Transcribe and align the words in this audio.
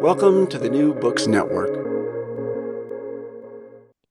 Welcome 0.00 0.46
to 0.46 0.58
the 0.58 0.70
New 0.70 0.94
Books 0.94 1.26
Network. 1.26 1.74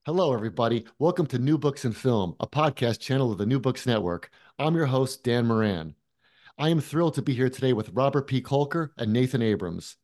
Hello, 0.05 0.35
everybody. 0.35 0.85
Welcome 0.99 1.25
to 1.25 1.39
New 1.39 1.57
Books 1.57 1.83
and 1.83 1.97
Film, 1.97 2.35
a 2.39 2.45
podcast 2.45 2.99
channel 2.99 3.31
of 3.31 3.39
the 3.39 3.47
New 3.47 3.59
Books 3.59 3.87
Network. 3.87 4.29
I'm 4.59 4.75
your 4.75 4.85
host, 4.85 5.23
Dan 5.23 5.47
Moran. 5.47 5.95
I 6.59 6.69
am 6.69 6.79
thrilled 6.79 7.15
to 7.15 7.23
be 7.23 7.33
here 7.33 7.49
today 7.49 7.73
with 7.73 7.89
Robert 7.91 8.27
P. 8.27 8.39
Kolker 8.39 8.89
and 8.99 9.11
Nathan 9.11 9.41
Abrams. 9.41 9.95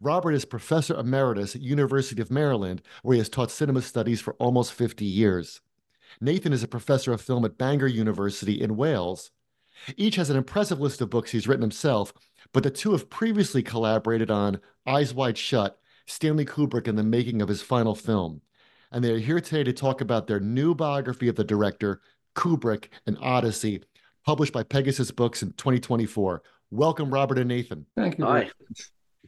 Robert 0.00 0.30
is 0.30 0.44
professor 0.44 0.94
emeritus 0.94 1.56
at 1.56 1.60
University 1.60 2.22
of 2.22 2.30
Maryland, 2.30 2.80
where 3.02 3.14
he 3.14 3.18
has 3.18 3.28
taught 3.28 3.50
cinema 3.50 3.82
studies 3.82 4.20
for 4.20 4.34
almost 4.34 4.72
50 4.72 5.04
years. 5.04 5.60
Nathan 6.20 6.52
is 6.52 6.62
a 6.62 6.68
professor 6.68 7.12
of 7.12 7.20
film 7.20 7.44
at 7.44 7.58
Bangor 7.58 7.88
University 7.88 8.62
in 8.62 8.76
Wales. 8.76 9.32
Each 9.96 10.14
has 10.16 10.30
an 10.30 10.36
impressive 10.36 10.80
list 10.80 11.00
of 11.00 11.10
books 11.10 11.32
he's 11.32 11.48
written 11.48 11.62
himself, 11.62 12.12
but 12.52 12.62
the 12.62 12.70
two 12.70 12.92
have 12.92 13.10
previously 13.10 13.62
collaborated 13.62 14.30
on 14.30 14.60
Eyes 14.86 15.14
Wide 15.14 15.38
Shut, 15.38 15.78
Stanley 16.06 16.44
Kubrick 16.44 16.88
and 16.88 16.98
the 16.98 17.02
making 17.02 17.40
of 17.42 17.48
his 17.48 17.62
final 17.62 17.94
film. 17.94 18.40
And 18.90 19.02
they 19.02 19.12
are 19.12 19.18
here 19.18 19.40
today 19.40 19.64
to 19.64 19.72
talk 19.72 20.00
about 20.00 20.26
their 20.26 20.40
new 20.40 20.74
biography 20.74 21.28
of 21.28 21.36
the 21.36 21.44
director, 21.44 22.02
Kubrick, 22.34 22.88
and 23.06 23.16
Odyssey, 23.20 23.82
published 24.24 24.52
by 24.52 24.62
Pegasus 24.62 25.10
Books 25.10 25.42
in 25.42 25.52
2024. 25.52 26.42
Welcome, 26.70 27.12
Robert 27.12 27.38
and 27.38 27.48
Nathan. 27.48 27.86
Thank 27.96 28.18
you. 28.18 28.24
Hi. 28.26 28.50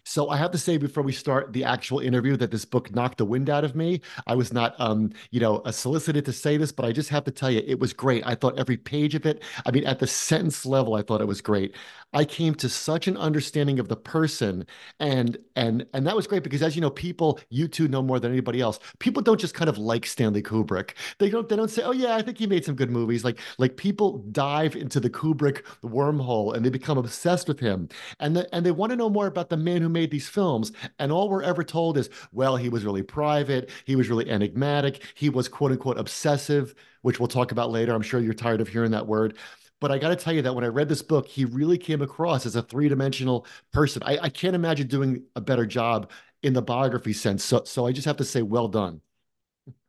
So 0.06 0.28
I 0.28 0.36
have 0.36 0.50
to 0.50 0.58
say 0.58 0.76
before 0.76 1.02
we 1.02 1.12
start 1.12 1.52
the 1.54 1.64
actual 1.64 2.00
interview 2.00 2.36
that 2.36 2.50
this 2.50 2.66
book 2.66 2.94
knocked 2.94 3.18
the 3.18 3.24
wind 3.24 3.48
out 3.48 3.64
of 3.64 3.74
me. 3.74 4.02
I 4.26 4.34
was 4.34 4.52
not, 4.52 4.74
um, 4.78 5.10
you 5.30 5.40
know, 5.40 5.62
solicited 5.70 6.26
to 6.26 6.32
say 6.32 6.58
this, 6.58 6.72
but 6.72 6.84
I 6.84 6.92
just 6.92 7.08
have 7.08 7.24
to 7.24 7.30
tell 7.30 7.50
you, 7.50 7.62
it 7.66 7.78
was 7.78 7.94
great. 7.94 8.22
I 8.26 8.34
thought 8.34 8.58
every 8.58 8.76
page 8.76 9.14
of 9.14 9.24
it. 9.24 9.42
I 9.64 9.70
mean, 9.70 9.84
at 9.86 9.98
the 9.98 10.06
sentence 10.06 10.66
level, 10.66 10.94
I 10.94 11.02
thought 11.02 11.22
it 11.22 11.26
was 11.26 11.40
great. 11.40 11.74
I 12.14 12.24
came 12.24 12.54
to 12.56 12.68
such 12.68 13.08
an 13.08 13.16
understanding 13.16 13.78
of 13.80 13.88
the 13.88 13.96
person, 13.96 14.66
and 15.00 15.36
and 15.56 15.84
and 15.92 16.06
that 16.06 16.14
was 16.14 16.26
great 16.26 16.44
because, 16.44 16.62
as 16.62 16.76
you 16.76 16.80
know, 16.80 16.90
people 16.90 17.40
you 17.50 17.66
two 17.68 17.88
know 17.88 18.02
more 18.02 18.20
than 18.20 18.30
anybody 18.32 18.60
else. 18.60 18.78
People 19.00 19.20
don't 19.20 19.40
just 19.40 19.54
kind 19.54 19.68
of 19.68 19.78
like 19.78 20.06
Stanley 20.06 20.42
Kubrick. 20.42 20.92
They 21.18 21.28
don't. 21.28 21.48
They 21.48 21.56
don't 21.56 21.70
say, 21.70 21.82
"Oh 21.82 21.92
yeah, 21.92 22.14
I 22.14 22.22
think 22.22 22.38
he 22.38 22.46
made 22.46 22.64
some 22.64 22.76
good 22.76 22.90
movies." 22.90 23.24
Like 23.24 23.38
like 23.58 23.76
people 23.76 24.18
dive 24.30 24.76
into 24.76 25.00
the 25.00 25.10
Kubrick 25.10 25.62
wormhole 25.82 26.54
and 26.54 26.64
they 26.64 26.70
become 26.70 26.98
obsessed 26.98 27.48
with 27.48 27.58
him, 27.60 27.88
and 28.20 28.36
the, 28.36 28.54
and 28.54 28.64
they 28.64 28.70
want 28.70 28.90
to 28.90 28.96
know 28.96 29.10
more 29.10 29.26
about 29.26 29.48
the 29.48 29.56
man 29.56 29.82
who 29.82 29.88
made 29.88 30.10
these 30.10 30.28
films. 30.28 30.72
And 30.98 31.10
all 31.12 31.28
we're 31.28 31.42
ever 31.42 31.64
told 31.64 31.98
is, 31.98 32.10
well, 32.32 32.56
he 32.56 32.68
was 32.68 32.84
really 32.84 33.02
private. 33.02 33.70
He 33.84 33.96
was 33.96 34.08
really 34.08 34.30
enigmatic. 34.30 35.02
He 35.14 35.28
was 35.30 35.48
quote 35.48 35.72
unquote 35.72 35.98
obsessive, 35.98 36.74
which 37.02 37.18
we'll 37.18 37.28
talk 37.28 37.52
about 37.52 37.70
later. 37.70 37.92
I'm 37.94 38.02
sure 38.02 38.20
you're 38.20 38.34
tired 38.34 38.60
of 38.60 38.68
hearing 38.68 38.92
that 38.92 39.06
word. 39.06 39.36
But 39.80 39.92
I 39.92 39.98
got 39.98 40.08
to 40.08 40.16
tell 40.16 40.32
you 40.32 40.42
that 40.42 40.54
when 40.54 40.64
I 40.64 40.68
read 40.68 40.88
this 40.88 41.02
book, 41.02 41.26
he 41.26 41.44
really 41.44 41.78
came 41.78 42.00
across 42.00 42.46
as 42.46 42.56
a 42.56 42.62
three 42.62 42.88
dimensional 42.88 43.46
person. 43.72 44.02
I, 44.04 44.18
I 44.22 44.28
can't 44.28 44.54
imagine 44.54 44.86
doing 44.86 45.24
a 45.36 45.40
better 45.40 45.66
job 45.66 46.10
in 46.42 46.52
the 46.52 46.62
biography 46.62 47.12
sense. 47.12 47.44
So, 47.44 47.64
so 47.64 47.86
I 47.86 47.92
just 47.92 48.06
have 48.06 48.16
to 48.18 48.24
say, 48.24 48.42
well 48.42 48.68
done. 48.68 49.00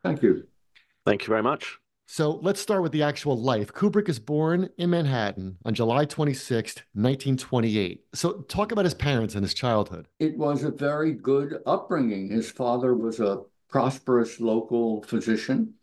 Thank 0.04 0.22
you. 0.22 0.48
Thank 1.06 1.24
you 1.24 1.28
very 1.28 1.44
much. 1.44 1.78
So 2.08 2.40
let's 2.44 2.62
start 2.62 2.84
with 2.84 2.92
the 2.92 3.02
actual 3.02 3.36
life. 3.36 3.74
Kubrick 3.74 4.10
is 4.10 4.20
born 4.20 4.70
in 4.78 4.92
Manhattan 4.92 5.58
on 5.66 5.74
July 5.74 6.06
26, 6.06 6.76
1928. 6.94 8.06
So 8.14 8.42
talk 8.44 8.72
about 8.72 8.86
his 8.86 8.94
parents 8.94 9.34
and 9.34 9.44
his 9.44 9.56
childhood. 9.56 10.08
It 10.20 10.38
was 10.38 10.64
a 10.64 10.72
very 10.72 11.14
good 11.14 11.62
upbringing. 11.66 12.30
His 12.30 12.52
father 12.52 12.94
was 12.94 13.20
a 13.20 13.42
prosperous 13.70 14.40
local 14.40 15.02
physician, 15.04 15.74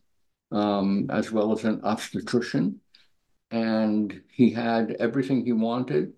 um, 0.52 1.08
as 1.10 1.32
well 1.32 1.52
as 1.52 1.64
an 1.64 1.80
obstetrician. 1.82 2.80
And 3.52 4.22
he 4.28 4.50
had 4.50 4.96
everything 4.98 5.44
he 5.44 5.52
wanted, 5.52 6.14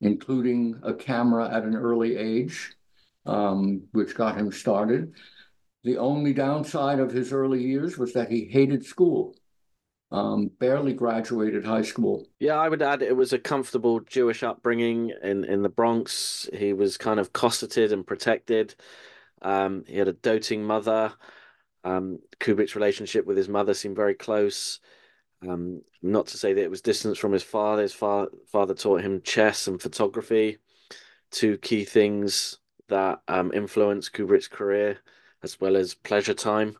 including 0.00 0.80
a 0.82 0.94
camera 0.94 1.48
at 1.48 1.62
an 1.62 1.76
early 1.76 2.16
age, 2.16 2.72
um, 3.26 3.82
which 3.92 4.16
got 4.16 4.36
him 4.36 4.50
started. 4.50 5.12
The 5.84 5.98
only 5.98 6.32
downside 6.32 6.98
of 6.98 7.12
his 7.12 7.32
early 7.32 7.62
years 7.62 7.96
was 7.96 8.12
that 8.14 8.30
he 8.30 8.46
hated 8.46 8.84
school 8.84 9.36
um, 10.10 10.50
barely 10.58 10.94
graduated 10.94 11.64
high 11.64 11.82
school. 11.82 12.26
Yeah, 12.40 12.56
I 12.56 12.68
would 12.68 12.82
add 12.82 13.02
it 13.02 13.16
was 13.16 13.32
a 13.32 13.38
comfortable 13.38 14.00
Jewish 14.00 14.42
upbringing 14.42 15.12
in, 15.22 15.44
in 15.44 15.62
the 15.62 15.68
Bronx. 15.68 16.48
He 16.52 16.72
was 16.72 16.96
kind 16.96 17.20
of 17.20 17.32
cosseted 17.32 17.92
and 17.92 18.06
protected. 18.06 18.74
Um, 19.42 19.84
he 19.86 19.98
had 19.98 20.08
a 20.08 20.14
doting 20.14 20.64
mother. 20.64 21.12
Um, 21.84 22.20
Kubrick's 22.40 22.74
relationship 22.74 23.26
with 23.26 23.36
his 23.36 23.48
mother 23.48 23.74
seemed 23.74 23.96
very 23.96 24.14
close. 24.14 24.80
Um, 25.46 25.82
not 26.02 26.26
to 26.28 26.36
say 26.36 26.52
that 26.52 26.62
it 26.62 26.70
was 26.70 26.80
distance 26.80 27.18
from 27.18 27.32
his 27.32 27.42
father. 27.44 27.82
His 27.82 27.92
fa- 27.92 28.28
father 28.46 28.74
taught 28.74 29.02
him 29.02 29.22
chess 29.22 29.68
and 29.68 29.80
photography, 29.80 30.58
two 31.30 31.58
key 31.58 31.84
things 31.84 32.58
that 32.88 33.20
um, 33.28 33.52
influenced 33.52 34.12
Kubrick's 34.12 34.48
career, 34.48 34.98
as 35.42 35.60
well 35.60 35.76
as 35.76 35.94
pleasure 35.94 36.34
time. 36.34 36.76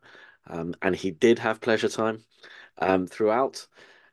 Um, 0.48 0.74
and 0.82 0.96
he 0.96 1.10
did 1.10 1.38
have 1.38 1.60
pleasure 1.60 1.88
time 1.88 2.24
um, 2.78 3.06
throughout, 3.06 3.66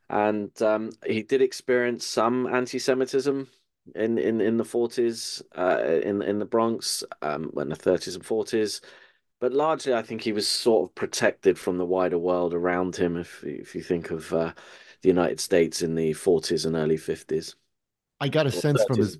and 0.08 0.50
um, 0.62 0.90
he 1.06 1.22
did 1.22 1.40
experience 1.42 2.06
some 2.06 2.46
anti-Semitism 2.46 3.48
in 3.94 4.18
in 4.18 4.40
in 4.40 4.56
the 4.58 4.64
forties, 4.64 5.42
uh, 5.56 5.80
in 5.82 6.22
in 6.22 6.38
the 6.38 6.44
Bronx, 6.44 7.02
um, 7.22 7.50
in 7.56 7.68
the 7.70 7.76
thirties 7.76 8.14
and 8.14 8.26
forties. 8.26 8.80
But 9.38 9.52
largely, 9.52 9.92
I 9.92 10.02
think 10.02 10.22
he 10.22 10.32
was 10.32 10.48
sort 10.48 10.88
of 10.88 10.94
protected 10.94 11.58
from 11.58 11.76
the 11.76 11.84
wider 11.84 12.18
world 12.18 12.54
around 12.54 12.96
him. 12.96 13.16
If 13.16 13.44
if 13.44 13.74
you 13.74 13.82
think 13.82 14.10
of 14.10 14.32
uh, 14.32 14.52
the 15.02 15.08
United 15.08 15.40
States 15.40 15.82
in 15.82 15.94
the 15.94 16.12
forties 16.14 16.64
and 16.64 16.74
early 16.74 16.96
fifties, 16.96 17.54
I 18.20 18.28
got 18.28 18.46
a 18.46 18.50
sense 18.50 18.82
from 18.84 18.98
his. 18.98 19.18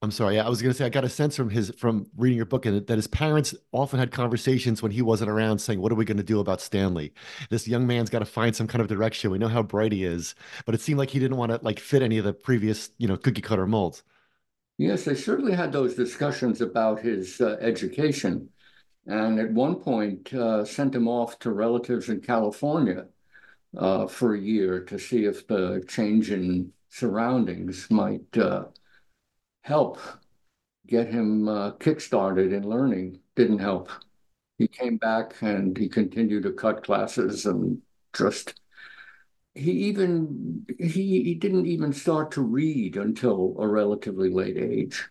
I'm 0.00 0.12
sorry. 0.12 0.36
Yeah, 0.36 0.46
I 0.46 0.48
was 0.48 0.62
going 0.62 0.72
to 0.72 0.78
say 0.78 0.86
I 0.86 0.90
got 0.90 1.02
a 1.04 1.08
sense 1.08 1.34
from 1.34 1.50
his 1.50 1.72
from 1.76 2.06
reading 2.16 2.36
your 2.36 2.46
book 2.46 2.66
and 2.66 2.86
that 2.86 2.96
his 2.96 3.08
parents 3.08 3.52
often 3.72 3.98
had 3.98 4.12
conversations 4.12 4.80
when 4.80 4.92
he 4.92 5.02
wasn't 5.02 5.30
around, 5.30 5.58
saying, 5.58 5.80
"What 5.80 5.90
are 5.90 5.96
we 5.96 6.04
going 6.04 6.18
to 6.18 6.22
do 6.22 6.38
about 6.38 6.60
Stanley? 6.60 7.12
This 7.50 7.66
young 7.66 7.86
man's 7.86 8.08
got 8.10 8.20
to 8.20 8.24
find 8.24 8.54
some 8.54 8.68
kind 8.68 8.80
of 8.80 8.86
direction. 8.86 9.32
We 9.32 9.38
know 9.38 9.48
how 9.48 9.64
bright 9.64 9.90
he 9.90 10.04
is, 10.04 10.36
but 10.64 10.74
it 10.76 10.80
seemed 10.80 11.00
like 11.00 11.10
he 11.10 11.18
didn't 11.18 11.36
want 11.36 11.50
to 11.50 11.58
like 11.62 11.80
fit 11.80 12.02
any 12.02 12.18
of 12.18 12.24
the 12.24 12.32
previous, 12.32 12.90
you 12.98 13.08
know, 13.08 13.16
cookie 13.16 13.42
cutter 13.42 13.66
molds." 13.66 14.04
Yes, 14.78 15.04
they 15.04 15.16
certainly 15.16 15.54
had 15.54 15.72
those 15.72 15.96
discussions 15.96 16.60
about 16.60 17.00
his 17.00 17.40
uh, 17.40 17.56
education, 17.60 18.48
and 19.06 19.38
at 19.38 19.50
one 19.52 19.76
point 19.76 20.32
uh, 20.34 20.64
sent 20.64 20.94
him 20.94 21.08
off 21.08 21.38
to 21.38 21.50
relatives 21.50 22.08
in 22.08 22.20
California 22.20 23.06
uh, 23.76 24.06
for 24.06 24.34
a 24.34 24.40
year 24.40 24.80
to 24.84 24.98
see 24.98 25.24
if 25.24 25.46
the 25.46 25.84
change 25.88 26.30
in 26.30 26.72
surroundings 26.90 27.90
might 27.90 28.36
uh, 28.38 28.64
help 29.62 29.98
get 30.86 31.08
him 31.08 31.48
uh, 31.48 31.72
kickstarted 31.72 32.52
in 32.52 32.68
learning 32.68 33.20
didn't 33.36 33.58
help. 33.58 33.90
he 34.58 34.66
came 34.68 34.96
back 34.96 35.34
and 35.42 35.76
he 35.78 35.88
continued 35.88 36.42
to 36.42 36.52
cut 36.52 36.84
classes 36.84 37.46
and 37.46 37.80
just 38.16 38.60
he 39.54 39.72
even 39.72 40.66
he, 40.78 41.22
he 41.24 41.34
didn't 41.34 41.66
even 41.66 41.92
start 41.92 42.30
to 42.32 42.42
read 42.42 42.96
until 42.96 43.56
a 43.58 43.66
relatively 43.66 44.30
late 44.30 44.56
age. 44.56 45.08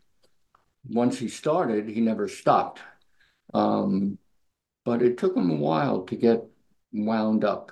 Once 0.90 1.20
he 1.20 1.28
started, 1.28 1.90
he 1.90 2.02
never 2.02 2.28
stopped. 2.28 2.80
Um, 3.54 4.18
but 4.86 5.02
it 5.02 5.18
took 5.18 5.36
him 5.36 5.50
a 5.50 5.56
while 5.56 6.04
to 6.04 6.16
get 6.16 6.44
wound 6.94 7.44
up. 7.44 7.72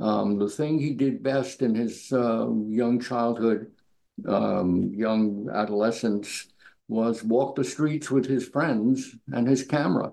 Um, 0.00 0.38
the 0.38 0.48
thing 0.48 0.78
he 0.78 0.94
did 0.94 1.22
best 1.22 1.62
in 1.62 1.74
his 1.74 2.12
uh, 2.12 2.48
young 2.66 3.00
childhood, 3.00 3.72
um, 4.26 4.92
young 4.94 5.48
adolescence, 5.52 6.48
was 6.88 7.24
walk 7.24 7.56
the 7.56 7.64
streets 7.64 8.10
with 8.10 8.26
his 8.26 8.46
friends 8.48 9.16
and 9.32 9.48
his 9.48 9.64
camera 9.64 10.12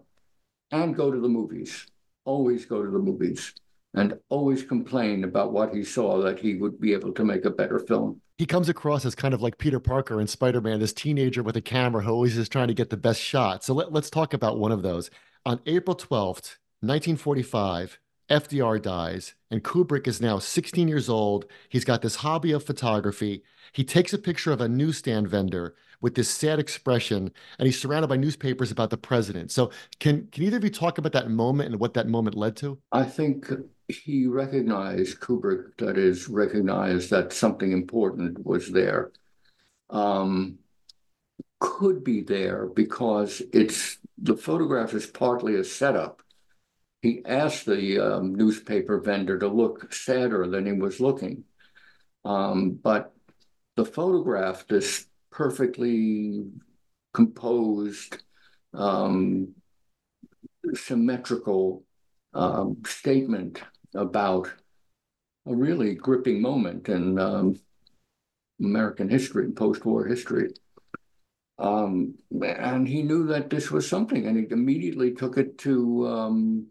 and 0.72 0.96
go 0.96 1.12
to 1.12 1.20
the 1.20 1.28
movies. 1.28 1.88
Always 2.24 2.66
go 2.66 2.84
to 2.84 2.90
the 2.90 3.00
movies 3.00 3.54
and 3.94 4.18
always 4.30 4.64
complain 4.64 5.24
about 5.24 5.52
what 5.52 5.74
he 5.74 5.84
saw 5.84 6.22
that 6.22 6.40
he 6.40 6.56
would 6.56 6.80
be 6.80 6.94
able 6.94 7.12
to 7.14 7.26
make 7.26 7.46
a 7.46 7.50
better 7.50 7.80
film. 7.80 8.22
He 8.38 8.46
comes 8.46 8.70
across 8.70 9.06
as 9.06 9.16
kind 9.16 9.34
of 9.34 9.42
like 9.42 9.58
Peter 9.58 9.80
Parker 9.80 10.20
in 10.20 10.28
Spider 10.28 10.62
Man, 10.62 10.80
this 10.80 10.94
teenager 10.94 11.44
with 11.44 11.58
a 11.58 11.62
camera 11.62 12.02
who 12.02 12.12
always 12.12 12.38
is 12.38 12.50
trying 12.50 12.70
to 12.70 12.74
get 12.74 12.90
the 12.90 12.98
best 12.98 13.22
shot. 13.22 13.64
So 13.64 13.74
let, 13.74 13.92
let's 13.92 14.10
talk 14.10 14.34
about 14.34 14.58
one 14.58 14.72
of 14.72 14.82
those. 14.82 15.12
On 15.46 15.60
April 15.66 15.96
12th, 15.96 16.58
1945, 16.82 18.00
FDR 18.32 18.82
dies, 18.82 19.36
and 19.52 19.64
Kubrick 19.64 20.08
is 20.08 20.22
now 20.22 20.40
16 20.40 20.88
years 20.88 21.10
old. 21.10 21.46
He's 21.68 21.84
got 21.84 22.02
this 22.02 22.16
hobby 22.16 22.54
of 22.54 22.64
photography. 22.64 23.44
He 23.74 23.84
takes 23.84 24.14
a 24.14 24.18
picture 24.18 24.52
of 24.52 24.62
a 24.62 24.70
newsstand 24.70 25.28
vendor 25.28 25.76
with 26.00 26.16
this 26.16 26.30
sad 26.30 26.58
expression, 26.58 27.32
and 27.60 27.66
he's 27.66 27.80
surrounded 27.80 28.08
by 28.08 28.18
newspapers 28.18 28.72
about 28.72 28.90
the 28.90 28.98
president. 28.98 29.52
So, 29.52 29.70
can 30.00 30.28
can 30.32 30.44
either 30.44 30.58
of 30.58 30.64
you 30.64 30.70
talk 30.70 30.98
about 30.98 31.12
that 31.12 31.30
moment 31.30 31.72
and 31.72 31.80
what 31.80 31.94
that 31.94 32.08
moment 32.08 32.36
led 32.36 32.56
to? 32.58 32.80
I 32.92 33.04
think 33.04 33.52
he 33.92 34.28
recognized 34.28 35.20
Kubrick, 35.20 35.78
that 35.78 35.98
is, 35.98 36.28
recognized 36.28 37.10
that 37.12 37.34
something 37.34 37.72
important 37.72 38.46
was 38.46 38.72
there. 38.72 39.12
Um, 39.90 40.58
could 41.60 42.04
be 42.04 42.22
there 42.22 42.66
because 42.66 43.42
it's 43.54 43.98
the 44.18 44.36
photograph 44.36 44.94
is 44.94 45.06
partly 45.06 45.56
a 45.56 45.64
setup 45.64 46.22
he 47.02 47.24
asked 47.26 47.66
the 47.66 48.00
um, 48.00 48.36
newspaper 48.36 49.00
vendor 49.00 49.40
to 49.40 49.48
look 49.48 49.92
sadder 49.92 50.48
than 50.48 50.68
he 50.68 50.74
was 50.74 51.00
looking. 51.00 51.44
Um, 52.24 52.80
but 52.82 53.14
the 53.76 53.86
photograph, 53.86 54.68
this 54.68 55.08
perfectly 55.32 56.46
composed, 57.14 58.22
um, 58.74 59.56
symmetrical 60.76 61.84
um, 62.36 62.78
statement 62.86 63.62
about 63.96 64.52
a 65.46 65.56
really 65.56 65.96
gripping 65.96 66.42
moment 66.42 66.90
in 66.90 67.20
um, 67.20 67.60
American 68.60 69.10
history, 69.10 69.46
and 69.46 69.56
post 69.56 69.86
war 69.86 70.06
history. 70.06 70.54
Um, 71.58 72.16
and 72.44 72.88
he 72.88 73.04
knew 73.04 73.28
that 73.28 73.50
this 73.50 73.72
was 73.72 73.88
something, 73.88 74.28
and 74.28 74.38
he 74.38 74.52
immediately 74.52 75.12
took 75.12 75.38
it 75.38 75.58
to 75.60 76.08
um, 76.08 76.68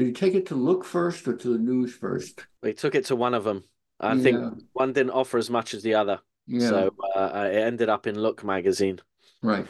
did 0.00 0.06
he 0.06 0.12
take 0.14 0.34
it 0.34 0.46
to 0.46 0.54
Look 0.54 0.82
first 0.82 1.28
or 1.28 1.36
to 1.36 1.48
the 1.52 1.58
news 1.58 1.94
first? 1.94 2.46
He 2.62 2.72
took 2.72 2.94
it 2.94 3.04
to 3.06 3.16
one 3.16 3.34
of 3.34 3.44
them. 3.44 3.64
I 4.00 4.14
yeah. 4.14 4.22
think 4.22 4.64
one 4.72 4.94
didn't 4.94 5.10
offer 5.10 5.36
as 5.36 5.50
much 5.50 5.74
as 5.74 5.82
the 5.82 5.92
other. 5.92 6.20
Yeah. 6.46 6.68
So 6.70 6.94
uh, 7.14 7.50
it 7.52 7.58
ended 7.58 7.90
up 7.90 8.06
in 8.06 8.18
Look 8.18 8.42
magazine. 8.42 8.98
Right. 9.42 9.66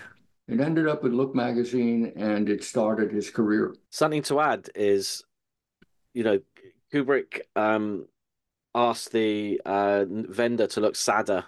It 0.47 0.61
ended 0.61 0.87
up 0.87 1.03
with 1.03 1.13
Look 1.13 1.35
magazine 1.35 2.13
and 2.15 2.49
it 2.49 2.63
started 2.63 3.11
his 3.11 3.29
career. 3.29 3.75
Something 3.91 4.23
to 4.23 4.39
add 4.39 4.71
is, 4.77 5.25
you 6.15 6.23
know, 6.23 6.39
Kubrick 6.93 7.41
um, 7.57 8.07
asked 8.75 9.13
the 9.13 9.61
uh, 9.65 10.05
vendor 10.09 10.67
to 10.69 10.81
look 10.81 10.97
sadder 10.97 11.45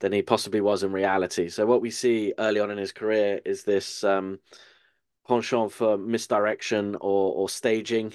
than 0.00 0.12
he 0.12 0.22
possibly 0.22 0.60
was 0.60 0.82
in 0.82 0.92
reality. 0.92 1.48
So 1.48 1.66
what 1.66 1.80
we 1.80 1.90
see 1.90 2.32
early 2.38 2.60
on 2.60 2.70
in 2.70 2.78
his 2.78 2.92
career 2.92 3.40
is 3.44 3.64
this 3.64 4.04
um, 4.04 4.38
penchant 5.26 5.72
for 5.72 5.98
misdirection 5.98 6.94
or 6.96 7.34
or 7.34 7.48
staging. 7.48 8.14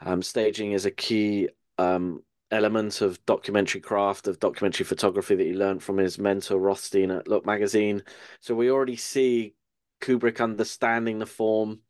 Um, 0.00 0.22
staging 0.22 0.72
is 0.72 0.84
a 0.84 0.90
key 0.90 1.48
um, 1.78 2.22
element 2.50 3.00
of 3.00 3.24
documentary 3.26 3.80
craft, 3.80 4.28
of 4.28 4.40
documentary 4.40 4.84
photography 4.84 5.34
that 5.34 5.46
he 5.46 5.54
learned 5.54 5.82
from 5.82 5.98
his 5.98 6.18
mentor 6.18 6.58
Rothstein 6.58 7.10
at 7.10 7.28
Look 7.28 7.46
magazine. 7.46 8.02
So 8.40 8.54
we 8.54 8.70
already 8.70 8.96
see 8.96 9.54
Kubrick 10.00 10.40
understanding 10.40 11.18
the 11.18 11.26
form, 11.26 11.80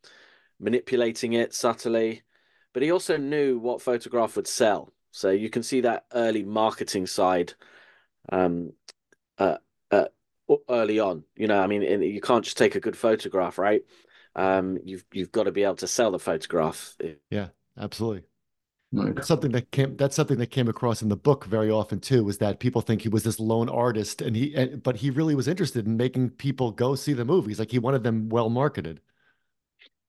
manipulating 0.59 1.33
it 1.33 1.53
subtly, 1.53 2.23
but 2.77 2.83
he 2.83 2.91
also 2.91 3.17
knew 3.17 3.57
what 3.57 3.81
photograph 3.81 4.35
would 4.35 4.47
sell. 4.47 4.93
So 5.09 5.31
you 5.31 5.49
can 5.49 5.63
see 5.63 5.81
that 5.81 6.05
early 6.13 6.43
marketing 6.43 7.07
side 7.07 7.55
um, 8.31 8.73
uh, 9.39 9.57
uh, 9.89 10.05
early 10.69 10.99
on. 10.99 11.23
You 11.35 11.47
know, 11.47 11.59
I 11.59 11.65
mean, 11.65 11.81
you 11.81 12.21
can't 12.21 12.45
just 12.45 12.57
take 12.57 12.75
a 12.75 12.79
good 12.79 12.95
photograph, 12.95 13.57
right? 13.57 13.81
um, 14.37 14.77
you've 14.83 15.03
you've 15.11 15.31
got 15.31 15.43
to 15.43 15.51
be 15.51 15.63
able 15.63 15.75
to 15.77 15.87
sell 15.87 16.11
the 16.11 16.19
photograph. 16.19 16.95
Yeah, 17.29 17.47
absolutely. 17.77 18.23
That's 18.93 19.27
something 19.27 19.51
that 19.51 19.71
came. 19.71 19.97
That's 19.97 20.15
something 20.15 20.37
that 20.37 20.51
came 20.51 20.69
across 20.69 21.01
in 21.01 21.09
the 21.09 21.17
book 21.17 21.45
very 21.45 21.69
often 21.69 21.99
too. 21.99 22.23
Was 22.23 22.37
that 22.37 22.59
people 22.59 22.81
think 22.81 23.01
he 23.01 23.09
was 23.09 23.23
this 23.23 23.39
lone 23.39 23.67
artist, 23.67 24.21
and 24.21 24.35
he, 24.35 24.55
and, 24.55 24.81
but 24.81 24.95
he 24.95 25.09
really 25.09 25.35
was 25.35 25.47
interested 25.47 25.87
in 25.87 25.97
making 25.97 26.29
people 26.29 26.71
go 26.71 26.95
see 26.95 27.13
the 27.13 27.25
movies. 27.25 27.59
Like 27.59 27.71
he 27.71 27.79
wanted 27.79 28.03
them 28.03 28.29
well 28.29 28.49
marketed. 28.49 29.01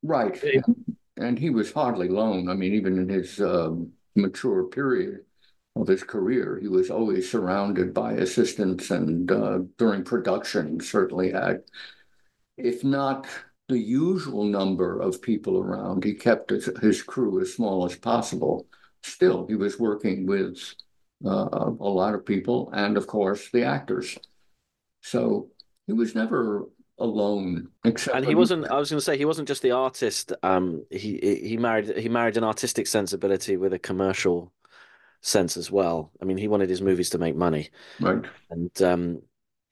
Right, 0.02 0.38
and 1.18 1.38
he 1.38 1.50
was 1.50 1.72
hardly 1.72 2.08
lone. 2.08 2.48
I 2.48 2.54
mean, 2.54 2.74
even 2.74 2.98
in 2.98 3.08
his 3.08 3.40
um, 3.40 3.92
mature 4.14 4.64
period 4.64 5.20
of 5.76 5.86
his 5.86 6.02
career, 6.02 6.58
he 6.60 6.68
was 6.68 6.90
always 6.90 7.30
surrounded 7.30 7.94
by 7.94 8.12
assistants, 8.14 8.90
and 8.90 9.30
uh, 9.30 9.60
during 9.76 10.04
production, 10.04 10.80
certainly 10.80 11.32
had, 11.32 11.62
if 12.56 12.82
not 12.82 13.26
the 13.68 13.78
usual 13.78 14.44
number 14.44 15.00
of 15.00 15.20
people 15.22 15.58
around. 15.58 16.02
He 16.02 16.14
kept 16.14 16.50
his, 16.50 16.70
his 16.80 17.02
crew 17.02 17.40
as 17.40 17.52
small 17.52 17.84
as 17.84 17.96
possible. 17.96 18.66
Still, 19.02 19.46
he 19.46 19.54
was 19.54 19.78
working 19.78 20.26
with 20.26 20.58
uh, 21.24 21.70
a 21.80 21.90
lot 22.00 22.14
of 22.14 22.24
people 22.24 22.70
and, 22.72 22.96
of 22.96 23.06
course, 23.06 23.50
the 23.50 23.64
actors. 23.64 24.16
So 25.02 25.48
he 25.86 25.92
was 25.92 26.14
never 26.14 26.68
alone. 26.98 27.68
Except 27.84 28.16
and 28.16 28.26
he 28.26 28.34
wasn't. 28.34 28.66
I 28.68 28.78
was 28.78 28.90
going 28.90 28.98
to 28.98 29.04
say 29.04 29.16
he 29.16 29.24
wasn't 29.24 29.48
just 29.48 29.62
the 29.62 29.72
artist. 29.72 30.32
Um, 30.42 30.84
he 30.90 31.40
he 31.42 31.56
married 31.56 31.96
he 31.96 32.08
married 32.08 32.36
an 32.36 32.44
artistic 32.44 32.86
sensibility 32.86 33.56
with 33.56 33.72
a 33.72 33.78
commercial 33.78 34.52
sense 35.20 35.56
as 35.56 35.70
well. 35.70 36.12
I 36.20 36.24
mean, 36.24 36.36
he 36.36 36.48
wanted 36.48 36.70
his 36.70 36.82
movies 36.82 37.10
to 37.10 37.18
make 37.18 37.36
money, 37.36 37.70
right? 38.00 38.24
And 38.50 38.82
um, 38.82 39.22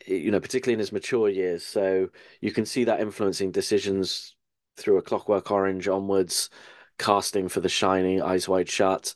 you 0.06 0.30
know, 0.30 0.40
particularly 0.40 0.74
in 0.74 0.80
his 0.80 0.92
mature 0.92 1.28
years. 1.28 1.64
So 1.64 2.08
you 2.40 2.52
can 2.52 2.64
see 2.66 2.84
that 2.84 3.00
influencing 3.00 3.50
decisions 3.50 4.34
through 4.76 4.98
a 4.98 5.02
Clockwork 5.02 5.50
Orange 5.50 5.88
onwards, 5.88 6.50
casting 6.98 7.48
for 7.48 7.60
The 7.60 7.68
Shining, 7.68 8.22
Eyes 8.22 8.48
Wide 8.48 8.68
Shut, 8.68 9.14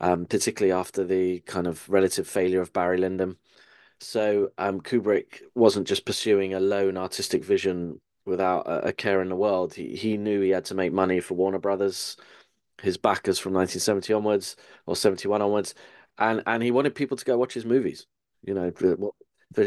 um, 0.00 0.26
particularly 0.26 0.72
after 0.72 1.04
the 1.04 1.40
kind 1.40 1.66
of 1.66 1.88
relative 1.88 2.26
failure 2.26 2.60
of 2.60 2.72
Barry 2.72 2.98
Lyndon. 2.98 3.36
So 4.00 4.50
um, 4.58 4.80
Kubrick 4.80 5.42
wasn't 5.54 5.86
just 5.86 6.04
pursuing 6.04 6.54
a 6.54 6.60
lone 6.60 6.96
artistic 6.96 7.44
vision 7.44 8.00
without 8.24 8.66
a, 8.66 8.88
a 8.88 8.92
care 8.92 9.22
in 9.22 9.28
the 9.28 9.36
world. 9.36 9.74
He 9.74 9.96
he 9.96 10.16
knew 10.16 10.40
he 10.40 10.50
had 10.50 10.64
to 10.66 10.74
make 10.74 10.92
money 10.92 11.20
for 11.20 11.34
Warner 11.34 11.58
Brothers, 11.58 12.16
his 12.82 12.96
backers 12.96 13.38
from 13.38 13.54
1970 13.54 14.12
onwards 14.12 14.56
or 14.86 14.96
71 14.96 15.42
onwards, 15.42 15.74
and 16.18 16.42
and 16.46 16.62
he 16.62 16.70
wanted 16.70 16.94
people 16.94 17.16
to 17.16 17.24
go 17.24 17.38
watch 17.38 17.54
his 17.54 17.64
movies. 17.64 18.06
You 18.42 18.54
know, 18.54 18.70
what 18.96 19.14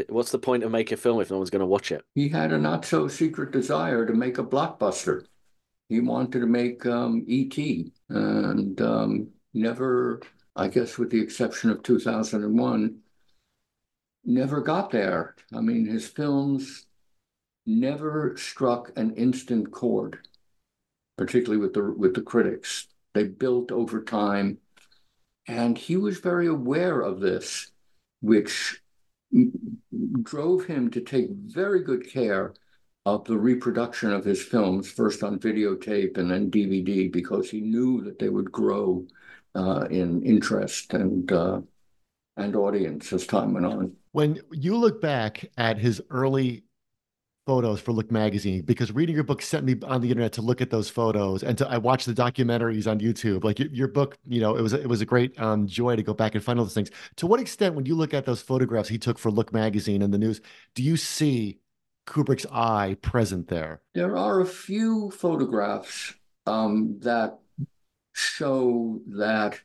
What's 0.10 0.32
the 0.32 0.40
point 0.40 0.64
of 0.64 0.72
making 0.72 0.96
a 0.96 0.98
film 0.98 1.22
if 1.22 1.32
no 1.32 1.38
one's 1.38 1.50
going 1.50 1.62
to 1.62 1.66
watch 1.66 1.92
it? 1.92 2.04
He 2.14 2.30
had 2.30 2.52
a 2.52 2.58
not 2.58 2.86
so 2.86 3.08
secret 3.08 3.52
desire 3.52 4.06
to 4.06 4.14
make 4.14 4.38
a 4.38 4.44
blockbuster. 4.44 5.26
He 5.88 6.00
wanted 6.00 6.42
to 6.42 6.46
make 6.46 6.86
um, 6.86 7.24
E.T. 7.28 7.92
and 8.10 8.80
um, 8.82 9.30
never, 9.54 10.22
I 10.56 10.68
guess, 10.68 10.98
with 10.98 11.10
the 11.10 11.20
exception 11.20 11.72
of 11.72 11.82
2001, 11.82 13.00
never 14.24 14.62
got 14.62 14.92
there. 14.92 15.36
I 15.54 15.62
mean, 15.62 15.86
his 15.86 16.08
films 16.08 16.86
never 17.66 18.36
struck 18.38 18.92
an 18.98 19.16
instant 19.16 19.72
chord, 19.72 20.20
particularly 21.18 21.62
with 21.62 21.74
the 21.74 21.84
with 21.84 22.14
the 22.14 22.22
critics. 22.22 22.88
They 23.14 23.26
built 23.26 23.72
over 23.72 24.04
time, 24.04 24.60
and 25.48 25.78
he 25.78 25.98
was 25.98 26.20
very 26.20 26.48
aware 26.48 27.02
of 27.02 27.20
this, 27.20 27.72
which 28.22 28.82
drove 30.24 30.66
him 30.66 30.90
to 30.92 31.02
take 31.02 31.30
very 31.30 31.84
good 31.84 32.10
care 32.10 32.54
of 33.06 33.26
the 33.26 33.38
reproduction 33.38 34.12
of 34.12 34.26
his 34.26 34.44
films, 34.44 34.92
first 34.92 35.24
on 35.24 35.40
videotape 35.40 36.18
and 36.18 36.30
then 36.30 36.52
DVD, 36.52 37.12
because 37.12 37.50
he 37.50 37.62
knew 37.62 38.02
that 38.04 38.20
they 38.20 38.30
would 38.30 38.52
grow 38.52 39.06
uh, 39.56 39.88
in 39.90 40.22
interest 40.24 40.94
and 40.94 41.32
uh, 41.32 41.62
and 42.40 42.56
audience 42.56 43.14
as 43.14 43.26
time 43.26 43.54
went 43.54 43.66
on. 43.66 43.96
When 44.12 44.40
you 44.52 44.76
look 44.76 45.02
back 45.02 45.46
at 45.58 45.78
his 45.78 46.02
early 46.10 46.64
photos 47.50 47.82
for 47.82 47.94
Look 47.94 48.12
magazine 48.12 48.62
because 48.62 48.92
reading 48.92 49.16
your 49.16 49.24
book 49.24 49.42
sent 49.42 49.66
me 49.66 49.76
on 49.84 50.02
the 50.02 50.12
internet 50.12 50.34
to 50.34 50.42
look 50.44 50.62
at 50.62 50.70
those 50.70 50.88
photos 50.88 51.42
and 51.42 51.58
to 51.58 51.68
I 51.68 51.80
watched 51.80 52.06
the 52.06 52.14
documentaries 52.14 52.86
on 52.86 53.00
YouTube. 53.00 53.44
Like 53.44 53.58
your, 53.58 53.70
your 53.70 53.88
book, 53.88 54.20
you 54.28 54.40
know, 54.40 54.56
it 54.56 54.62
was 54.62 54.74
it 54.74 54.88
was 54.88 55.02
a 55.02 55.06
great 55.06 55.40
um, 55.40 55.66
joy 55.66 55.96
to 55.96 56.04
go 56.04 56.14
back 56.14 56.36
and 56.36 56.44
find 56.44 56.60
all 56.60 56.66
those 56.66 56.76
things. 56.76 56.92
To 57.16 57.26
what 57.26 57.40
extent, 57.40 57.74
when 57.74 57.88
you 57.88 57.96
look 57.96 58.14
at 58.14 58.26
those 58.26 58.40
photographs 58.40 58.88
he 58.88 59.00
took 59.00 59.18
for 59.18 59.32
Look 59.32 59.52
magazine 59.52 60.04
and 60.04 60.14
the 60.14 60.20
news, 60.20 60.42
do 60.76 60.84
you 60.84 60.96
see 60.96 61.58
Kubrick's 62.06 62.46
eye 62.52 62.98
present 63.02 63.48
there? 63.48 63.82
There 63.96 64.16
are 64.16 64.42
a 64.42 64.46
few 64.46 65.10
photographs 65.10 66.14
um, 66.46 67.00
that 67.02 67.40
show 68.14 69.00
that 69.08 69.60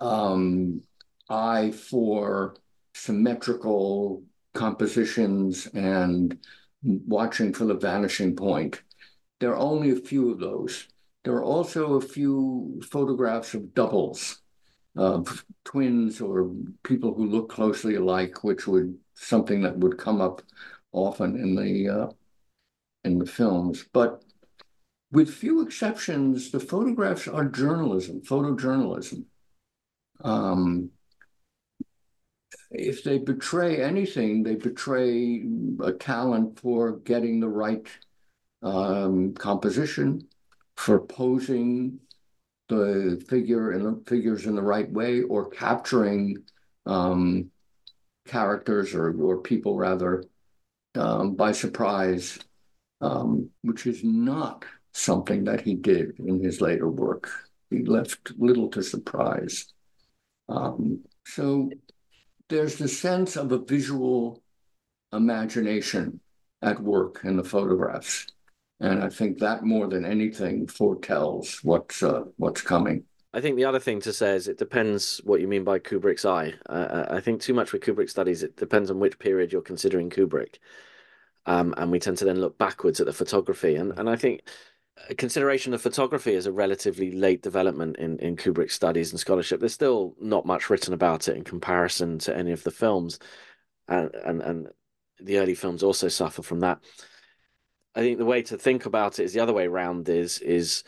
um, 0.00 0.82
eye 1.28 1.70
for 1.70 2.56
symmetrical 2.94 4.22
compositions 4.54 5.66
and 5.68 6.38
watching 6.82 7.52
for 7.52 7.64
the 7.64 7.74
vanishing 7.74 8.36
point. 8.36 8.82
There 9.40 9.50
are 9.52 9.56
only 9.56 9.90
a 9.90 9.96
few 9.96 10.30
of 10.30 10.38
those. 10.38 10.88
There 11.24 11.34
are 11.34 11.44
also 11.44 11.94
a 11.94 12.00
few 12.00 12.80
photographs 12.90 13.54
of 13.54 13.74
doubles, 13.74 14.40
of 14.96 15.44
twins 15.64 16.20
or 16.20 16.50
people 16.82 17.14
who 17.14 17.26
look 17.26 17.48
closely 17.48 17.94
alike, 17.94 18.44
which 18.44 18.66
would 18.66 18.96
something 19.14 19.62
that 19.62 19.78
would 19.78 19.98
come 19.98 20.20
up 20.20 20.42
often 20.92 21.36
in 21.36 21.54
the 21.54 21.88
uh, 21.88 22.10
in 23.04 23.18
the 23.18 23.26
films. 23.26 23.84
But 23.92 24.22
with 25.10 25.32
few 25.32 25.62
exceptions, 25.62 26.50
the 26.50 26.60
photographs 26.60 27.28
are 27.28 27.44
journalism, 27.44 28.22
photojournalism. 28.22 29.24
Um, 30.22 30.90
if 32.70 33.04
they 33.04 33.18
betray 33.18 33.82
anything, 33.82 34.42
they 34.42 34.56
betray 34.56 35.44
a 35.82 35.92
talent 35.92 36.58
for 36.58 36.98
getting 36.98 37.40
the 37.40 37.48
right 37.48 37.86
um, 38.62 39.34
composition, 39.34 40.26
for 40.76 41.00
posing 41.00 41.98
the 42.68 43.22
figure 43.28 43.72
and 43.72 43.84
the 43.84 44.10
figures 44.10 44.46
in 44.46 44.54
the 44.54 44.62
right 44.62 44.90
way, 44.90 45.22
or 45.22 45.48
capturing 45.50 46.38
um, 46.86 47.50
characters 48.26 48.94
or 48.94 49.20
or 49.20 49.38
people 49.38 49.76
rather 49.76 50.24
um, 50.94 51.34
by 51.34 51.52
surprise, 51.52 52.38
um, 53.00 53.50
which 53.62 53.86
is 53.86 54.02
not 54.04 54.64
something 54.92 55.44
that 55.44 55.60
he 55.60 55.74
did 55.74 56.18
in 56.20 56.42
his 56.42 56.60
later 56.60 56.88
work. 56.88 57.30
He 57.70 57.84
left 57.84 58.32
little 58.38 58.68
to 58.70 58.82
surprise. 58.82 59.72
Um, 60.48 61.00
so 61.24 61.70
there's 62.52 62.76
the 62.76 62.88
sense 62.88 63.36
of 63.36 63.50
a 63.50 63.58
visual 63.58 64.42
imagination 65.12 66.20
at 66.60 66.78
work 66.80 67.20
in 67.24 67.36
the 67.36 67.44
photographs. 67.44 68.26
And 68.78 69.02
I 69.02 69.08
think 69.08 69.38
that 69.38 69.64
more 69.64 69.88
than 69.88 70.04
anything 70.04 70.66
foretells 70.66 71.60
what's 71.62 72.02
uh, 72.02 72.24
what's 72.36 72.60
coming. 72.60 73.04
I 73.32 73.40
think 73.40 73.56
the 73.56 73.64
other 73.64 73.80
thing 73.80 74.00
to 74.00 74.12
say 74.12 74.34
is 74.34 74.48
it 74.48 74.58
depends 74.58 75.22
what 75.24 75.40
you 75.40 75.48
mean 75.48 75.64
by 75.64 75.78
Kubrick's 75.78 76.26
eye. 76.26 76.52
Uh, 76.68 77.06
I 77.08 77.20
think 77.20 77.40
too 77.40 77.54
much 77.54 77.72
with 77.72 77.82
Kubrick 77.82 78.10
studies, 78.10 78.42
it 78.42 78.56
depends 78.56 78.90
on 78.90 79.00
which 79.00 79.18
period 79.18 79.50
you're 79.50 79.62
considering 79.62 80.10
Kubrick. 80.10 80.56
Um, 81.46 81.72
and 81.78 81.90
we 81.90 81.98
tend 81.98 82.18
to 82.18 82.26
then 82.26 82.40
look 82.40 82.58
backwards 82.58 83.00
at 83.00 83.06
the 83.06 83.12
photography. 83.14 83.76
And, 83.76 83.98
and 83.98 84.10
I 84.10 84.16
think 84.16 84.42
consideration 85.16 85.74
of 85.74 85.82
photography 85.82 86.34
is 86.34 86.46
a 86.46 86.52
relatively 86.52 87.12
late 87.12 87.42
development 87.42 87.96
in, 87.96 88.18
in 88.18 88.36
Kubrick's 88.36 88.74
studies 88.74 89.10
and 89.10 89.20
scholarship. 89.20 89.60
There's 89.60 89.72
still 89.72 90.14
not 90.20 90.46
much 90.46 90.70
written 90.70 90.94
about 90.94 91.28
it 91.28 91.36
in 91.36 91.44
comparison 91.44 92.18
to 92.20 92.36
any 92.36 92.52
of 92.52 92.62
the 92.62 92.70
films, 92.70 93.18
and 93.88 94.14
and, 94.14 94.42
and 94.42 94.68
the 95.20 95.38
early 95.38 95.54
films 95.54 95.82
also 95.82 96.08
suffer 96.08 96.42
from 96.42 96.60
that. 96.60 96.78
I 97.94 98.00
think 98.00 98.18
the 98.18 98.24
way 98.24 98.42
to 98.42 98.56
think 98.56 98.86
about 98.86 99.18
it 99.18 99.24
is 99.24 99.32
the 99.32 99.40
other 99.40 99.52
way 99.52 99.66
around. 99.66 100.08
Is 100.08 100.38
is 100.38 100.84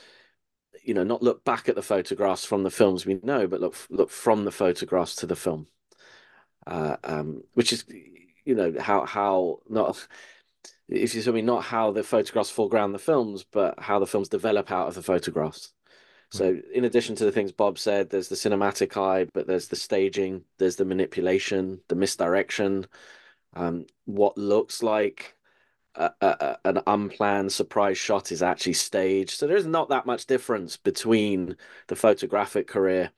you 0.82 0.94
know 0.94 1.04
not 1.04 1.22
look 1.22 1.44
back 1.44 1.68
at 1.68 1.74
the 1.74 1.82
photographs 1.82 2.44
from 2.44 2.62
the 2.62 2.70
films 2.70 3.06
we 3.06 3.20
know, 3.22 3.46
but 3.46 3.60
look 3.60 3.76
look 3.90 4.10
from 4.10 4.44
the 4.44 4.52
photographs 4.52 5.16
to 5.16 5.26
the 5.26 5.36
film, 5.36 5.66
uh, 6.66 6.96
um, 7.04 7.42
which 7.54 7.72
is 7.72 7.84
you 8.44 8.54
know 8.54 8.74
how 8.78 9.04
how 9.04 9.60
not 9.68 10.06
if 10.88 11.14
you 11.14 11.22
tell 11.22 11.32
me 11.32 11.42
not 11.42 11.64
how 11.64 11.90
the 11.90 12.02
photographs 12.02 12.50
foreground 12.50 12.94
the 12.94 12.98
films, 12.98 13.44
but 13.44 13.78
how 13.78 13.98
the 13.98 14.06
films 14.06 14.28
develop 14.28 14.70
out 14.70 14.88
of 14.88 14.94
the 14.94 15.02
photographs. 15.02 15.72
So, 16.30 16.58
in 16.74 16.84
addition 16.84 17.14
to 17.16 17.24
the 17.24 17.30
things 17.30 17.52
Bob 17.52 17.78
said, 17.78 18.10
there's 18.10 18.28
the 18.28 18.34
cinematic 18.34 18.96
eye, 18.96 19.28
but 19.32 19.46
there's 19.46 19.68
the 19.68 19.76
staging, 19.76 20.42
there's 20.58 20.74
the 20.74 20.84
manipulation, 20.84 21.80
the 21.88 21.94
misdirection, 21.94 22.86
um, 23.54 23.86
what 24.04 24.36
looks 24.36 24.82
like 24.82 25.36
a, 25.94 26.10
a, 26.20 26.58
an 26.64 26.80
unplanned 26.88 27.52
surprise 27.52 27.98
shot 27.98 28.32
is 28.32 28.42
actually 28.42 28.72
staged. 28.72 29.30
So, 29.30 29.46
there's 29.46 29.66
not 29.66 29.90
that 29.90 30.06
much 30.06 30.26
difference 30.26 30.76
between 30.76 31.56
the 31.86 31.96
photographic 31.96 32.66
career 32.66 33.12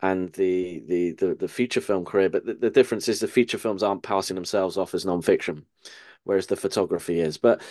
and 0.00 0.32
the 0.34 0.84
the 0.86 1.12
the, 1.12 1.34
the 1.34 1.48
feature 1.48 1.80
film 1.80 2.04
career. 2.04 2.30
But 2.30 2.46
the, 2.46 2.54
the 2.54 2.70
difference 2.70 3.08
is 3.08 3.18
the 3.18 3.26
feature 3.26 3.58
films 3.58 3.82
aren't 3.82 4.04
passing 4.04 4.36
themselves 4.36 4.76
off 4.78 4.94
as 4.94 5.04
nonfiction 5.04 5.64
whereas 6.24 6.46
the 6.46 6.56
photography 6.56 7.20
is. 7.20 7.38
But 7.38 7.62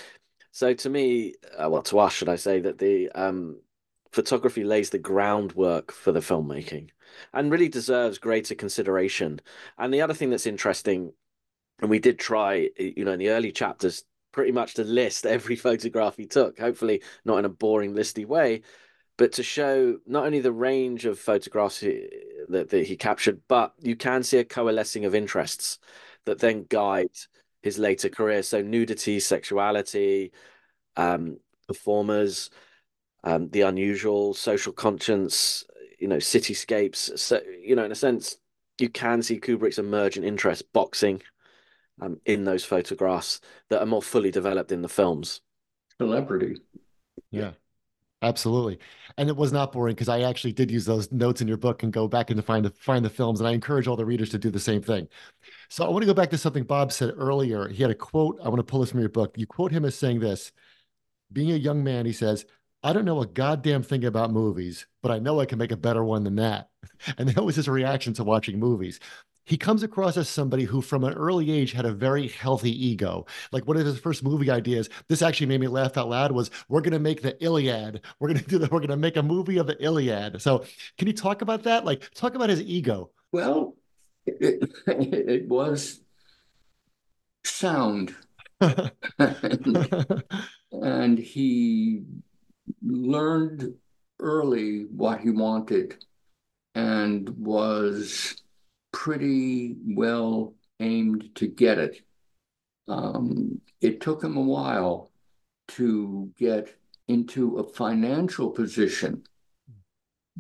so 0.52 0.74
to 0.74 0.90
me, 0.90 1.36
uh, 1.58 1.70
well, 1.70 1.84
to 1.84 2.00
us, 2.00 2.14
should 2.14 2.30
I 2.30 2.36
say 2.36 2.60
that 2.60 2.78
the 2.78 3.10
um, 3.12 3.60
photography 4.12 4.64
lays 4.64 4.90
the 4.90 5.00
groundwork 5.00 5.92
for 5.92 6.12
the 6.12 6.20
filmmaking 6.20 6.90
and 7.34 7.52
really 7.52 7.70
deserves 7.70 8.18
greater 8.18 8.56
consideration. 8.56 9.40
And 9.78 9.94
the 9.94 10.02
other 10.02 10.14
thing 10.14 10.30
that's 10.30 10.46
interesting, 10.46 11.14
and 11.80 11.90
we 11.90 12.00
did 12.00 12.20
try, 12.20 12.70
you 12.78 13.06
know, 13.06 13.14
in 13.14 13.20
the 13.20 13.30
early 13.30 13.52
chapters, 13.52 14.04
pretty 14.32 14.52
much 14.52 14.76
to 14.76 14.84
list 14.84 15.26
every 15.26 15.56
photograph 15.58 16.18
he 16.18 16.26
took, 16.26 16.60
hopefully 16.60 17.02
not 17.26 17.40
in 17.40 17.46
a 17.46 17.50
boring 17.50 17.94
listy 17.94 18.26
way, 18.26 18.62
but 19.18 19.34
to 19.34 19.44
show 19.44 19.98
not 20.06 20.26
only 20.26 20.40
the 20.40 20.52
range 20.52 21.06
of 21.06 21.20
photographs 21.20 21.80
he, 21.80 22.08
that, 22.50 22.70
that 22.70 22.88
he 22.88 22.96
captured, 22.96 23.42
but 23.48 23.74
you 23.80 23.96
can 23.96 24.24
see 24.24 24.38
a 24.38 24.46
coalescing 24.46 25.06
of 25.06 25.16
interests 25.16 25.80
that 26.26 26.40
then 26.40 26.66
guide 26.70 27.10
his 27.62 27.78
later 27.78 28.10
career. 28.10 28.44
So 28.44 28.62
nudity, 28.62 29.20
sexuality, 29.20 30.32
um, 30.96 31.38
performers, 31.68 32.50
um, 33.24 33.50
the 33.50 33.62
unusual, 33.62 34.34
social 34.34 34.74
conscience, 34.74 35.64
you 36.00 36.08
know, 36.08 36.18
cityscapes. 36.18 37.18
So 37.18 37.42
you 37.62 37.76
know, 37.76 37.86
in 37.86 37.92
a 37.92 37.96
sense, 37.96 38.38
you 38.80 38.90
can 38.90 39.22
see 39.22 39.40
Kubrick's 39.40 39.80
emergent 39.80 40.26
interest, 40.26 40.64
boxing, 40.74 41.22
um, 42.02 42.20
in 42.26 42.44
those 42.44 42.66
photographs 42.66 43.40
that 43.70 43.82
are 43.82 43.86
more 43.86 44.02
fully 44.02 44.32
developed 44.32 44.72
in 44.72 44.82
the 44.82 44.90
films. 44.90 45.42
Celebrity. 46.00 46.58
Yeah. 47.30 47.52
Absolutely. 48.24 48.78
And 49.18 49.30
it 49.30 49.36
was 49.36 49.52
not 49.52 49.72
boring 49.72 49.96
because 49.96 50.08
I 50.10 50.22
actually 50.22 50.54
did 50.54 50.70
use 50.70 50.86
those 50.86 51.12
notes 51.12 51.42
in 51.42 51.48
your 51.48 51.58
book 51.58 51.82
and 51.82 51.92
go 51.92 52.08
back 52.08 52.30
and 52.30 52.44
find 52.46 52.64
the 52.64 52.70
find 52.70 53.04
the 53.04 53.10
films. 53.10 53.40
And 53.40 53.48
I 53.50 53.54
encourage 53.54 53.88
all 53.88 53.96
the 53.96 54.06
readers 54.06 54.30
to 54.30 54.38
do 54.38 54.52
the 54.52 54.60
same 54.60 54.82
thing. 54.82 55.08
So 55.70 55.86
I 55.86 55.90
want 55.90 56.04
to 56.04 56.08
go 56.08 56.14
back 56.14 56.30
to 56.32 56.38
something 56.38 56.64
Bob 56.64 56.92
said 56.92 57.14
earlier. 57.18 57.68
He 57.68 57.82
had 57.82 57.92
a 57.92 57.96
quote. 57.96 58.40
I 58.44 58.50
want 58.50 58.60
to 58.60 58.64
pull 58.64 58.82
this 58.82 58.92
from 58.92 59.00
your 59.00 59.10
book. 59.10 59.38
You 59.38 59.48
quote 59.48 59.72
him 59.72 59.86
as 59.86 59.96
saying 59.96 60.20
this 60.20 60.52
being 61.32 61.52
a 61.52 61.56
young 61.56 61.84
man, 61.84 62.06
he 62.06 62.14
says, 62.14 62.46
I 62.84 62.94
don't 62.94 63.06
know 63.06 63.22
a 63.22 63.28
goddamn 63.28 63.84
thing 63.84 64.06
about 64.06 64.32
movies, 64.32 64.88
but 65.02 65.12
I 65.12 65.20
know 65.20 65.40
I 65.40 65.46
can 65.46 65.60
make 65.60 65.72
a 65.72 65.78
better 65.78 66.04
one 66.04 66.24
than 66.24 66.36
that. 66.38 66.70
And 67.18 67.30
that 67.30 67.44
was 67.44 67.56
his 67.56 67.68
reaction 67.70 68.14
to 68.16 68.24
watching 68.24 68.60
movies 68.60 69.00
he 69.46 69.58
comes 69.58 69.84
across 69.84 70.18
as 70.18 70.30
somebody 70.30 70.64
who 70.64 70.82
from 70.82 71.04
an 71.04 71.14
early 71.14 71.52
age 71.52 71.72
had 71.72 71.86
a 71.86 71.92
very 71.92 72.28
healthy 72.28 72.72
ego. 72.72 73.26
Like 73.52 73.68
one 73.68 73.78
of 73.78 73.86
his 73.86 74.00
first 74.00 74.24
movie 74.24 74.50
ideas 74.50 74.90
this 75.08 75.22
actually 75.22 75.48
made 75.48 75.62
me 75.62 75.68
laugh 75.68 75.98
out 75.98 76.10
loud 76.10 76.32
was 76.32 76.52
we're 76.70 76.82
going 76.82 76.94
to 76.94 77.00
make 77.00 77.22
the 77.22 77.42
iliad. 77.44 78.02
We're 78.20 78.30
going 78.30 78.40
to 78.44 78.50
do 78.50 78.58
that 78.60 78.72
we're 78.72 78.80
going 78.80 78.90
to 78.90 78.98
make 78.98 79.18
a 79.18 79.24
movie 79.24 79.58
of 79.58 79.68
the 79.68 79.82
iliad. 79.84 80.42
So 80.42 80.66
can 80.98 81.08
you 81.08 81.14
talk 81.14 81.42
about 81.42 81.64
that? 81.64 81.86
Like 81.86 82.12
talk 82.14 82.36
about 82.36 82.50
his 82.50 82.62
ego. 82.62 83.12
Well 83.32 83.76
it, 84.26 84.70
it 84.88 85.48
was 85.48 86.02
sound. 87.44 88.16
And, 88.60 88.92
and 90.72 91.18
he 91.18 92.04
learned 92.84 93.74
early 94.20 94.86
what 94.96 95.22
he 95.22 95.32
wanted 95.32 96.04
and 96.76 97.28
was 97.30 98.42
pretty 98.92 99.76
well 99.86 100.54
aimed 100.80 101.36
to 101.36 101.48
get 101.48 101.78
it. 101.78 102.02
Um, 102.88 103.62
it 103.80 104.02
took 104.02 104.24
him 104.24 104.38
a 104.38 104.42
while 104.42 105.12
to 105.70 106.32
get 106.38 106.76
into 107.08 107.58
a 107.58 107.64
financial 107.64 108.50
position 108.50 109.24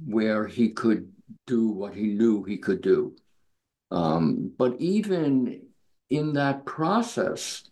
where 0.05 0.48
he 0.48 0.70
could 0.70 1.12
do 1.48 1.70
what 1.70 1.93
he 1.93 2.08
knew 2.08 2.43
he 2.43 2.58
could 2.58 2.81
do. 2.81 3.15
Um, 3.91 4.51
but 4.58 4.75
even 4.79 5.63
in 6.10 6.34
that 6.34 6.65
process 6.65 7.63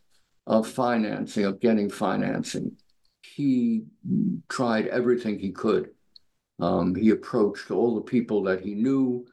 of 0.48 0.67
financing, 0.67 1.45
of 1.45 1.59
getting 1.59 1.89
financing, 1.89 2.77
he 3.21 3.83
tried 4.48 4.88
everything 4.88 5.39
he 5.39 5.51
could. 5.51 5.91
Um, 6.59 6.95
he 6.95 7.12
approached 7.12 7.71
all 7.71 7.95
the 7.95 8.01
people 8.01 8.43
that 8.43 8.62
he 8.62 8.75
knew 8.75 9.25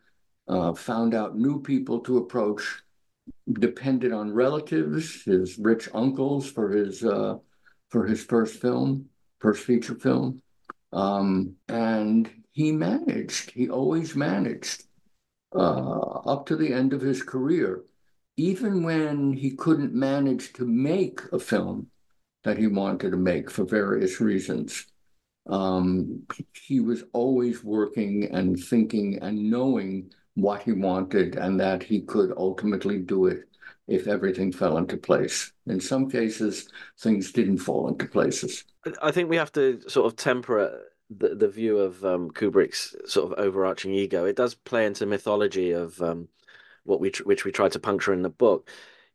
uh, 0.49 0.73
found 0.75 1.15
out 1.15 1.37
new 1.37 1.61
people 1.61 2.01
to 2.01 2.19
approach, 2.19 2.83
depended 3.53 4.13
on 4.13 4.33
relatives, 4.33 5.25
his 5.25 5.59
rich 5.59 5.89
uncles 5.95 6.51
for 6.51 6.71
his 6.71 7.05
uh, 7.05 7.37
for 7.89 8.07
his 8.07 8.23
first 8.25 8.61
film, 8.61 9.07
first 9.41 9.65
feature 9.65 9.95
film, 9.95 10.43
um, 10.93 11.55
and 11.69 12.31
he 12.53 12.73
managed. 12.73 13.51
He 13.51 13.69
always 13.69 14.17
managed 14.17 14.85
uh, 15.55 16.01
up 16.01 16.47
to 16.47 16.57
the 16.57 16.73
end 16.73 16.93
of 16.93 17.01
his 17.01 17.23
career, 17.23 17.85
even 18.37 18.83
when 18.83 19.33
he 19.33 19.51
couldn't 19.51 19.95
manage 19.95 20.53
to 20.55 20.65
make 20.65 21.21
a 21.33 21.39
film 21.39 21.89
that 22.45 22.59
he 22.59 22.67
wanted 22.67 23.11
to 23.11 23.17
make 23.17 23.51
for 23.51 23.65
various 23.65 24.21
reasons. 24.21 24.87
Um, 25.49 26.23
he 26.53 26.81
was 26.81 27.05
always 27.13 27.63
working 27.63 28.29
and 28.33 28.59
thinking 28.59 29.19
and 29.23 29.51
knowing 29.51 30.11
what 30.37 30.63
he 30.63 30.73
wanted 30.73 31.37
and 31.37 31.59
that 31.59 31.83
he 31.83 32.03
could 32.03 32.33
ultimately 32.37 32.99
do 32.99 33.27
it 33.27 33.49
if 33.89 34.07
everything 34.07 34.53
fell 34.53 34.77
into 34.77 34.97
place. 34.97 35.53
In 35.67 35.81
some 35.81 36.11
cases, 36.11 36.69
things 36.99 37.33
didn't 37.33 37.59
fall 37.59 37.89
into 37.89 38.07
places. 38.07 38.65
I 39.03 39.11
think 39.11 39.31
we 39.31 39.37
have 39.37 39.53
to 39.53 39.81
sort 39.89 40.07
of 40.07 40.17
temper 40.17 40.83
the, 41.09 41.35
the 41.35 41.49
view 41.49 41.79
of 41.79 42.05
um, 42.05 42.31
Kubrick's 42.31 42.95
sort 43.07 43.33
of 43.33 43.39
overarching 43.39 43.95
ego. 43.95 44.25
It 44.25 44.37
does 44.37 44.55
play 44.55 44.87
into 44.87 45.07
mythology 45.07 45.73
of 45.73 46.01
um, 46.03 46.29
what 46.85 47.01
we 47.01 47.13
which 47.25 47.45
we 47.45 47.53
tried 47.53 47.73
to 47.73 47.79
puncture 47.79 48.13
in 48.13 48.23
the 48.23 48.29
book. 48.29 48.69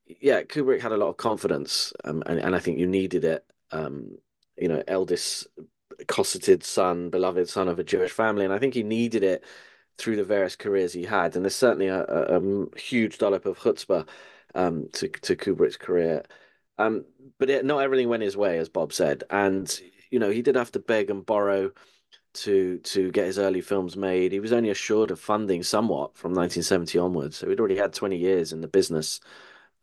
Yeah, 0.06 0.42
Kubrick 0.42 0.82
had 0.82 0.92
a 0.92 0.98
lot 0.98 1.10
of 1.10 1.18
confidence, 1.18 1.94
um, 2.04 2.24
and 2.26 2.40
and 2.40 2.56
I 2.56 2.60
think 2.60 2.80
you 2.80 2.88
needed 2.88 3.24
it. 3.24 3.46
Um, 3.72 4.18
you 4.58 4.68
know, 4.68 4.84
eldest 4.88 5.48
cosseted 6.08 6.64
son, 6.64 7.10
beloved 7.10 7.48
son 7.48 7.68
of 7.68 7.78
a 7.78 7.84
Jewish 7.84 8.12
family, 8.12 8.46
and 8.46 8.54
I 8.54 8.60
think 8.60 8.74
he 8.74 8.84
needed 8.84 9.24
it 9.24 9.44
through 10.02 10.16
the 10.16 10.24
various 10.24 10.56
careers 10.56 10.94
he 10.94 11.04
had. 11.04 11.36
And 11.36 11.46
there's 11.46 11.56
certainly 11.56 11.88
a, 11.88 12.04
a, 12.06 12.40
a 12.40 12.80
huge 12.80 13.20
dollop 13.20 13.46
of 13.46 13.60
chutzpah 13.60 14.08
um, 14.56 14.90
to 14.94 15.08
to 15.08 15.36
Kubrick's 15.36 15.78
career. 15.78 16.24
Um, 16.78 17.06
but 17.38 17.50
it, 17.50 17.66
not 17.66 17.84
everything 17.84 18.10
went 18.10 18.24
his 18.24 18.38
way, 18.38 18.58
as 18.58 18.70
Bob 18.70 18.94
said, 18.94 19.24
and 19.30 19.80
you 20.10 20.20
know 20.20 20.30
he 20.32 20.42
did 20.42 20.56
have 20.56 20.72
to 20.72 20.80
beg 20.80 21.10
and 21.10 21.26
borrow 21.26 21.72
to 22.34 22.80
to 22.80 23.12
get 23.12 23.28
his 23.28 23.40
early 23.40 23.62
films 23.62 23.96
made. 23.96 24.32
He 24.32 24.40
was 24.40 24.54
only 24.54 24.70
assured 24.70 25.12
of 25.12 25.20
funding 25.20 25.64
somewhat 25.64 26.18
from 26.18 26.32
1970 26.34 26.98
onwards, 26.98 27.38
so 27.38 27.50
he'd 27.50 27.60
already 27.60 27.78
had 27.78 27.94
20 27.94 28.18
years 28.18 28.54
in 28.54 28.62
the 28.62 28.68
business 28.68 29.20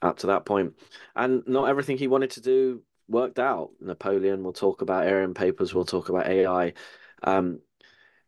up 0.02 0.18
to 0.18 0.28
that 0.28 0.44
point, 0.44 0.74
and 1.16 1.42
not 1.46 1.68
everything 1.68 1.98
he 1.98 2.08
wanted 2.08 2.30
to 2.32 2.40
do 2.40 2.82
worked 3.08 3.38
out. 3.38 3.70
Napoleon, 3.80 4.42
we'll 4.42 4.52
talk 4.52 4.82
about 4.82 5.06
Aryan 5.06 5.34
Papers, 5.34 5.74
we'll 5.74 5.84
talk 5.84 6.08
about 6.08 6.26
AI. 6.26 6.74
Um, 7.22 7.60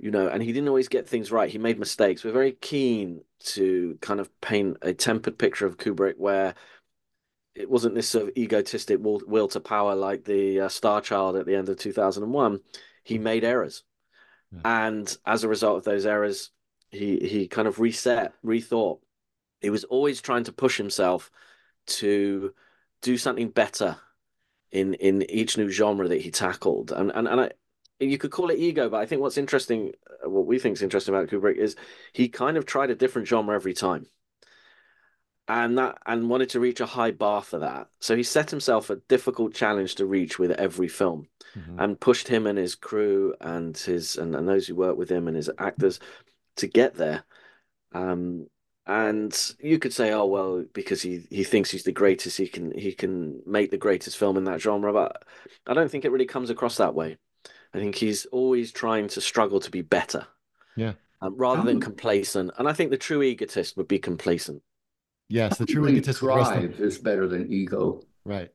you 0.00 0.10
know, 0.10 0.28
and 0.28 0.42
he 0.42 0.52
didn't 0.52 0.68
always 0.68 0.88
get 0.88 1.06
things 1.06 1.30
right. 1.30 1.50
He 1.50 1.58
made 1.58 1.78
mistakes. 1.78 2.24
We're 2.24 2.32
very 2.32 2.52
keen 2.52 3.20
to 3.40 3.98
kind 4.00 4.18
of 4.18 4.40
paint 4.40 4.78
a 4.80 4.94
tempered 4.94 5.38
picture 5.38 5.66
of 5.66 5.76
Kubrick 5.76 6.16
where 6.16 6.54
it 7.54 7.68
wasn't 7.68 7.94
this 7.94 8.08
sort 8.08 8.28
of 8.28 8.36
egotistic 8.36 8.98
will, 9.02 9.20
will 9.26 9.48
to 9.48 9.60
power 9.60 9.94
like 9.94 10.24
the 10.24 10.60
uh, 10.60 10.68
Star 10.70 11.02
Child 11.02 11.36
at 11.36 11.44
the 11.44 11.54
end 11.54 11.68
of 11.68 11.76
2001. 11.76 12.60
He 13.04 13.18
mm. 13.18 13.20
made 13.20 13.44
errors. 13.44 13.82
Yeah. 14.50 14.86
And 14.86 15.18
as 15.26 15.44
a 15.44 15.48
result 15.48 15.76
of 15.76 15.84
those 15.84 16.06
errors, 16.06 16.50
he, 16.90 17.18
he 17.18 17.46
kind 17.46 17.68
of 17.68 17.78
reset, 17.78 18.32
rethought. 18.42 19.00
He 19.60 19.68
was 19.68 19.84
always 19.84 20.22
trying 20.22 20.44
to 20.44 20.52
push 20.52 20.78
himself 20.78 21.30
to 21.86 22.54
do 23.02 23.18
something 23.18 23.50
better 23.50 23.96
in 24.70 24.94
in 24.94 25.28
each 25.30 25.58
new 25.58 25.68
genre 25.68 26.08
that 26.08 26.20
he 26.20 26.30
tackled. 26.30 26.92
And 26.92 27.12
and, 27.14 27.28
and 27.28 27.40
I, 27.42 27.50
you 28.00 28.18
could 28.18 28.30
call 28.30 28.50
it 28.50 28.58
ego, 28.58 28.88
but 28.88 29.00
I 29.00 29.06
think 29.06 29.20
what's 29.20 29.38
interesting, 29.38 29.92
uh, 30.24 30.30
what 30.30 30.46
we 30.46 30.58
think 30.58 30.76
is 30.76 30.82
interesting 30.82 31.14
about 31.14 31.28
Kubrick 31.28 31.56
is 31.56 31.76
he 32.12 32.28
kind 32.28 32.56
of 32.56 32.64
tried 32.64 32.90
a 32.90 32.94
different 32.94 33.28
genre 33.28 33.54
every 33.54 33.74
time, 33.74 34.06
and 35.46 35.78
that 35.78 35.98
and 36.06 36.30
wanted 36.30 36.50
to 36.50 36.60
reach 36.60 36.80
a 36.80 36.86
high 36.86 37.10
bar 37.10 37.42
for 37.42 37.58
that. 37.58 37.88
So 38.00 38.16
he 38.16 38.22
set 38.22 38.50
himself 38.50 38.88
a 38.88 38.96
difficult 39.08 39.54
challenge 39.54 39.96
to 39.96 40.06
reach 40.06 40.38
with 40.38 40.52
every 40.52 40.88
film, 40.88 41.28
mm-hmm. 41.56 41.78
and 41.78 42.00
pushed 42.00 42.28
him 42.28 42.46
and 42.46 42.58
his 42.58 42.74
crew 42.74 43.34
and 43.40 43.76
his 43.76 44.16
and, 44.16 44.34
and 44.34 44.48
those 44.48 44.66
who 44.66 44.74
work 44.74 44.96
with 44.96 45.10
him 45.10 45.28
and 45.28 45.36
his 45.36 45.50
actors 45.58 46.00
to 46.56 46.66
get 46.66 46.94
there. 46.94 47.24
Um, 47.92 48.46
and 48.86 49.54
you 49.60 49.78
could 49.78 49.92
say, 49.92 50.12
oh 50.12 50.26
well, 50.26 50.64
because 50.72 51.02
he 51.02 51.26
he 51.30 51.44
thinks 51.44 51.70
he's 51.70 51.84
the 51.84 51.92
greatest, 51.92 52.38
he 52.38 52.48
can 52.48 52.76
he 52.76 52.92
can 52.92 53.42
make 53.46 53.70
the 53.70 53.76
greatest 53.76 54.16
film 54.16 54.36
in 54.36 54.44
that 54.44 54.60
genre. 54.60 54.92
But 54.92 55.22
I 55.66 55.74
don't 55.74 55.90
think 55.90 56.04
it 56.04 56.12
really 56.12 56.26
comes 56.26 56.50
across 56.50 56.78
that 56.78 56.94
way. 56.94 57.18
I 57.72 57.78
think 57.78 57.94
he's 57.94 58.26
always 58.26 58.72
trying 58.72 59.08
to 59.08 59.20
struggle 59.20 59.60
to 59.60 59.70
be 59.70 59.82
better. 59.82 60.26
Yeah. 60.76 60.92
Um, 61.22 61.36
rather 61.36 61.62
than 61.62 61.80
complacent. 61.80 62.50
And 62.58 62.66
I 62.68 62.72
think 62.72 62.90
the 62.90 62.96
true 62.96 63.22
egotist 63.22 63.76
would 63.76 63.88
be 63.88 63.98
complacent. 63.98 64.62
Yes, 65.28 65.58
the 65.58 65.66
true 65.66 65.86
egotist 65.86 66.20
drive 66.20 66.80
is 66.80 66.98
better 66.98 67.28
than 67.28 67.52
ego. 67.52 68.02
Right. 68.24 68.50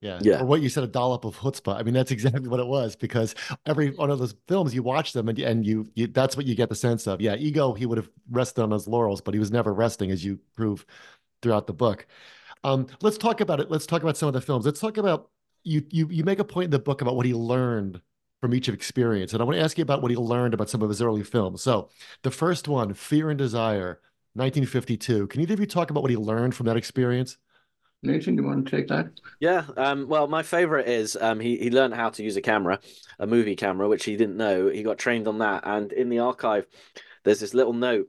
Yeah. 0.00 0.18
Yeah. 0.22 0.40
Or 0.40 0.46
what 0.46 0.62
you 0.62 0.68
said, 0.68 0.84
a 0.84 0.88
dollop 0.88 1.24
of 1.24 1.36
chutzpah. 1.38 1.76
I 1.76 1.82
mean, 1.82 1.94
that's 1.94 2.10
exactly 2.10 2.48
what 2.48 2.60
it 2.60 2.66
was 2.66 2.96
because 2.96 3.34
every 3.66 3.90
one 3.90 4.10
of 4.10 4.18
those 4.18 4.34
films, 4.48 4.74
you 4.74 4.82
watch 4.82 5.12
them 5.12 5.28
and, 5.28 5.38
and 5.38 5.64
you, 5.64 5.88
you, 5.94 6.06
that's 6.08 6.36
what 6.36 6.46
you 6.46 6.54
get 6.54 6.68
the 6.68 6.74
sense 6.74 7.06
of. 7.06 7.20
Yeah. 7.20 7.36
Ego, 7.36 7.72
he 7.72 7.86
would 7.86 7.98
have 7.98 8.10
rested 8.30 8.62
on 8.62 8.72
his 8.72 8.88
laurels, 8.88 9.20
but 9.20 9.34
he 9.34 9.40
was 9.40 9.50
never 9.50 9.72
resting, 9.72 10.10
as 10.10 10.24
you 10.24 10.38
prove 10.56 10.84
throughout 11.40 11.66
the 11.66 11.72
book. 11.72 12.06
Um, 12.64 12.88
let's 13.00 13.16
talk 13.16 13.40
about 13.40 13.60
it. 13.60 13.70
Let's 13.70 13.86
talk 13.86 14.02
about 14.02 14.16
some 14.16 14.28
of 14.28 14.34
the 14.34 14.40
films. 14.40 14.66
Let's 14.66 14.80
talk 14.80 14.96
about 14.98 15.30
you, 15.62 15.84
you, 15.90 16.08
you 16.10 16.24
make 16.24 16.38
a 16.38 16.44
point 16.44 16.66
in 16.66 16.70
the 16.70 16.78
book 16.78 17.00
about 17.00 17.16
what 17.16 17.26
he 17.26 17.34
learned 17.34 18.00
from 18.40 18.54
each 18.54 18.68
of 18.68 18.74
experience. 18.74 19.32
And 19.32 19.42
I 19.42 19.44
want 19.44 19.58
to 19.58 19.62
ask 19.62 19.76
you 19.76 19.82
about 19.82 20.02
what 20.02 20.10
he 20.10 20.16
learned 20.16 20.54
about 20.54 20.70
some 20.70 20.82
of 20.82 20.88
his 20.88 21.02
early 21.02 21.22
films. 21.22 21.62
So 21.62 21.90
the 22.22 22.30
first 22.30 22.68
one, 22.68 22.94
Fear 22.94 23.30
and 23.30 23.38
Desire, 23.38 24.00
1952. 24.34 25.26
Can 25.26 25.40
either 25.40 25.54
of 25.54 25.60
you 25.60 25.66
talk 25.66 25.90
about 25.90 26.02
what 26.02 26.10
he 26.10 26.16
learned 26.16 26.54
from 26.54 26.66
that 26.66 26.76
experience? 26.76 27.36
Nathan, 28.02 28.36
do 28.36 28.42
you 28.42 28.48
want 28.48 28.66
to 28.66 28.76
take 28.76 28.88
that? 28.88 29.10
Yeah. 29.40 29.64
Um, 29.76 30.08
well, 30.08 30.26
my 30.26 30.42
favorite 30.42 30.88
is 30.88 31.18
um, 31.20 31.38
he 31.38 31.58
he 31.58 31.70
learned 31.70 31.94
how 31.94 32.08
to 32.10 32.22
use 32.22 32.36
a 32.36 32.40
camera, 32.40 32.80
a 33.18 33.26
movie 33.26 33.56
camera, 33.56 33.88
which 33.88 34.04
he 34.04 34.16
didn't 34.16 34.38
know. 34.38 34.68
He 34.68 34.82
got 34.82 34.96
trained 34.96 35.28
on 35.28 35.38
that, 35.38 35.64
and 35.66 35.92
in 35.92 36.08
the 36.08 36.20
archive, 36.20 36.66
there's 37.24 37.40
this 37.40 37.52
little 37.52 37.74
note 37.74 38.08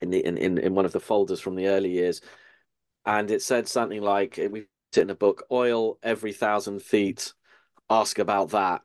in 0.00 0.10
the 0.10 0.24
in 0.24 0.36
in, 0.36 0.58
in 0.58 0.74
one 0.74 0.84
of 0.84 0.92
the 0.92 0.98
folders 1.00 1.38
from 1.38 1.54
the 1.54 1.68
early 1.68 1.90
years, 1.90 2.20
and 3.04 3.30
it 3.30 3.42
said 3.42 3.68
something 3.68 4.02
like 4.02 4.40
we 4.50 4.66
it 4.90 4.98
in 4.98 5.10
a 5.10 5.14
book: 5.14 5.44
oil 5.52 5.98
every 6.02 6.32
thousand 6.32 6.82
feet. 6.82 7.32
Ask 7.88 8.18
about 8.18 8.50
that. 8.50 8.82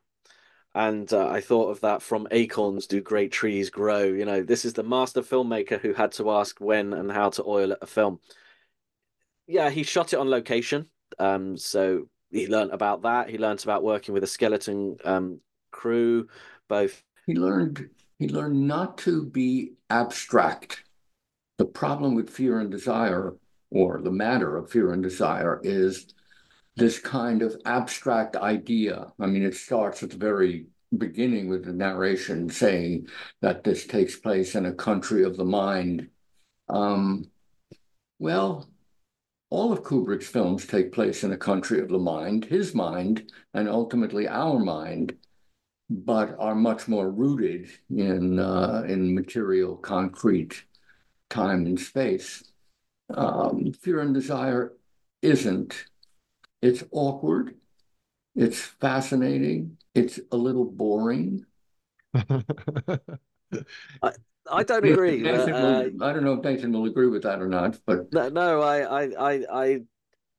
And 0.74 1.12
uh, 1.12 1.28
I 1.28 1.42
thought 1.42 1.70
of 1.70 1.82
that 1.82 2.02
from 2.02 2.28
Acorns 2.32 2.88
Do 2.88 3.02
Great 3.02 3.32
Trees 3.32 3.70
Grow? 3.70 4.04
You 4.04 4.26
know, 4.26 4.42
this 4.42 4.64
is 4.64 4.74
the 4.74 4.84
master 4.84 5.22
filmmaker 5.22 5.80
who 5.80 5.94
had 5.94 6.14
to 6.14 6.32
ask 6.32 6.60
when 6.62 6.94
and 6.94 7.12
how 7.12 7.30
to 7.32 7.44
oil 7.46 7.76
a 7.82 7.86
film. 7.86 8.20
Yeah, 9.48 9.70
he 9.70 9.84
shot 9.84 10.14
it 10.14 10.20
on 10.20 10.30
location. 10.30 10.88
Um, 11.20 11.58
so 11.58 12.08
he 12.30 12.48
learned 12.48 12.72
about 12.72 13.02
that. 13.02 13.30
He 13.30 13.38
learned 13.38 13.64
about 13.64 13.84
working 13.84 14.14
with 14.14 14.24
a 14.24 14.28
skeleton 14.28 14.98
um, 15.04 15.42
crew, 15.72 16.28
both. 16.70 17.04
He 17.28 17.36
learned 17.36 17.90
he 18.18 18.30
learned 18.30 18.68
not 18.68 18.98
to 19.00 19.26
be 19.26 19.74
abstract. 19.90 20.84
The 21.58 21.66
problem 21.66 22.16
with 22.16 22.30
fear 22.30 22.60
and 22.60 22.72
desire, 22.72 23.36
or 23.72 24.00
the 24.02 24.12
matter 24.12 24.58
of 24.58 24.70
fear 24.70 24.94
and 24.94 25.04
desire, 25.04 25.60
is 25.64 26.14
this 26.82 26.98
kind 26.98 27.44
of 27.44 27.56
abstract 27.66 28.36
idea. 28.36 29.06
I 29.20 29.28
mean, 29.28 29.44
it 29.44 29.54
starts 29.54 30.02
at 30.02 30.10
the 30.10 30.18
very 30.18 30.66
beginning 30.98 31.48
with 31.48 31.64
the 31.64 31.74
narration 31.74 32.50
saying 32.50 33.08
that 33.42 33.64
this 33.64 33.86
takes 33.86 34.16
place 34.16 34.56
in 34.56 34.66
a 34.66 34.74
country 34.74 35.24
of 35.24 35.38
the 35.38 35.46
mind. 35.46 36.10
Um, 36.70 37.30
well, 38.18 38.68
all 39.52 39.72
of 39.72 39.84
Kubrick's 39.84 40.28
films 40.28 40.66
take 40.66 40.92
place 40.92 41.24
in 41.24 41.34
a 41.34 41.38
country 41.38 41.80
of 41.82 41.90
the 41.90 42.00
mind, 42.00 42.46
his 42.46 42.74
mind, 42.74 43.32
and 43.54 43.70
ultimately 43.70 44.28
our 44.28 44.58
mind, 44.58 45.14
but 45.88 46.36
are 46.40 46.56
much 46.56 46.88
more 46.88 47.12
rooted 47.12 47.70
in 47.96 48.40
uh, 48.40 48.84
in 48.88 49.14
material, 49.14 49.76
concrete 49.76 50.64
time 51.30 51.68
and 51.68 51.80
space. 51.80 52.44
Um, 53.14 53.72
Fear 53.72 54.00
and 54.00 54.16
Desire 54.16 54.74
isn't 55.22 55.91
it's 56.62 56.84
awkward. 56.92 57.56
It's 58.36 58.60
fascinating. 58.60 59.78
It's 59.94 60.20
a 60.32 60.38
little 60.38 60.66
boring. 60.66 61.46
I, 62.14 62.30
I 64.50 64.64
don't 64.64 64.86
agree. 64.86 65.28
Uh, 65.28 65.46
will, 65.46 66.04
I 66.04 66.14
don't 66.14 66.24
know 66.24 66.34
if 66.34 66.44
Nathan 66.44 66.72
will 66.72 66.86
agree 66.86 67.08
with 67.08 67.24
that 67.24 67.42
or 67.42 67.48
not, 67.48 67.80
but 67.86 68.12
no, 68.14 68.30
no 68.30 68.62
I, 68.62 69.04
I, 69.04 69.04
I, 69.20 69.46
I, 69.52 69.82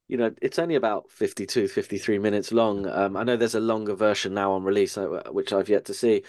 you 0.09 0.17
know, 0.17 0.33
it's 0.41 0.59
only 0.59 0.75
about 0.75 1.11
52, 1.11 1.69
53 1.69 2.19
minutes 2.19 2.53
long. 2.53 2.87
Um, 2.87 3.17
I 3.17 3.25
know 3.25 3.37
there's 3.37 3.55
a 3.55 3.61
longer 3.61 3.95
version 3.95 4.35
now 4.35 4.53
on 4.53 4.65
release, 4.65 4.97
uh, 4.97 5.23
which 5.31 5.53
I've 5.53 5.69
yet 5.69 5.87
to 5.87 5.95
see. 5.95 6.23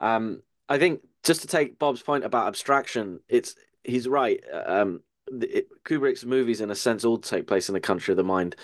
Um, 0.00 0.42
I 0.68 0.78
think 0.78 1.00
just 1.22 1.42
to 1.42 1.46
take 1.46 1.78
Bob's 1.78 2.02
point 2.02 2.24
about 2.24 2.48
abstraction, 2.48 3.20
it's 3.28 3.54
he's 3.84 4.08
right. 4.08 4.42
Um, 4.66 5.00
it, 5.30 5.68
Kubrick's 5.84 6.24
movies, 6.24 6.60
in 6.60 6.70
a 6.70 6.74
sense, 6.74 7.04
all 7.04 7.18
take 7.18 7.46
place 7.46 7.68
in 7.68 7.74
the 7.74 7.80
country 7.80 8.12
of 8.12 8.16
the 8.16 8.24
mind 8.24 8.56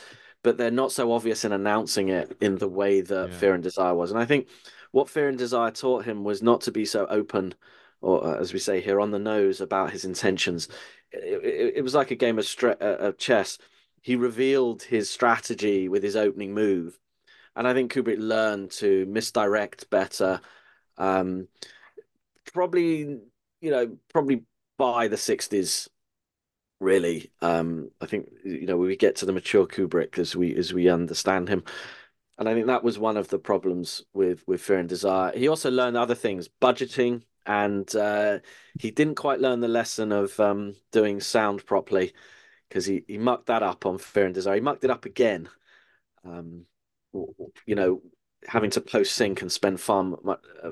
but 0.44 0.56
they're 0.56 0.70
not 0.70 0.92
so 0.92 1.10
obvious 1.12 1.44
in 1.44 1.52
announcing 1.52 2.10
it 2.10 2.36
in 2.40 2.58
the 2.58 2.68
way 2.68 3.00
that 3.00 3.30
yeah. 3.30 3.36
Fear 3.36 3.54
and 3.54 3.62
Desire 3.62 3.94
was. 3.94 4.12
And 4.12 4.20
I 4.20 4.24
think 4.24 4.46
what 4.92 5.08
Fear 5.08 5.30
and 5.30 5.38
Desire 5.38 5.72
taught 5.72 6.04
him 6.04 6.22
was 6.22 6.40
not 6.40 6.60
to 6.62 6.70
be 6.70 6.84
so 6.84 7.06
open 7.06 7.54
or 8.04 8.26
uh, 8.26 8.38
as 8.38 8.52
we 8.52 8.58
say 8.58 8.80
here, 8.80 9.00
on 9.00 9.10
the 9.10 9.18
nose 9.18 9.60
about 9.60 9.90
his 9.90 10.04
intentions. 10.04 10.68
It, 11.10 11.42
it, 11.44 11.72
it 11.76 11.82
was 11.82 11.94
like 11.94 12.10
a 12.10 12.16
game 12.16 12.38
of, 12.38 12.44
stre- 12.44 12.80
uh, 12.80 12.98
of 12.98 13.18
chess. 13.18 13.58
He 14.02 14.14
revealed 14.14 14.82
his 14.82 15.08
strategy 15.08 15.88
with 15.88 16.02
his 16.02 16.14
opening 16.14 16.52
move, 16.52 16.98
and 17.56 17.66
I 17.66 17.72
think 17.72 17.92
Kubrick 17.92 18.18
learned 18.18 18.70
to 18.72 19.06
misdirect 19.06 19.88
better. 19.88 20.40
Um, 20.98 21.48
probably, 22.52 23.20
you 23.62 23.70
know, 23.70 23.96
probably 24.12 24.42
by 24.76 25.08
the 25.08 25.16
'60s, 25.16 25.88
really. 26.84 27.32
Um, 27.40 27.90
I 28.00 28.06
think 28.06 28.30
you 28.44 28.66
know 28.66 28.76
we 28.76 28.96
get 28.96 29.16
to 29.16 29.26
the 29.26 29.32
mature 29.32 29.66
Kubrick 29.66 30.18
as 30.18 30.36
we 30.36 30.54
as 30.54 30.72
we 30.72 30.88
understand 30.88 31.48
him. 31.48 31.64
And 32.36 32.48
I 32.48 32.54
think 32.54 32.66
that 32.66 32.82
was 32.84 32.98
one 32.98 33.16
of 33.16 33.28
the 33.28 33.38
problems 33.38 34.04
with 34.12 34.46
with 34.46 34.60
Fear 34.60 34.78
and 34.80 34.88
Desire. 34.88 35.36
He 35.36 35.48
also 35.48 35.70
learned 35.70 35.96
other 35.96 36.14
things, 36.14 36.48
budgeting, 36.60 37.22
and 37.46 37.94
uh, 37.96 38.40
he 38.78 38.90
didn't 38.90 39.16
quite 39.16 39.40
learn 39.40 39.60
the 39.60 39.68
lesson 39.68 40.12
of 40.12 40.38
um, 40.38 40.74
doing 40.92 41.20
sound 41.20 41.64
properly 41.66 42.12
because 42.68 42.86
he, 42.86 43.04
he 43.06 43.18
mucked 43.18 43.46
that 43.46 43.62
up 43.62 43.86
on 43.86 43.98
Fear 43.98 44.26
and 44.26 44.34
Desire. 44.34 44.56
He 44.56 44.60
mucked 44.60 44.84
it 44.84 44.90
up 44.90 45.04
again. 45.04 45.48
Um, 46.24 46.66
you 47.66 47.74
know, 47.74 48.02
having 48.46 48.70
to 48.70 48.80
post 48.80 49.14
sync 49.14 49.42
and 49.42 49.50
spend 49.50 49.80
far 49.80 50.16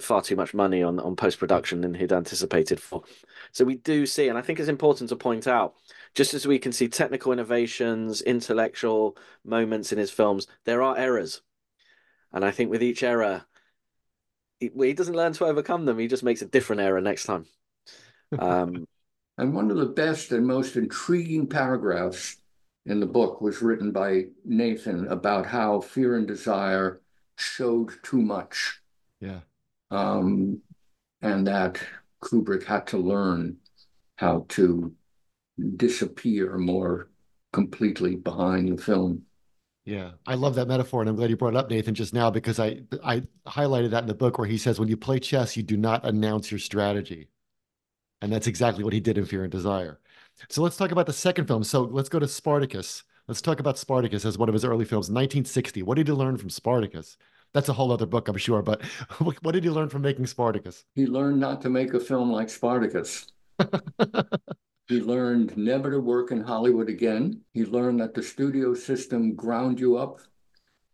far 0.01 0.23
too 0.23 0.37
much 0.37 0.55
money 0.55 0.83
on 0.83 0.99
on 1.01 1.17
post 1.17 1.39
production 1.39 1.81
than 1.81 1.95
he'd 1.95 2.13
anticipated 2.13 2.81
for. 2.81 3.03
So 3.53 3.65
we 3.65 3.77
do 3.77 4.07
see, 4.07 4.29
and 4.29 4.39
I 4.39 4.43
think 4.43 4.61
it's 4.61 4.69
important 4.69 5.09
to 5.11 5.17
point 5.17 5.47
out, 5.47 5.75
just 6.15 6.35
as 6.35 6.47
we 6.47 6.59
can 6.59 6.73
see 6.73 6.89
technical 6.89 7.33
innovations, 7.33 8.23
intellectual 8.23 9.17
moments 9.45 9.93
in 9.93 9.99
his 9.99 10.11
films, 10.11 10.47
there 10.65 10.83
are 10.83 10.97
errors, 10.97 11.43
and 12.33 12.45
I 12.45 12.51
think 12.51 12.71
with 12.71 12.83
each 12.83 13.03
error, 13.03 13.45
he, 14.59 14.71
he 14.75 14.93
doesn't 14.95 15.17
learn 15.17 15.33
to 15.35 15.47
overcome 15.47 15.85
them. 15.85 15.99
He 15.99 16.09
just 16.09 16.23
makes 16.23 16.43
a 16.43 16.47
different 16.47 16.83
error 16.83 17.01
next 17.01 17.25
time. 17.25 17.47
Um, 18.39 18.87
and 19.39 19.55
one 19.55 19.71
of 19.71 19.77
the 19.77 19.87
best 19.87 20.33
and 20.33 20.47
most 20.47 20.77
intriguing 20.77 21.47
paragraphs 21.47 22.37
in 22.87 23.01
the 23.01 23.07
book 23.07 23.41
was 23.41 23.63
written 23.63 23.93
by 23.93 24.25
Nathan 24.45 25.07
about 25.09 25.47
how 25.47 25.81
fear 25.81 26.17
and 26.17 26.27
desire 26.27 27.02
showed 27.43 27.93
too 28.03 28.21
much. 28.21 28.81
Yeah. 29.21 29.41
Um, 29.91 30.61
and 31.21 31.47
that 31.47 31.79
Kubrick 32.23 32.65
had 32.65 32.87
to 32.89 32.99
learn 32.99 33.59
how 34.17 34.47
to 34.51 34.95
disappear 35.77 36.59
more 36.59 37.11
completely 37.53 38.17
behind 38.17 38.79
the 38.79 38.83
film. 38.83 39.23
Yeah, 39.85 40.13
I 40.27 40.37
love 40.37 40.55
that 40.55 40.69
metaphor, 40.69 41.01
and 41.01 41.11
I'm 41.11 41.17
glad 41.17 41.31
you 41.31 41.37
brought 41.37 41.55
it 41.55 41.57
up, 41.57 41.69
Nathan, 41.69 41.95
just 41.95 42.15
now 42.15 42.31
because 42.31 42.61
I 42.61 42.83
I 43.03 43.25
highlighted 43.47 43.91
that 43.91 44.05
in 44.05 44.09
the 44.09 44.15
book 44.15 44.39
where 44.39 44.47
he 44.47 44.57
says 44.57 44.79
when 44.79 44.89
you 44.89 44.97
play 44.97 45.19
chess, 45.19 45.57
you 45.57 45.65
do 45.65 45.77
not 45.77 46.05
announce 46.07 46.53
your 46.53 46.61
strategy, 46.61 47.29
and 48.21 48.33
that's 48.33 48.47
exactly 48.47 48.85
what 48.85 48.93
he 48.93 49.01
did 49.01 49.19
in 49.19 49.25
Fear 49.25 49.43
and 49.43 49.51
Desire. 49.51 49.99
So 50.49 50.63
let's 50.63 50.77
talk 50.77 50.93
about 50.93 51.07
the 51.07 51.13
second 51.13 51.47
film. 51.47 51.65
So 51.65 51.83
let's 51.83 52.09
go 52.09 52.21
to 52.21 52.29
Spartacus. 52.29 53.03
Let's 53.27 53.41
talk 53.41 53.61
about 53.61 53.79
Spartacus 53.79 54.25
as 54.25 54.39
one 54.39 54.49
of 54.49 54.53
his 54.53 54.65
early 54.65 54.85
films, 54.85 55.07
1960. 55.11 55.83
What 55.83 55.97
did 55.97 56.07
he 56.07 56.13
learn 56.13 56.37
from 56.37 56.51
Spartacus? 56.51 57.17
That's 57.55 57.69
a 57.69 57.73
whole 57.73 57.93
other 57.93 58.07
book, 58.07 58.29
I'm 58.29 58.37
sure. 58.37 58.63
But 58.63 58.83
what 59.19 59.53
did 59.53 59.65
he 59.65 59.71
learn 59.71 59.89
from 59.89 60.03
making 60.03 60.27
Spartacus? 60.27 60.85
He 60.95 61.07
learned 61.07 61.41
not 61.41 61.61
to 61.63 61.71
make 61.71 61.95
a 61.95 62.01
film 62.01 62.31
like 62.31 62.49
Spartacus. 62.49 63.27
he 64.89 65.01
learned 65.01 65.57
never 65.57 65.91
to 65.91 66.01
work 66.01 66.31
in 66.31 66.43
Hollywood 66.43 66.89
again. 66.89 67.41
He 67.53 67.65
learned 67.65 68.01
that 68.01 68.15
the 68.15 68.23
studio 68.23 68.75
system 68.75 69.35
ground 69.35 69.79
you 69.79 69.97
up 69.97 70.21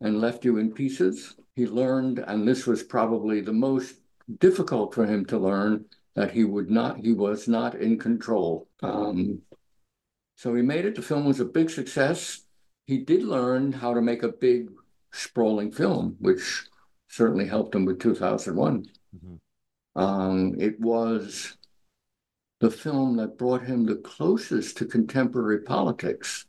and 0.01 0.21
left 0.21 0.45
you 0.45 0.59
in 0.59 0.73
pieces. 0.73 1.37
He 1.55 1.67
learned, 1.67 2.21
and 2.21 2.47
this 2.47 2.67
was 2.67 2.83
probably 2.83 3.41
the 3.41 3.53
most 3.53 3.97
difficult 4.39 4.95
for 4.95 5.07
him 5.07 5.25
to 5.27 5.39
learn, 5.39 5.85
that 6.15 6.33
he 6.33 6.45
would 6.45 6.71
not, 6.71 6.99
he 6.99 7.13
was 7.13 7.49
not 7.49 7.77
in 7.77 7.99
control. 7.99 8.69
Um, 8.83 9.41
so 10.37 10.55
he 10.55 10.63
made 10.63 10.85
it. 10.85 10.95
The 10.95 11.03
film 11.03 11.25
was 11.25 11.41
a 11.41 11.45
big 11.45 11.71
success. 11.71 12.43
He 12.87 12.99
did 12.99 13.23
learn 13.23 13.73
how 13.73 13.95
to 13.95 14.01
make 14.01 14.23
a 14.23 14.29
big, 14.29 14.71
sprawling 15.13 15.73
film, 15.73 16.17
which 16.21 16.67
certainly 17.09 17.47
helped 17.47 17.75
him 17.75 17.85
with 17.85 18.01
2001. 18.01 18.87
Mm-hmm. 19.17 20.01
Um, 20.01 20.55
it 20.59 20.79
was 20.79 21.57
the 22.61 22.71
film 22.71 23.17
that 23.17 23.39
brought 23.39 23.63
him 23.63 23.87
the 23.87 23.97
closest 23.97 24.77
to 24.79 24.85
contemporary 24.85 25.63
politics, 25.63 26.47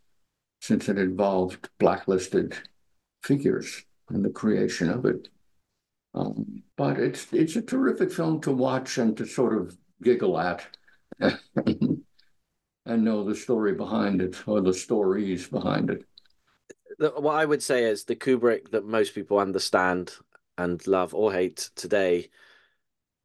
since 0.62 0.90
it 0.90 0.98
involved 0.98 1.70
blacklisted 1.80 2.56
figures 3.24 3.86
and 4.10 4.24
the 4.24 4.30
creation 4.30 4.90
of 4.90 5.06
it. 5.06 5.30
Um, 6.14 6.64
but 6.76 6.98
it's 6.98 7.32
it's 7.32 7.56
a 7.56 7.62
terrific 7.62 8.12
film 8.12 8.42
to 8.42 8.52
watch 8.52 8.98
and 8.98 9.16
to 9.18 9.26
sort 9.26 9.56
of 9.56 9.78
giggle 10.02 10.40
at 10.40 10.66
and 11.20 12.04
know 12.86 13.24
the 13.24 13.36
story 13.36 13.74
behind 13.74 14.22
it 14.22 14.48
or 14.48 14.62
the 14.62 14.74
stories 14.74 15.48
behind 15.48 15.92
it. 15.92 16.06
What 17.00 17.36
I 17.36 17.46
would 17.46 17.64
say 17.64 17.86
is 17.86 18.04
the 18.04 18.16
Kubrick 18.16 18.72
that 18.72 18.86
most 18.86 19.16
people 19.16 19.40
understand 19.40 20.14
and 20.58 20.86
love 20.86 21.14
or 21.14 21.32
hate 21.32 21.70
today, 21.76 22.30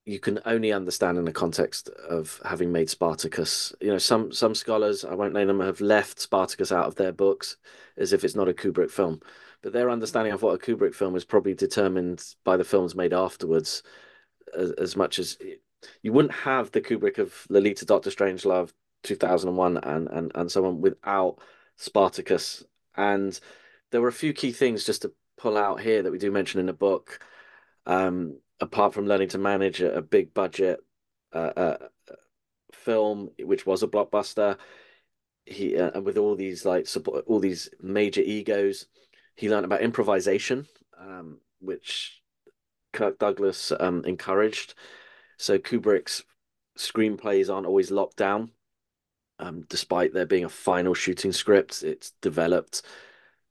you 0.04 0.20
can 0.20 0.38
only 0.46 0.72
understand 0.72 1.18
in 1.18 1.24
the 1.24 1.32
context 1.32 1.88
of 2.08 2.40
having 2.44 2.70
made 2.70 2.88
Spartacus. 2.88 3.74
You 3.80 3.88
know, 3.88 3.98
some 3.98 4.32
some 4.32 4.54
scholars, 4.54 5.04
I 5.04 5.14
won't 5.14 5.34
name 5.34 5.48
them, 5.48 5.60
have 5.60 5.80
left 5.80 6.20
Spartacus 6.20 6.70
out 6.70 6.86
of 6.86 6.94
their 6.94 7.12
books 7.12 7.56
as 7.96 8.12
if 8.12 8.22
it's 8.22 8.36
not 8.36 8.48
a 8.48 8.54
Kubrick 8.54 8.90
film 8.90 9.20
but 9.64 9.72
their 9.72 9.88
understanding 9.88 10.34
of 10.34 10.42
what 10.42 10.54
a 10.54 10.58
Kubrick 10.58 10.94
film 10.94 11.16
is 11.16 11.24
probably 11.24 11.54
determined 11.54 12.22
by 12.44 12.58
the 12.58 12.64
films 12.64 12.94
made 12.94 13.14
afterwards, 13.14 13.82
as, 14.56 14.72
as 14.72 14.94
much 14.94 15.18
as 15.18 15.38
you 16.02 16.12
wouldn't 16.12 16.34
have 16.34 16.70
the 16.70 16.82
Kubrick 16.82 17.16
of 17.16 17.46
Lolita, 17.48 17.86
Doctor 17.86 18.10
Strangelove, 18.10 18.72
2001, 19.04 19.78
and 19.78 20.08
and 20.08 20.32
and 20.34 20.52
so 20.52 20.66
on 20.66 20.82
without 20.82 21.38
Spartacus. 21.76 22.62
And 22.94 23.40
there 23.90 24.00
were 24.00 24.08
a 24.08 24.12
few 24.12 24.32
key 24.32 24.52
things 24.52 24.84
just 24.84 25.02
to 25.02 25.12
pull 25.36 25.56
out 25.56 25.80
here 25.80 26.02
that 26.02 26.12
we 26.12 26.18
do 26.18 26.30
mention 26.30 26.60
in 26.60 26.66
the 26.66 26.72
book. 26.72 27.20
Um, 27.86 28.38
apart 28.60 28.94
from 28.94 29.06
learning 29.06 29.28
to 29.28 29.38
manage 29.38 29.80
a, 29.80 29.96
a 29.96 30.02
big 30.02 30.32
budget 30.32 30.80
uh, 31.32 31.52
uh, 31.56 31.76
film, 32.72 33.30
which 33.38 33.66
was 33.66 33.82
a 33.82 33.88
blockbuster, 33.88 34.58
he 35.46 35.76
uh, 35.76 36.00
with 36.00 36.16
all 36.16 36.34
these 36.34 36.64
like 36.64 36.86
support, 36.86 37.24
all 37.26 37.38
these 37.38 37.68
major 37.82 38.22
egos 38.22 38.86
he 39.36 39.50
learned 39.50 39.64
about 39.64 39.82
improvisation, 39.82 40.66
um, 40.98 41.38
which 41.60 42.22
Kirk 42.92 43.18
Douglas 43.18 43.72
um, 43.78 44.04
encouraged. 44.04 44.74
So 45.36 45.58
Kubrick's 45.58 46.22
screenplays 46.78 47.52
aren't 47.52 47.66
always 47.66 47.90
locked 47.90 48.16
down, 48.16 48.52
um, 49.38 49.64
despite 49.68 50.14
there 50.14 50.26
being 50.26 50.44
a 50.44 50.48
final 50.48 50.94
shooting 50.94 51.32
script. 51.32 51.82
It's 51.82 52.12
developed 52.22 52.82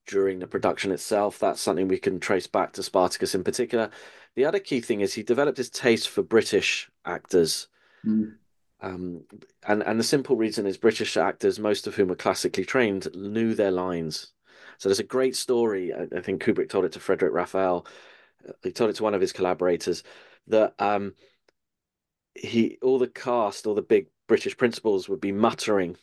during 0.08 0.40
the 0.40 0.48
production 0.48 0.92
itself. 0.92 1.40
That's 1.40 1.62
something 1.62 1.88
we 1.88 2.00
can 2.00 2.20
trace 2.20 2.48
back 2.48 2.74
to 2.74 2.84
Spartacus 2.84 3.36
in 3.36 3.44
particular. 3.44 3.90
The 4.36 4.46
other 4.46 4.60
key 4.60 4.82
thing 4.82 5.02
is 5.02 5.14
he 5.14 5.24
developed 5.24 5.58
his 5.58 5.70
taste 5.70 6.10
for 6.10 6.24
British 6.24 6.90
actors. 7.06 7.68
Mm. 8.06 8.36
Um, 8.82 9.24
and 9.66 9.82
and 9.84 10.00
the 10.00 10.04
simple 10.04 10.36
reason 10.36 10.66
is 10.66 10.78
British 10.78 11.16
actors, 11.16 11.58
most 11.58 11.88
of 11.88 11.96
whom 11.96 12.12
are 12.12 12.16
classically 12.16 12.66
trained, 12.66 13.08
knew 13.16 13.56
their 13.56 13.72
lines. 13.72 14.34
So 14.78 14.90
there's 14.90 15.00
a 15.00 15.04
great 15.04 15.36
story. 15.36 15.94
I, 15.94 16.08
I 16.18 16.22
think 16.22 16.44
Kubrick 16.44 16.70
told 16.70 16.86
it 16.86 16.92
to 16.94 17.00
Frederic 17.00 17.32
Raphael. 17.34 17.86
He 18.62 18.72
told 18.72 18.90
it 18.90 18.98
to 18.98 19.04
one 19.04 19.14
of 19.14 19.22
his 19.22 19.32
collaborators 19.32 20.04
that 20.48 20.74
um, 20.80 21.14
he 22.36 22.78
all 22.82 23.00
the 23.00 23.08
cast, 23.08 23.66
all 23.66 23.76
the 23.76 23.82
big 23.82 24.08
British 24.28 24.58
principals 24.58 25.08
would 25.08 25.22
be 25.22 25.32
muttering 25.32 25.96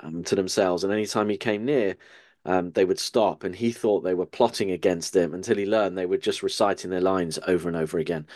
um, 0.00 0.22
to 0.24 0.36
themselves, 0.36 0.84
and 0.84 0.92
anytime 0.92 1.28
he 1.28 1.36
came 1.36 1.64
near, 1.64 1.96
um, 2.46 2.70
they 2.70 2.84
would 2.84 2.98
stop, 2.98 3.44
and 3.44 3.54
he 3.54 3.72
thought 3.72 4.00
they 4.00 4.14
were 4.14 4.24
plotting 4.24 4.70
against 4.70 5.14
him 5.14 5.34
until 5.34 5.56
he 5.56 5.66
learned 5.66 5.98
they 5.98 6.06
were 6.06 6.16
just 6.16 6.42
reciting 6.42 6.90
their 6.90 7.00
lines 7.00 7.38
over 7.46 7.68
and 7.68 7.76
over 7.76 7.98
again. 7.98 8.26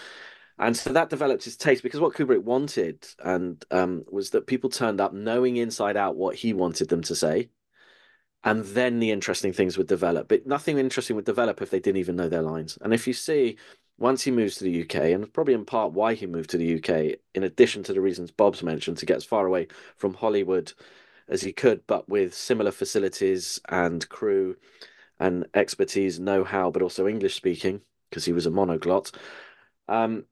And 0.59 0.77
so 0.77 0.93
that 0.93 1.09
developed 1.09 1.45
his 1.45 1.57
taste 1.57 1.83
because 1.83 2.01
what 2.01 2.15
Kubrick 2.15 2.43
wanted 2.43 3.07
and 3.25 3.65
um, 3.71 4.05
was 4.11 4.31
that 4.31 4.47
people 4.47 4.69
turned 4.69 5.01
up 5.01 5.15
knowing 5.15 5.57
inside 5.57 5.97
out 5.97 6.17
what 6.17 6.37
he 6.37 6.53
wanted 6.53 6.89
them 6.89 7.03
to 7.03 7.15
say, 7.15 7.49
and 8.43 8.65
then 8.65 8.99
the 8.99 9.13
interesting 9.13 9.53
things 9.53 9.79
would 9.79 9.87
develop. 9.87 10.29
But 10.29 10.47
nothing 10.47 10.79
interesting 10.79 11.17
would 11.17 11.25
develop 11.25 11.63
if 11.63 11.71
they 11.71 11.81
didn't 11.81 12.01
even 12.01 12.17
know 12.17 12.29
their 12.29 12.43
lines. 12.43 12.79
And 12.83 12.93
if 12.93 13.07
you 13.07 13.13
see, 13.13 13.59
once 13.99 14.23
he 14.23 14.31
moves 14.31 14.57
to 14.57 14.65
the 14.65 14.83
UK, 14.83 15.13
and 15.13 15.33
probably 15.33 15.55
in 15.55 15.65
part 15.65 15.93
why 15.93 16.15
he 16.15 16.27
moved 16.27 16.51
to 16.51 16.59
the 16.59 16.77
UK, 16.77 17.19
in 17.35 17.45
addition 17.45 17.83
to 17.85 17.93
the 17.93 18.01
reasons 18.01 18.31
Bob's 18.31 18.63
mentioned, 18.63 18.99
to 18.99 19.07
get 19.07 19.19
as 19.19 19.25
far 19.25 19.47
away 19.47 19.69
from 19.97 20.15
Hollywood 20.15 20.73
as 21.31 21.43
he 21.43 21.53
could, 21.53 21.87
but 21.87 22.09
with 22.09 22.35
similar 22.35 22.73
facilities 22.73 23.61
and 23.69 24.07
crew 24.09 24.57
and 25.19 25.47
expertise, 25.55 26.19
know 26.19 26.45
how, 26.45 26.71
but 26.71 26.83
also 26.83 27.07
English 27.07 27.37
speaking, 27.37 27.81
because 28.11 28.25
he 28.25 28.33
was 28.33 28.47
a 28.47 28.51
monoglot. 28.51 29.15
Um, 29.89 30.25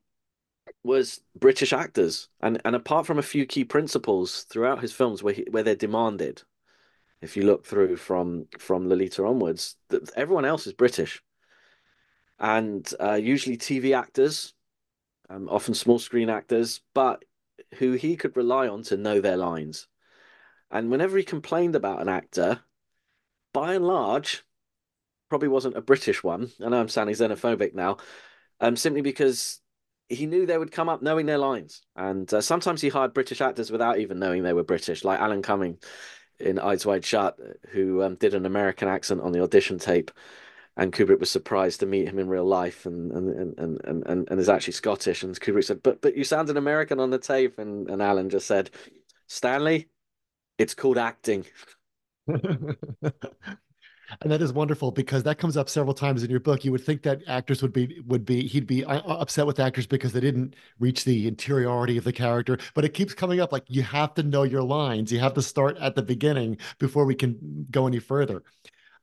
was 0.82 1.20
British 1.38 1.72
actors, 1.72 2.28
and 2.40 2.60
and 2.64 2.74
apart 2.76 3.06
from 3.06 3.18
a 3.18 3.22
few 3.22 3.46
key 3.46 3.64
principals 3.64 4.42
throughout 4.44 4.80
his 4.80 4.92
films 4.92 5.22
where 5.22 5.34
he, 5.34 5.46
where 5.50 5.62
they're 5.62 5.76
demanded, 5.76 6.42
if 7.20 7.36
you 7.36 7.44
look 7.44 7.64
through 7.64 7.96
from 7.96 8.46
from 8.58 8.88
Lolita 8.88 9.24
onwards, 9.24 9.76
that 9.88 10.10
everyone 10.16 10.44
else 10.44 10.66
is 10.66 10.72
British, 10.72 11.22
and 12.38 12.92
uh, 13.00 13.14
usually 13.14 13.56
TV 13.56 13.96
actors, 13.96 14.54
um, 15.30 15.48
often 15.48 15.74
small 15.74 15.98
screen 15.98 16.30
actors, 16.30 16.80
but 16.94 17.24
who 17.74 17.92
he 17.92 18.16
could 18.16 18.36
rely 18.36 18.68
on 18.68 18.82
to 18.84 18.96
know 18.96 19.20
their 19.20 19.36
lines. 19.36 19.86
And 20.70 20.90
whenever 20.90 21.16
he 21.16 21.24
complained 21.24 21.74
about 21.74 22.00
an 22.00 22.08
actor, 22.08 22.60
by 23.52 23.74
and 23.74 23.86
large, 23.86 24.44
probably 25.28 25.48
wasn't 25.48 25.76
a 25.76 25.82
British 25.82 26.22
one. 26.22 26.50
I 26.64 26.68
know 26.68 26.80
I'm 26.80 26.88
sounding 26.88 27.16
xenophobic 27.16 27.74
now, 27.74 27.98
um, 28.60 28.76
simply 28.76 29.02
because 29.02 29.60
he 30.08 30.26
knew 30.26 30.46
they 30.46 30.58
would 30.58 30.72
come 30.72 30.88
up 30.88 31.02
knowing 31.02 31.26
their 31.26 31.38
lines. 31.38 31.82
And 31.96 32.32
uh, 32.32 32.40
sometimes 32.40 32.80
he 32.80 32.88
hired 32.88 33.14
British 33.14 33.40
actors 33.40 33.70
without 33.70 33.98
even 33.98 34.18
knowing 34.18 34.42
they 34.42 34.52
were 34.52 34.64
British, 34.64 35.04
like 35.04 35.20
Alan 35.20 35.42
Cumming 35.42 35.78
in 36.38 36.58
Eyes 36.58 36.86
Wide 36.86 37.04
Shut, 37.04 37.38
who 37.70 38.02
um, 38.02 38.14
did 38.14 38.34
an 38.34 38.46
American 38.46 38.88
accent 38.88 39.20
on 39.20 39.32
the 39.32 39.42
audition 39.42 39.78
tape. 39.78 40.10
And 40.76 40.92
Kubrick 40.92 41.18
was 41.18 41.30
surprised 41.30 41.80
to 41.80 41.86
meet 41.86 42.08
him 42.08 42.20
in 42.20 42.28
real 42.28 42.44
life 42.44 42.86
and 42.86 43.10
and, 43.10 43.58
and, 43.58 43.80
and, 43.84 44.06
and, 44.06 44.28
and 44.30 44.40
is 44.40 44.48
actually 44.48 44.74
Scottish. 44.74 45.24
And 45.24 45.38
Kubrick 45.38 45.64
said, 45.64 45.82
But 45.82 46.00
but 46.00 46.16
you 46.16 46.22
sound 46.22 46.50
an 46.50 46.56
American 46.56 47.00
on 47.00 47.10
the 47.10 47.18
tape. 47.18 47.58
And, 47.58 47.90
and 47.90 48.00
Alan 48.00 48.30
just 48.30 48.46
said, 48.46 48.70
Stanley, 49.26 49.88
it's 50.58 50.74
called 50.74 50.98
acting. 50.98 51.46
and 52.26 52.74
that 54.22 54.42
is 54.42 54.52
wonderful 54.52 54.90
because 54.90 55.22
that 55.22 55.38
comes 55.38 55.56
up 55.56 55.68
several 55.68 55.94
times 55.94 56.22
in 56.22 56.30
your 56.30 56.40
book. 56.40 56.64
You 56.64 56.72
would 56.72 56.84
think 56.84 57.02
that 57.02 57.22
actors 57.26 57.62
would 57.62 57.72
be 57.72 58.00
would 58.06 58.24
be 58.24 58.46
he'd 58.46 58.66
be 58.66 58.84
uh, 58.84 59.00
upset 59.00 59.46
with 59.46 59.60
actors 59.60 59.86
because 59.86 60.12
they 60.12 60.20
didn't 60.20 60.56
reach 60.78 61.04
the 61.04 61.26
interiority 61.26 61.96
of 61.96 62.04
the 62.04 62.12
character. 62.12 62.58
But 62.74 62.84
it 62.84 62.94
keeps 62.94 63.14
coming 63.14 63.40
up 63.40 63.52
like 63.52 63.64
you 63.68 63.82
have 63.82 64.14
to 64.14 64.22
know 64.22 64.42
your 64.42 64.62
lines. 64.62 65.12
You 65.12 65.20
have 65.20 65.34
to 65.34 65.42
start 65.42 65.78
at 65.78 65.94
the 65.94 66.02
beginning 66.02 66.58
before 66.78 67.04
we 67.04 67.14
can 67.14 67.66
go 67.70 67.86
any 67.86 67.98
further 67.98 68.42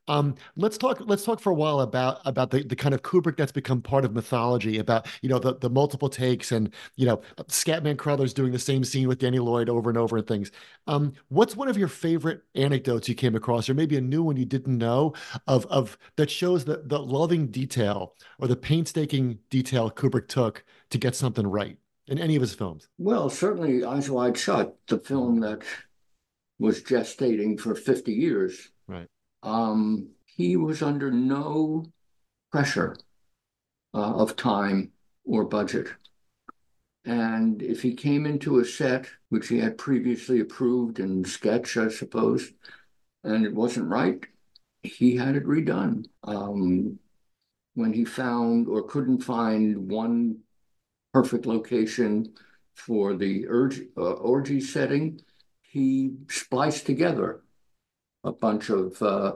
um, 0.08 0.36
let's 0.56 0.78
talk. 0.78 1.02
Let's 1.02 1.24
talk 1.24 1.40
for 1.40 1.52
a 1.52 1.56
while 1.56 1.80
about 1.82 2.20
about 2.26 2.52
the, 2.52 2.64
the 2.64 2.76
kind 2.76 2.94
of 2.94 3.02
Kubrick 3.02 3.38
that's 3.38 3.52
become 3.52 3.82
part 3.82 4.06
of 4.06 4.14
mythology. 4.14 4.78
About 4.78 5.08
you 5.22 5.30
know 5.30 5.40
the 5.40 5.56
the 5.56 5.70
multiple 5.70 6.10
takes 6.10 6.52
and 6.52 6.74
you 6.96 7.06
know 7.06 7.22
Scatman 7.48 7.98
Crothers 7.98 8.34
doing 8.34 8.52
the 8.52 8.60
same 8.60 8.84
scene 8.84 9.08
with 9.08 9.20
Danny 9.20 9.40
Lloyd 9.40 9.68
over 9.68 9.90
and 9.90 9.98
over 9.98 10.18
and 10.18 10.28
things. 10.28 10.52
Um, 10.88 11.14
what's 11.30 11.56
one 11.56 11.68
of 11.68 11.78
your 11.78 11.88
favorite 11.88 12.42
anecdotes 12.54 13.10
you 13.10 13.16
came 13.16 13.36
across, 13.36 13.68
or 13.68 13.74
maybe 13.74 13.98
a 13.98 14.02
new 14.02 14.22
one 14.22 14.38
you 14.38 14.46
didn't 14.46 14.78
know 14.78 15.14
of 15.48 15.66
of 15.68 15.98
that 16.18 16.30
shows 16.30 16.66
the 16.66 16.84
the 16.86 17.00
loving 17.00 17.48
detail 17.48 18.14
or 18.40 18.48
the 18.48 18.56
painstaking 18.56 19.40
detail 19.50 19.90
Kubrick 19.90 20.28
took 20.28 20.64
to 20.92 21.00
get 21.00 21.16
something 21.16 21.48
right 21.48 21.78
in 22.08 22.20
any 22.20 22.36
of 22.36 22.42
his 22.42 22.54
films? 22.54 22.88
Well, 23.00 23.32
certainly 23.32 23.84
Eyes 23.84 24.10
Wide 24.12 24.38
Shut, 24.38 24.78
the 24.88 25.00
film 25.00 25.40
that 25.40 25.64
was 26.60 26.84
gestating 26.84 27.60
for 27.60 27.74
50 27.74 28.14
years. 28.14 28.70
Right 28.88 29.10
um, 29.46 30.10
he 30.26 30.58
was 30.58 30.82
under 30.82 31.12
no 31.12 31.86
pressure 32.52 32.98
uh, 33.94 34.16
of 34.16 34.36
time 34.36 34.92
or 35.24 35.46
budget. 35.46 35.88
And 37.06 37.62
if 37.62 37.84
he 37.84 37.94
came 37.94 38.26
into 38.26 38.60
a 38.60 38.66
set, 38.66 39.08
which 39.30 39.48
he 39.48 39.60
had 39.60 39.78
previously 39.78 40.40
approved 40.40 41.00
and 41.00 41.26
sketch, 41.26 41.78
I 41.78 41.90
suppose, 41.90 42.52
and 43.24 43.46
it 43.46 43.54
wasn't 43.54 43.88
right, 43.88 44.26
he 44.82 45.16
had 45.16 45.36
it 45.36 45.46
redone. 45.46 46.06
Um, 46.24 47.00
when 47.76 47.94
he 47.94 48.06
found 48.06 48.68
or 48.68 48.84
couldn't 48.84 49.22
find 49.22 49.90
one 49.90 50.40
perfect 51.14 51.46
location 51.46 52.34
for 52.74 53.14
the 53.14 53.46
uh, 53.98 54.02
orgy 54.02 54.60
setting, 54.60 55.22
he 55.62 56.16
spliced 56.30 56.88
together 56.88 57.45
a 58.26 58.32
bunch 58.32 58.70
of 58.70 59.02
uh, 59.02 59.34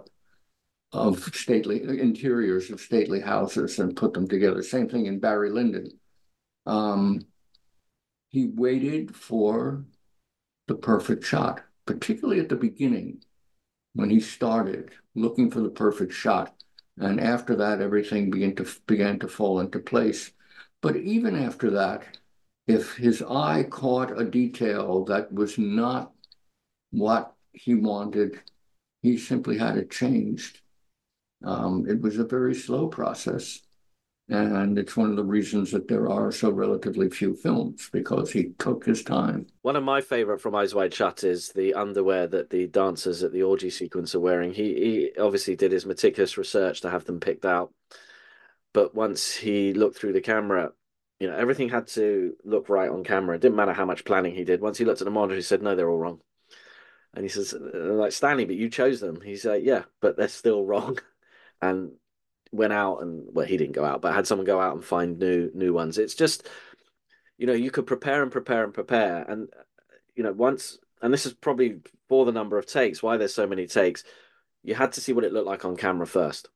of 0.91 1.19
stately 1.35 1.83
interiors 1.99 2.71
of 2.71 2.81
stately 2.81 3.21
houses 3.21 3.77
and 3.79 3.95
put 3.95 4.13
them 4.13 4.27
together. 4.27 4.63
Same 4.63 4.89
thing 4.89 5.05
in 5.05 5.19
Barry 5.19 5.51
Lyndon. 5.51 5.91
Um, 6.65 7.21
he 8.29 8.47
waited 8.47 9.15
for 9.15 9.85
the 10.67 10.75
perfect 10.75 11.23
shot, 11.23 11.61
particularly 11.85 12.39
at 12.39 12.49
the 12.49 12.55
beginning 12.55 13.23
when 13.93 14.09
he 14.09 14.19
started 14.19 14.91
looking 15.15 15.49
for 15.51 15.61
the 15.61 15.69
perfect 15.69 16.13
shot. 16.13 16.55
And 16.97 17.19
after 17.19 17.55
that, 17.55 17.81
everything 17.81 18.29
began 18.29 18.55
to 18.55 18.67
began 18.87 19.19
to 19.19 19.27
fall 19.27 19.59
into 19.59 19.79
place. 19.79 20.31
But 20.81 20.95
even 20.95 21.35
after 21.35 21.69
that, 21.71 22.17
if 22.67 22.95
his 22.95 23.21
eye 23.21 23.65
caught 23.69 24.19
a 24.19 24.25
detail 24.25 25.05
that 25.05 25.31
was 25.31 25.57
not 25.57 26.11
what 26.91 27.35
he 27.53 27.75
wanted 27.75 28.39
he 29.01 29.17
simply 29.17 29.57
had 29.57 29.77
it 29.77 29.91
changed. 29.91 30.61
Um, 31.43 31.85
it 31.87 32.01
was 32.01 32.17
a 32.17 32.25
very 32.25 32.53
slow 32.53 32.87
process. 32.87 33.61
And 34.31 34.77
it's 34.77 34.95
one 34.95 35.09
of 35.09 35.15
the 35.15 35.23
reasons 35.23 35.71
that 35.71 35.87
there 35.87 36.07
are 36.07 36.31
so 36.31 36.51
relatively 36.51 37.09
few 37.09 37.35
films 37.35 37.89
because 37.91 38.31
he 38.31 38.51
took 38.59 38.85
his 38.85 39.03
time. 39.03 39.47
One 39.63 39.75
of 39.75 39.83
my 39.83 40.01
favorite 40.01 40.39
from 40.39 40.53
Eyes 40.53 40.75
Wide 40.75 40.93
Shut 40.93 41.23
is 41.23 41.49
the 41.49 41.73
underwear 41.73 42.27
that 42.27 42.51
the 42.51 42.67
dancers 42.67 43.23
at 43.23 43.31
the 43.31 43.41
orgy 43.41 43.71
sequence 43.71 44.13
are 44.13 44.19
wearing. 44.19 44.53
He 44.53 44.75
he 44.75 45.19
obviously 45.19 45.55
did 45.55 45.71
his 45.71 45.87
meticulous 45.87 46.37
research 46.37 46.81
to 46.81 46.91
have 46.91 47.05
them 47.05 47.19
picked 47.19 47.43
out. 47.43 47.73
But 48.71 48.93
once 48.93 49.33
he 49.33 49.73
looked 49.73 49.97
through 49.97 50.13
the 50.13 50.21
camera, 50.21 50.73
you 51.19 51.27
know, 51.27 51.35
everything 51.35 51.69
had 51.69 51.87
to 51.87 52.35
look 52.43 52.69
right 52.69 52.89
on 52.89 53.03
camera. 53.03 53.35
It 53.35 53.41
didn't 53.41 53.57
matter 53.57 53.73
how 53.73 53.85
much 53.85 54.05
planning 54.05 54.35
he 54.35 54.43
did. 54.43 54.61
Once 54.61 54.77
he 54.77 54.85
looked 54.85 55.01
at 55.01 55.05
the 55.05 55.11
monitor, 55.11 55.35
he 55.35 55.41
said, 55.41 55.63
No, 55.63 55.75
they're 55.75 55.89
all 55.89 55.97
wrong. 55.97 56.21
And 57.13 57.23
he 57.23 57.29
says, 57.29 57.53
uh, 57.53 57.93
like, 57.93 58.11
Stanley, 58.11 58.45
but 58.45 58.55
you 58.55 58.69
chose 58.69 58.99
them. 58.99 59.19
He's 59.21 59.45
like, 59.45 59.63
yeah, 59.63 59.83
but 60.01 60.17
they're 60.17 60.27
still 60.27 60.65
wrong. 60.65 60.99
And 61.61 61.91
went 62.51 62.73
out 62.73 63.01
and, 63.01 63.27
well, 63.33 63.45
he 63.45 63.57
didn't 63.57 63.75
go 63.75 63.85
out, 63.85 64.01
but 64.01 64.13
had 64.13 64.27
someone 64.27 64.45
go 64.45 64.61
out 64.61 64.75
and 64.75 64.83
find 64.83 65.19
new 65.19 65.51
new 65.53 65.73
ones. 65.73 65.97
It's 65.97 66.15
just, 66.15 66.47
you 67.37 67.47
know, 67.47 67.53
you 67.53 67.71
could 67.71 67.85
prepare 67.85 68.23
and 68.23 68.31
prepare 68.31 68.63
and 68.63 68.73
prepare. 68.73 69.23
And, 69.23 69.49
you 70.15 70.23
know, 70.23 70.31
once, 70.31 70.77
and 71.01 71.13
this 71.13 71.25
is 71.25 71.33
probably 71.33 71.79
for 72.07 72.25
the 72.25 72.31
number 72.31 72.57
of 72.57 72.65
takes, 72.65 73.03
why 73.03 73.17
there's 73.17 73.33
so 73.33 73.47
many 73.47 73.67
takes, 73.67 74.03
you 74.63 74.75
had 74.75 74.93
to 74.93 75.01
see 75.01 75.13
what 75.13 75.23
it 75.23 75.33
looked 75.33 75.47
like 75.47 75.65
on 75.65 75.75
camera 75.75 76.07
first. 76.07 76.49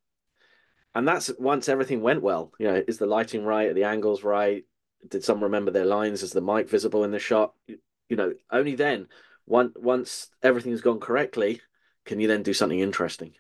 And 0.96 1.08
that's 1.08 1.32
once 1.40 1.70
everything 1.70 2.02
went 2.02 2.22
well. 2.22 2.52
You 2.60 2.68
know, 2.68 2.84
is 2.88 2.98
the 2.98 3.06
lighting 3.06 3.44
right? 3.44 3.70
Are 3.70 3.74
the 3.74 3.86
angles 3.86 4.24
right? 4.24 4.64
Did 5.08 5.24
someone 5.24 5.46
remember 5.46 5.72
their 5.72 5.86
lines? 5.86 6.24
Is 6.24 6.32
the 6.32 6.42
mic 6.42 6.70
visible 6.70 7.04
in 7.04 7.12
the 7.12 7.20
shot? 7.20 7.54
You 7.68 8.16
know, 8.16 8.34
only 8.52 8.76
then 8.76 9.08
once 9.46 9.74
once 9.76 10.30
everything's 10.42 10.82
gone 10.82 11.00
correctly, 11.00 11.62
can 12.06 12.20
you 12.20 12.28
then 12.28 12.44
do 12.44 12.54
something 12.54 12.80
interesting? 12.80 13.34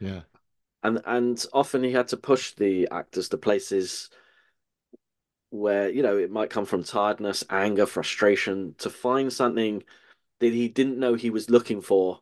Yeah. 0.00 0.20
And 0.82 1.00
and 1.04 1.44
often 1.52 1.84
he 1.84 1.92
had 1.92 2.08
to 2.08 2.16
push 2.16 2.52
the 2.52 2.88
actors 2.90 3.28
to 3.28 3.38
places 3.38 4.10
where, 5.50 5.88
you 5.90 6.02
know, 6.02 6.16
it 6.16 6.30
might 6.30 6.50
come 6.50 6.64
from 6.64 6.82
tiredness, 6.82 7.44
anger, 7.50 7.86
frustration, 7.86 8.74
to 8.78 8.88
find 8.88 9.32
something 9.32 9.82
that 10.40 10.52
he 10.52 10.68
didn't 10.68 10.98
know 10.98 11.14
he 11.14 11.30
was 11.30 11.50
looking 11.50 11.82
for 11.82 12.20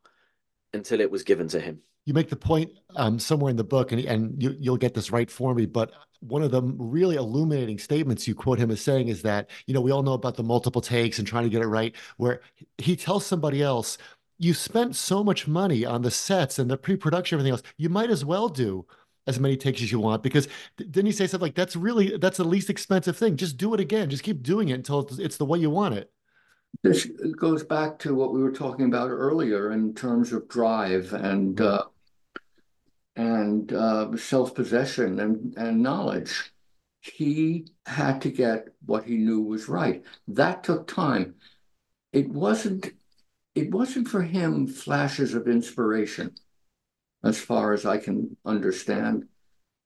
until 0.75 1.01
it 1.01 1.11
was 1.11 1.23
given 1.23 1.49
to 1.49 1.61
him 1.61 1.83
you 2.07 2.15
make 2.15 2.29
the 2.29 2.37
point 2.37 2.71
um, 2.97 3.19
somewhere 3.19 3.51
in 3.51 3.57
the 3.57 3.65
book, 3.65 3.93
and, 3.93 4.05
and 4.05 4.43
you, 4.43 4.57
you'll 4.59 4.77
get 4.77 4.95
this 4.95 5.11
right 5.11 5.31
for 5.31 5.55
me, 5.55 5.67
but 5.67 5.93
one 6.21 6.43
of 6.43 6.51
the 6.51 6.63
really 6.63 7.17
illuminating 7.17 7.79
statements 7.79 8.29
you 8.29 8.35
quote 8.35 8.59
him 8.59 8.71
as 8.71 8.81
saying 8.81 9.09
is 9.09 9.23
that, 9.23 9.49
you 9.67 9.75
know, 9.75 9.81
we 9.81 9.91
all 9.91 10.03
know 10.03 10.13
about 10.13 10.37
the 10.37 10.43
multiple 10.43 10.83
takes 10.83 11.19
and 11.19 11.27
trying 11.27 11.45
to 11.45 11.51
get 11.51 11.63
it 11.63 11.67
right, 11.67 11.95
where 12.17 12.41
he 12.79 12.97
tells 12.97 13.25
somebody 13.25 13.63
else, 13.63 13.97
you 14.39 14.55
spent 14.55 14.97
so 14.97 15.23
much 15.23 15.47
money 15.47 15.85
on 15.85 16.03
the 16.03 16.11
sets 16.11 16.59
and 16.59 16.71
the 16.71 16.77
pre-production, 16.77 17.37
everything 17.37 17.53
else, 17.53 17.63
you 17.77 17.89
might 17.89 18.11
as 18.11 18.25
well 18.25 18.49
do 18.49 18.87
as 19.27 19.39
many 19.39 19.57
takes 19.57 19.83
as 19.83 19.93
you 19.93 20.01
want 20.01 20.23
because 20.23 20.49
didn't 20.79 21.07
he 21.07 21.13
say 21.13 21.27
something 21.27 21.47
like 21.47 21.55
that's 21.55 21.77
really 21.77 22.17
that's 22.17 22.39
the 22.39 22.45
least 22.45 22.71
expensive 22.71 23.17
thing. 23.17 23.37
Just 23.37 23.59
do 23.59 23.75
it 23.75 23.81
again. 23.81 24.09
Just 24.09 24.23
keep 24.23 24.43
doing 24.43 24.71
it 24.71 24.75
until 24.75 25.07
it's 25.21 25.37
the 25.37 25.45
way 25.45 25.59
you 25.59 25.71
want 25.71 25.95
it 25.95 26.11
this 26.83 27.07
goes 27.39 27.63
back 27.63 27.99
to 28.01 28.15
what 28.15 28.33
we 28.33 28.43
were 28.43 28.53
talking 28.53 28.87
about 28.87 29.11
earlier 29.11 29.73
in 29.73 29.95
terms 29.95 30.33
of 30.33 30.49
drive 30.49 31.13
and 31.13 31.61
uh, 31.61 31.85
and 33.17 33.73
uh, 33.73 34.17
self-possession 34.17 35.21
and, 35.21 35.55
and 35.57 35.83
knowledge. 35.83 36.53
He 37.01 37.67
had 37.87 38.23
to 38.23 38.31
get 38.31 38.69
what 38.87 39.05
he 39.05 39.17
knew 39.17 39.43
was 39.43 39.69
right. 39.69 40.03
That 40.29 40.65
took 40.65 40.87
time. 40.87 41.35
It 42.13 42.29
wasn't 42.29 42.93
it 43.55 43.71
wasn't 43.71 44.09
for 44.09 44.23
him 44.23 44.67
flashes 44.67 45.35
of 45.35 45.49
inspiration, 45.49 46.35
as 47.25 47.39
far 47.39 47.73
as 47.73 47.85
I 47.85 47.99
can 47.99 48.37
understand. 48.45 49.27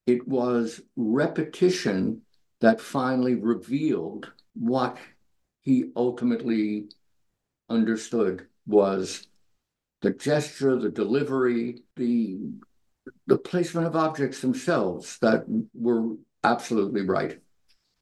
It 0.07 0.29
was 0.29 0.81
repetition 0.97 2.23
that 2.61 2.81
finally 2.81 3.35
revealed 3.35 4.31
what 4.55 4.99
he 5.65 5.91
ultimately 5.97 6.89
understood 7.69 8.47
was 8.67 9.27
the 10.03 10.11
gesture, 10.11 10.77
the 10.77 10.91
delivery, 10.91 11.83
the 11.97 12.39
the 13.27 13.39
placement 13.39 13.87
of 13.87 13.97
objects 13.97 14.41
themselves 14.41 15.19
that 15.19 15.45
were 15.75 16.15
absolutely 16.43 17.03
right. 17.03 17.39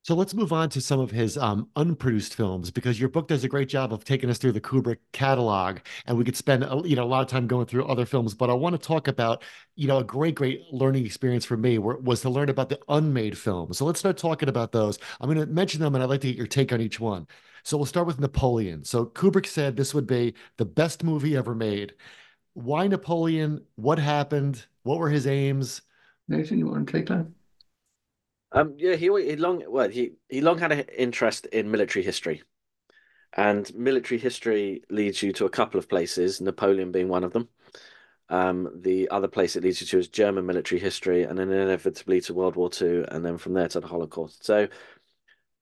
So 0.05 0.17
let's 0.17 0.35
move 0.35 0.53
on 0.53 0.69
to 0.71 0.81
some 0.81 0.99
of 0.99 1.13
his 1.13 1.39
um, 1.39 1.69
unproduced 1.77 2.35
films 2.35 2.73
because 2.73 2.99
your 2.99 3.09
book 3.09 3.29
does 3.29 3.45
a 3.45 3.49
great 3.49 3.69
job 3.69 3.93
of 3.93 4.05
taking 4.05 4.31
us 4.31 4.39
through 4.39 4.51
the 4.51 4.61
Kubrick 4.61 4.97
catalog, 5.13 5.79
and 6.07 6.19
we 6.19 6.25
could 6.25 6.37
spend 6.37 6.65
a, 6.65 6.83
you 6.85 6.97
know 6.97 7.05
a 7.05 7.07
lot 7.07 7.23
of 7.23 7.29
time 7.29 7.47
going 7.47 7.67
through 7.67 7.87
other 7.87 8.05
films. 8.05 8.35
But 8.35 8.51
I 8.51 8.55
want 8.55 8.75
to 8.75 8.85
talk 8.85 9.07
about 9.07 9.45
you 9.77 9.87
know 9.87 9.99
a 9.99 10.05
great 10.05 10.35
great 10.35 10.63
learning 10.73 11.07
experience 11.07 11.45
for 11.45 11.57
me 11.57 11.79
were, 11.79 11.99
was 11.99 12.21
to 12.23 12.31
learn 12.31 12.49
about 12.49 12.69
the 12.69 12.81
unmade 12.89 13.39
films. 13.39 13.79
So 13.79 13.85
let's 13.85 14.01
start 14.01 14.19
talking 14.19 14.49
about 14.49 14.73
those. 14.73 14.99
I'm 15.21 15.33
going 15.33 15.47
to 15.47 15.47
mention 15.47 15.81
them, 15.81 15.95
and 15.95 16.03
I'd 16.03 16.11
like 16.11 16.23
to 16.23 16.27
get 16.29 16.37
your 16.37 16.49
take 16.49 16.73
on 16.73 16.81
each 16.81 16.99
one. 16.99 17.29
So 17.63 17.77
we'll 17.77 17.87
start 17.87 18.07
with 18.07 18.21
Napoleon. 18.21 18.85
So 18.85 19.07
Kubrick 19.07 19.47
said 19.47 19.77
this 19.77 19.95
would 19.95 20.07
be 20.07 20.35
the 20.57 20.65
best 20.65 21.05
movie 21.05 21.37
ever 21.37 21.55
made. 21.55 21.95
Why 22.55 22.87
Napoleon? 22.87 23.65
What 23.77 23.99
happened? 23.99 24.67
What 24.83 24.99
were 24.99 25.09
his 25.09 25.27
aims? 25.27 25.83
Nathan, 26.29 26.59
you 26.59 26.67
want 26.67 26.87
to 26.87 26.93
take 26.93 27.07
that? 27.07 27.27
Um, 28.53 28.75
yeah, 28.77 28.97
he 28.97 29.07
he 29.07 29.37
long 29.37 29.63
well 29.67 29.89
he 29.89 30.13
he 30.29 30.41
long 30.41 30.59
had 30.59 30.73
an 30.73 30.81
interest 30.97 31.47
in 31.47 31.71
military 31.71 32.05
history, 32.05 32.43
and 33.35 33.73
military 33.75 34.19
history 34.19 34.83
leads 34.91 35.23
you 35.23 35.33
to 35.35 35.47
a 35.47 35.51
couple 35.51 35.79
of 35.79 35.89
places. 35.89 36.41
Napoleon 36.41 36.93
being 36.93 37.09
one 37.09 37.25
of 37.25 37.33
them. 37.33 37.49
Um, 38.29 38.71
the 38.83 39.11
other 39.11 39.29
place 39.29 39.57
it 39.57 39.63
leads 39.63 39.81
you 39.81 39.87
to 39.89 39.99
is 39.99 40.09
German 40.09 40.47
military 40.47 40.81
history, 40.81 41.25
and 41.25 41.39
then 41.39 41.51
inevitably 41.51 42.21
to 42.23 42.35
World 42.35 42.57
War 42.57 42.71
II, 42.81 43.05
and 43.09 43.25
then 43.25 43.39
from 43.39 43.55
there 43.55 43.69
to 43.69 43.81
the 43.81 43.87
Holocaust. 43.87 44.45
So, 44.45 44.69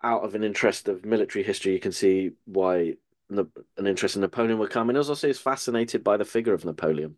out 0.03 0.25
of 0.25 0.35
an 0.35 0.45
interest 0.45 0.89
of 0.89 1.05
military 1.05 1.45
history, 1.45 1.73
you 1.73 1.81
can 1.81 1.93
see 1.93 2.33
why 2.45 2.97
an 3.29 3.87
interest 3.87 4.17
in 4.17 4.23
Napoleon 4.23 4.59
would 4.59 4.71
come. 4.71 4.89
And 4.89 4.99
also, 4.99 5.27
he's 5.27 5.39
fascinated 5.39 6.03
by 6.03 6.17
the 6.17 6.25
figure 6.25 6.55
of 6.55 6.65
Napoleon, 6.65 7.17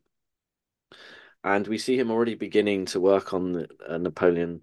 and 1.44 1.66
we 1.66 1.78
see 1.78 1.98
him 1.98 2.10
already 2.10 2.34
beginning 2.34 2.86
to 2.86 3.00
work 3.00 3.32
on 3.32 3.66
a 3.86 3.98
Napoleon 3.98 4.62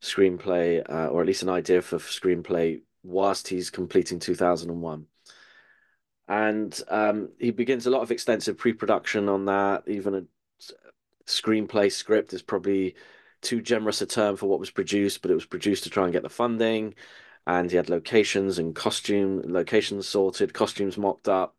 screenplay, 0.00 0.88
uh, 0.88 1.08
or 1.08 1.20
at 1.20 1.26
least 1.26 1.42
an 1.42 1.48
idea 1.48 1.82
for 1.82 1.98
screenplay, 1.98 2.82
whilst 3.02 3.48
he's 3.48 3.70
completing 3.70 4.18
2001 4.18 5.06
and 6.28 6.82
um, 6.88 7.30
he 7.38 7.50
begins 7.50 7.86
a 7.86 7.90
lot 7.90 8.02
of 8.02 8.10
extensive 8.10 8.56
pre-production 8.56 9.28
on 9.28 9.44
that. 9.44 9.84
Even 9.86 10.14
a 10.14 10.24
screenplay 11.26 11.92
script 11.92 12.32
is 12.32 12.42
probably 12.42 12.94
too 13.42 13.60
generous 13.60 14.00
a 14.00 14.06
term 14.06 14.36
for 14.36 14.46
what 14.46 14.60
was 14.60 14.70
produced, 14.70 15.20
but 15.20 15.30
it 15.30 15.34
was 15.34 15.44
produced 15.44 15.84
to 15.84 15.90
try 15.90 16.04
and 16.04 16.12
get 16.12 16.22
the 16.22 16.30
funding. 16.30 16.94
And 17.46 17.70
he 17.70 17.76
had 17.76 17.90
locations 17.90 18.58
and 18.58 18.74
costume 18.74 19.42
locations 19.44 20.08
sorted, 20.08 20.54
costumes 20.54 20.96
mocked 20.96 21.28
up. 21.28 21.56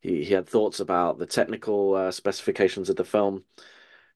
He 0.00 0.24
he 0.24 0.34
had 0.34 0.48
thoughts 0.48 0.80
about 0.80 1.18
the 1.18 1.26
technical 1.26 1.94
uh, 1.94 2.10
specifications 2.12 2.90
of 2.90 2.96
the 2.96 3.04
film, 3.04 3.44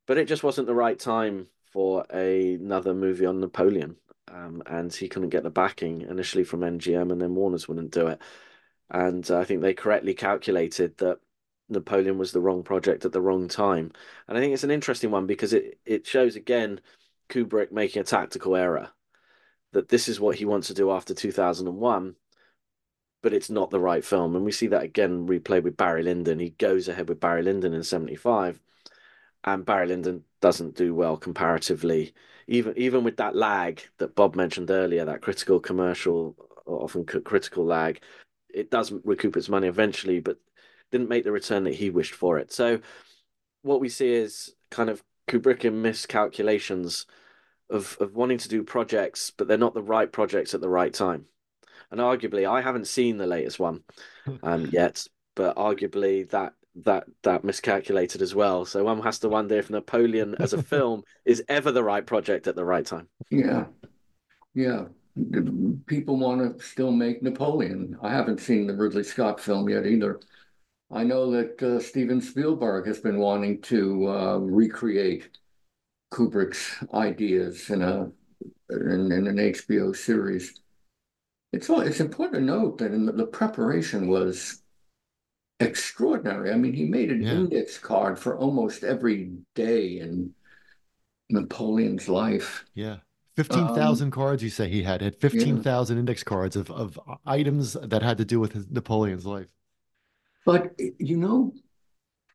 but 0.06 0.18
it 0.18 0.28
just 0.28 0.42
wasn't 0.44 0.66
the 0.68 0.74
right 0.74 0.98
time 0.98 1.48
for 1.72 2.06
a, 2.12 2.54
another 2.54 2.94
movie 2.94 3.26
on 3.26 3.40
Napoleon. 3.40 3.96
Um, 4.28 4.62
and 4.66 4.92
he 4.92 5.08
couldn't 5.08 5.30
get 5.30 5.42
the 5.42 5.50
backing 5.50 6.02
initially 6.02 6.44
from 6.44 6.62
MGM, 6.62 7.10
and 7.12 7.20
then 7.20 7.34
Warner's 7.34 7.68
wouldn't 7.68 7.92
do 7.92 8.08
it 8.08 8.20
and 8.90 9.30
uh, 9.30 9.38
I 9.38 9.44
think 9.44 9.60
they 9.60 9.74
correctly 9.74 10.14
calculated 10.14 10.96
that 10.98 11.18
Napoleon 11.68 12.18
was 12.18 12.32
the 12.32 12.40
wrong 12.40 12.62
project 12.62 13.04
at 13.04 13.12
the 13.12 13.20
wrong 13.20 13.48
time. 13.48 13.92
And 14.26 14.36
I 14.36 14.40
think 14.40 14.54
it's 14.54 14.64
an 14.64 14.70
interesting 14.70 15.10
one 15.10 15.26
because 15.26 15.52
it 15.52 15.78
it 15.84 16.06
shows 16.06 16.36
again 16.36 16.80
Kubrick 17.28 17.72
making 17.72 18.00
a 18.00 18.04
tactical 18.04 18.56
error 18.56 18.90
that 19.72 19.88
this 19.88 20.08
is 20.08 20.20
what 20.20 20.36
he 20.36 20.44
wants 20.44 20.68
to 20.68 20.74
do 20.74 20.90
after 20.90 21.14
2001 21.14 22.14
but 23.20 23.32
it's 23.32 23.50
not 23.50 23.70
the 23.70 23.80
right 23.80 24.04
film. 24.04 24.36
And 24.36 24.44
we 24.44 24.52
see 24.52 24.68
that 24.68 24.84
again 24.84 25.26
replayed 25.26 25.64
with 25.64 25.76
Barry 25.76 26.04
Lyndon. 26.04 26.38
He 26.38 26.50
goes 26.50 26.86
ahead 26.86 27.08
with 27.08 27.18
Barry 27.18 27.42
Lyndon 27.42 27.74
in 27.74 27.82
75 27.82 28.60
and 29.44 29.66
Barry 29.66 29.88
Lyndon 29.88 30.24
doesn't 30.40 30.76
do 30.76 30.94
well 30.94 31.16
comparatively 31.16 32.14
even 32.46 32.72
even 32.76 33.04
with 33.04 33.18
that 33.18 33.36
lag 33.36 33.82
that 33.98 34.14
Bob 34.14 34.34
mentioned 34.34 34.70
earlier 34.70 35.04
that 35.04 35.20
critical 35.20 35.60
commercial 35.60 36.34
often 36.66 37.04
critical 37.04 37.64
lag. 37.64 38.00
It 38.52 38.70
does 38.70 38.92
recoup 39.04 39.36
its 39.36 39.48
money 39.48 39.68
eventually, 39.68 40.20
but 40.20 40.38
didn't 40.90 41.08
make 41.08 41.24
the 41.24 41.32
return 41.32 41.64
that 41.64 41.74
he 41.74 41.90
wished 41.90 42.14
for 42.14 42.38
it. 42.38 42.52
So 42.52 42.80
what 43.62 43.80
we 43.80 43.88
see 43.88 44.12
is 44.12 44.54
kind 44.70 44.88
of 44.88 45.02
Kubrickian 45.28 45.74
miscalculations 45.74 47.06
of 47.70 47.96
of 48.00 48.14
wanting 48.14 48.38
to 48.38 48.48
do 48.48 48.62
projects, 48.62 49.30
but 49.36 49.48
they're 49.48 49.58
not 49.58 49.74
the 49.74 49.82
right 49.82 50.10
projects 50.10 50.54
at 50.54 50.60
the 50.60 50.68
right 50.68 50.92
time. 50.92 51.26
And 51.90 52.00
arguably, 52.00 52.48
I 52.48 52.60
haven't 52.60 52.86
seen 52.86 53.16
the 53.16 53.26
latest 53.26 53.58
one 53.58 53.82
um, 54.42 54.68
yet, 54.72 55.06
but 55.34 55.56
arguably 55.56 56.28
that 56.30 56.54
that 56.84 57.04
that 57.22 57.44
miscalculated 57.44 58.22
as 58.22 58.34
well. 58.34 58.64
So 58.64 58.84
one 58.84 59.02
has 59.02 59.18
to 59.20 59.28
wonder 59.28 59.56
if 59.56 59.70
Napoleon 59.70 60.36
as 60.38 60.52
a 60.52 60.62
film 60.74 61.02
is 61.24 61.42
ever 61.48 61.72
the 61.72 61.84
right 61.84 62.06
project 62.06 62.46
at 62.46 62.56
the 62.56 62.64
right 62.64 62.86
time. 62.86 63.08
Yeah, 63.30 63.66
yeah 64.54 64.84
people 65.86 66.16
want 66.16 66.58
to 66.58 66.64
still 66.64 66.92
make 66.92 67.22
Napoleon. 67.22 67.96
I 68.02 68.10
haven't 68.10 68.40
seen 68.40 68.66
the 68.66 68.76
Ridley 68.76 69.02
Scott 69.02 69.40
film 69.40 69.68
yet 69.68 69.86
either. 69.86 70.20
I 70.90 71.04
know 71.04 71.30
that 71.32 71.62
uh, 71.62 71.80
Steven 71.80 72.20
Spielberg 72.20 72.86
has 72.86 72.98
been 72.98 73.18
wanting 73.18 73.60
to 73.62 74.08
uh, 74.08 74.36
recreate 74.38 75.38
Kubrick's 76.12 76.82
ideas 76.94 77.70
in 77.70 77.82
a 77.82 78.10
in, 78.70 79.12
in, 79.12 79.26
an 79.26 79.36
HBO 79.36 79.94
series. 79.94 80.60
It's 81.52 81.70
all, 81.70 81.80
it's 81.80 82.00
important 82.00 82.34
to 82.34 82.44
note 82.44 82.78
that 82.78 82.90
the, 82.90 83.12
the, 83.12 83.26
preparation 83.26 84.08
was 84.08 84.62
extraordinary. 85.60 86.52
I 86.52 86.56
mean, 86.56 86.74
he 86.74 86.84
made 86.84 87.10
an 87.10 87.22
yeah. 87.22 87.32
index 87.32 87.78
card 87.78 88.18
for 88.18 88.36
almost 88.36 88.84
every 88.84 89.32
day 89.54 90.00
in 90.00 90.34
Napoleon's 91.30 92.08
life. 92.08 92.64
Yeah. 92.74 92.98
15,000 93.36 94.06
um, 94.06 94.10
cards 94.10 94.42
you 94.42 94.50
say 94.50 94.68
he 94.68 94.82
had 94.82 95.00
had 95.00 95.14
15,000 95.14 95.96
yeah. 95.96 96.00
index 96.00 96.24
cards 96.24 96.56
of, 96.56 96.70
of 96.72 96.98
items 97.24 97.74
that 97.74 98.02
had 98.02 98.18
to 98.18 98.24
do 98.24 98.40
with 98.40 98.52
his, 98.52 98.68
Napoleon's 98.68 99.24
life 99.24 99.46
but 100.44 100.72
you 100.98 101.16
know 101.16 101.52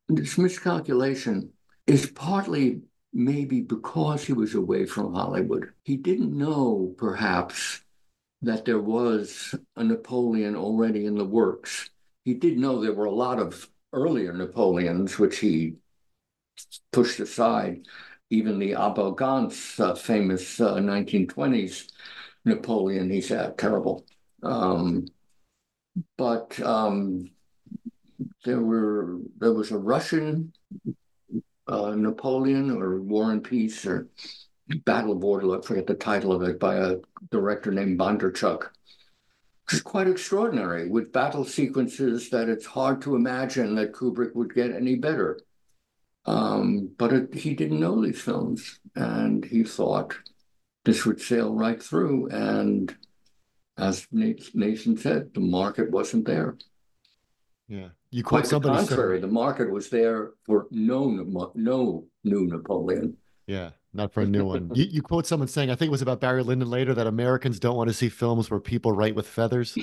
this 0.07 0.37
miscalculation 0.37 1.51
is 1.87 2.09
partly 2.11 2.83
maybe 3.13 3.61
because 3.61 4.23
he 4.23 4.33
was 4.33 4.55
away 4.55 4.85
from 4.85 5.13
Hollywood 5.13 5.71
he 5.83 5.97
didn't 5.97 6.37
know 6.37 6.93
perhaps 6.97 7.81
that 8.41 8.65
there 8.65 8.79
was 8.79 9.55
a 9.75 9.83
Napoleon 9.83 10.55
already 10.55 11.05
in 11.05 11.15
the 11.15 11.25
works 11.25 11.89
he 12.25 12.33
did 12.33 12.57
know 12.57 12.81
there 12.81 12.93
were 12.93 13.05
a 13.05 13.11
lot 13.11 13.39
of 13.39 13.69
earlier 13.91 14.33
Napoleons 14.33 15.19
which 15.19 15.39
he 15.39 15.75
pushed 16.91 17.19
aside 17.19 17.85
even 18.29 18.57
the 18.57 18.71
Abel 18.71 19.11
Gance 19.11 19.79
uh, 19.79 19.93
famous 19.93 20.59
uh, 20.59 20.75
1920s 20.75 21.87
Napoleon, 22.45 23.09
he 23.09 23.21
said, 23.21 23.57
terrible. 23.57 24.05
Um, 24.41 25.07
but 26.17 26.59
um, 26.59 27.29
there 28.43 28.59
were 28.59 29.19
there 29.37 29.53
was 29.53 29.71
a 29.71 29.77
Russian 29.77 30.53
uh, 31.67 31.91
Napoleon 31.95 32.71
or 32.71 33.01
War 33.01 33.31
and 33.31 33.43
Peace 33.43 33.85
or 33.85 34.07
Battle 34.85 35.13
of 35.13 35.23
Waterloo, 35.23 35.59
I 35.59 35.61
forget 35.61 35.87
the 35.87 35.95
title 35.95 36.31
of 36.31 36.41
it, 36.43 36.59
by 36.59 36.75
a 36.75 36.97
director 37.31 37.71
named 37.71 37.99
Bondarchuk, 37.99 38.69
is 39.71 39.81
quite 39.81 40.07
extraordinary 40.07 40.89
with 40.89 41.11
battle 41.11 41.45
sequences 41.45 42.29
that 42.29 42.49
it's 42.49 42.65
hard 42.65 43.01
to 43.01 43.15
imagine 43.15 43.75
that 43.75 43.93
Kubrick 43.93 44.35
would 44.35 44.53
get 44.53 44.71
any 44.71 44.95
better. 44.95 45.39
Um, 46.25 46.91
but 46.97 47.11
it, 47.11 47.33
he 47.33 47.53
didn't 47.53 47.79
know 47.79 48.01
these 48.01 48.21
films, 48.21 48.79
and 48.95 49.43
he 49.43 49.63
thought 49.63 50.15
this 50.85 51.05
would 51.05 51.21
sail 51.21 51.53
right 51.53 51.81
through. 51.81 52.29
And 52.29 52.95
as 53.77 54.07
Nathan 54.11 54.97
said, 54.97 55.33
the 55.33 55.39
market 55.39 55.91
wasn't 55.91 56.25
there. 56.25 56.57
Yeah, 57.73 57.87
you 58.11 58.23
quote 58.23 58.47
quite 58.47 58.61
the 58.61 58.69
contrary. 58.69 59.17
Said... 59.17 59.23
The 59.23 59.33
market 59.33 59.71
was 59.71 59.89
there 59.89 60.33
for 60.45 60.67
no 60.69 61.51
no 61.55 62.05
new 62.23 62.45
Napoleon. 62.45 63.17
Yeah, 63.47 63.71
not 63.93 64.13
for 64.13 64.21
a 64.21 64.27
new 64.27 64.45
one. 64.45 64.69
you, 64.75 64.85
you 64.85 65.01
quote 65.01 65.25
someone 65.25 65.47
saying, 65.47 65.71
I 65.71 65.75
think 65.75 65.87
it 65.87 65.91
was 65.91 66.03
about 66.03 66.19
Barry 66.19 66.43
Lyndon 66.43 66.69
later, 66.69 66.93
that 66.93 67.07
Americans 67.07 67.59
don't 67.59 67.75
want 67.75 67.87
to 67.87 67.93
see 67.95 68.09
films 68.09 68.51
where 68.51 68.59
people 68.59 68.91
write 68.91 69.15
with 69.15 69.27
feathers. 69.27 69.75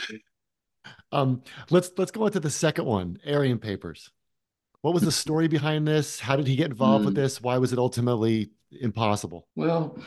um, 1.12 1.42
let's 1.70 1.90
let's 1.96 2.10
go 2.10 2.24
on 2.24 2.32
to 2.32 2.40
the 2.40 2.50
second 2.50 2.84
one, 2.84 3.16
Aryan 3.26 3.58
Papers. 3.58 4.10
What 4.82 4.92
was 4.92 5.02
the 5.02 5.12
story 5.24 5.48
behind 5.48 5.88
this? 5.88 6.20
How 6.20 6.36
did 6.36 6.46
he 6.46 6.56
get 6.56 6.70
involved 6.70 7.04
mm. 7.04 7.06
with 7.06 7.14
hmm. 7.14 7.22
this? 7.22 7.40
Why 7.40 7.56
was 7.56 7.72
it 7.72 7.78
ultimately 7.78 8.50
impossible? 8.70 9.48
Well, 9.56 9.98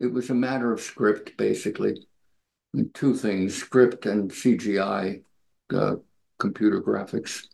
it 0.00 0.10
was 0.10 0.30
a 0.30 0.34
matter 0.34 0.72
of 0.72 0.80
script, 0.80 1.36
basically. 1.36 2.06
Two 2.94 3.14
things 3.14 3.54
script 3.54 4.06
and 4.06 4.30
CGI, 4.30 5.20
uh, 5.74 5.96
computer 6.38 6.80
graphics. 6.80 7.46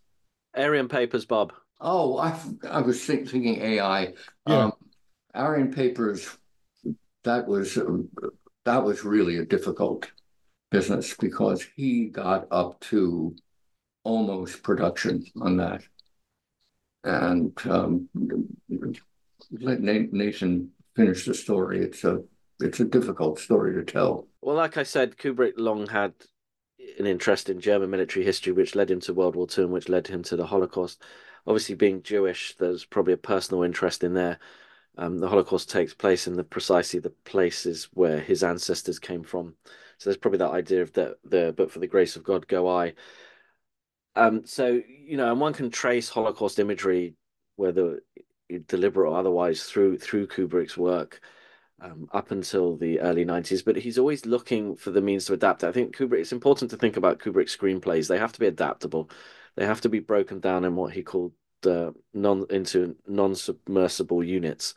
Aryan 0.54 0.88
Papers, 0.88 1.24
Bob. 1.24 1.52
Oh, 1.80 2.18
I, 2.18 2.38
I 2.68 2.80
was 2.82 3.04
thinking 3.04 3.60
AI. 3.62 4.12
Yeah. 4.46 4.64
Um, 4.64 4.72
Aryan 5.34 5.72
Papers, 5.72 6.28
that 7.24 7.46
was 7.46 7.78
uh, 7.78 7.84
that 8.64 8.84
was 8.84 9.04
really 9.04 9.38
a 9.38 9.44
difficult 9.44 10.10
business 10.70 11.14
because 11.16 11.66
he 11.76 12.06
got 12.06 12.46
up 12.50 12.80
to 12.80 13.34
almost 14.04 14.62
production 14.62 15.24
on 15.40 15.56
that. 15.58 15.82
And 17.04 17.56
um, 17.68 18.08
let 19.52 19.80
Nathan 19.80 20.70
finish 20.94 21.24
the 21.24 21.34
story. 21.34 21.80
It's 21.80 22.04
a 22.04 22.22
it's 22.60 22.80
a 22.80 22.84
difficult 22.84 23.38
story 23.38 23.74
to 23.74 23.90
tell. 23.90 24.28
Well, 24.42 24.56
like 24.56 24.76
I 24.76 24.82
said, 24.82 25.16
Kubrick 25.16 25.54
long 25.56 25.86
had 25.86 26.12
an 26.98 27.06
interest 27.06 27.48
in 27.48 27.60
German 27.60 27.90
military 27.90 28.24
history, 28.24 28.52
which 28.52 28.74
led 28.74 28.90
him 28.90 29.00
to 29.00 29.14
World 29.14 29.36
War 29.36 29.46
II 29.56 29.64
and 29.64 29.72
which 29.72 29.88
led 29.88 30.06
him 30.06 30.22
to 30.24 30.36
the 30.36 30.46
Holocaust. 30.46 31.02
Obviously, 31.46 31.74
being 31.74 32.02
Jewish, 32.02 32.54
there's 32.56 32.84
probably 32.84 33.14
a 33.14 33.18
personal 33.18 33.62
interest 33.62 34.04
in 34.04 34.14
there. 34.14 34.38
Um, 34.98 35.18
the 35.18 35.28
Holocaust 35.28 35.70
takes 35.70 35.94
place 35.94 36.26
in 36.26 36.36
the 36.36 36.44
precisely 36.44 37.00
the 37.00 37.10
places 37.10 37.88
where 37.94 38.20
his 38.20 38.42
ancestors 38.42 38.98
came 38.98 39.22
from. 39.22 39.54
So 39.98 40.10
there's 40.10 40.16
probably 40.16 40.38
that 40.38 40.50
idea 40.50 40.82
of 40.82 40.92
the 40.92 41.16
the 41.24 41.54
but 41.56 41.70
for 41.70 41.78
the 41.78 41.86
grace 41.86 42.16
of 42.16 42.24
God 42.24 42.46
go 42.46 42.68
I. 42.68 42.94
Um, 44.16 44.44
so 44.44 44.80
you 44.86 45.16
know, 45.16 45.30
and 45.30 45.40
one 45.40 45.52
can 45.52 45.70
trace 45.70 46.08
Holocaust 46.08 46.58
imagery, 46.58 47.14
whether 47.56 48.00
deliberate 48.66 49.10
or 49.10 49.16
otherwise, 49.16 49.64
through 49.64 49.98
through 49.98 50.26
Kubrick's 50.26 50.76
work. 50.76 51.20
Um, 51.82 52.08
up 52.12 52.30
until 52.30 52.76
the 52.76 53.00
early 53.00 53.24
90s, 53.24 53.64
but 53.64 53.74
he's 53.74 53.96
always 53.96 54.26
looking 54.26 54.76
for 54.76 54.90
the 54.90 55.00
means 55.00 55.24
to 55.24 55.32
adapt. 55.32 55.64
I 55.64 55.72
think 55.72 55.96
Kubrick, 55.96 56.20
it's 56.20 56.30
important 56.30 56.70
to 56.72 56.76
think 56.76 56.98
about 56.98 57.20
Kubrick 57.20 57.48
screenplays. 57.48 58.06
They 58.06 58.18
have 58.18 58.32
to 58.32 58.40
be 58.40 58.46
adaptable. 58.46 59.08
They 59.56 59.64
have 59.64 59.80
to 59.80 59.88
be 59.88 59.98
broken 59.98 60.40
down 60.40 60.66
in 60.66 60.76
what 60.76 60.92
he 60.92 61.02
called 61.02 61.32
uh, 61.64 61.92
non 62.12 62.44
into 62.50 62.96
non-submersible 63.06 64.22
units. 64.22 64.74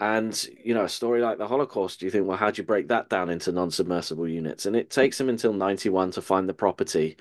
And 0.00 0.48
you 0.62 0.74
know, 0.74 0.84
a 0.84 0.88
story 0.88 1.20
like 1.20 1.38
the 1.38 1.48
Holocaust, 1.48 2.02
you 2.02 2.10
think, 2.10 2.26
well, 2.26 2.36
how 2.36 2.50
do 2.50 2.60
you 2.60 2.66
break 2.66 2.88
that 2.88 3.08
down 3.08 3.30
into 3.30 3.52
non-submersible 3.52 4.28
units? 4.28 4.66
And 4.66 4.74
it 4.74 4.90
takes 4.90 5.20
him 5.20 5.28
until 5.28 5.52
91 5.52 6.10
to 6.12 6.22
find 6.22 6.48
the 6.48 6.54
property 6.54 7.16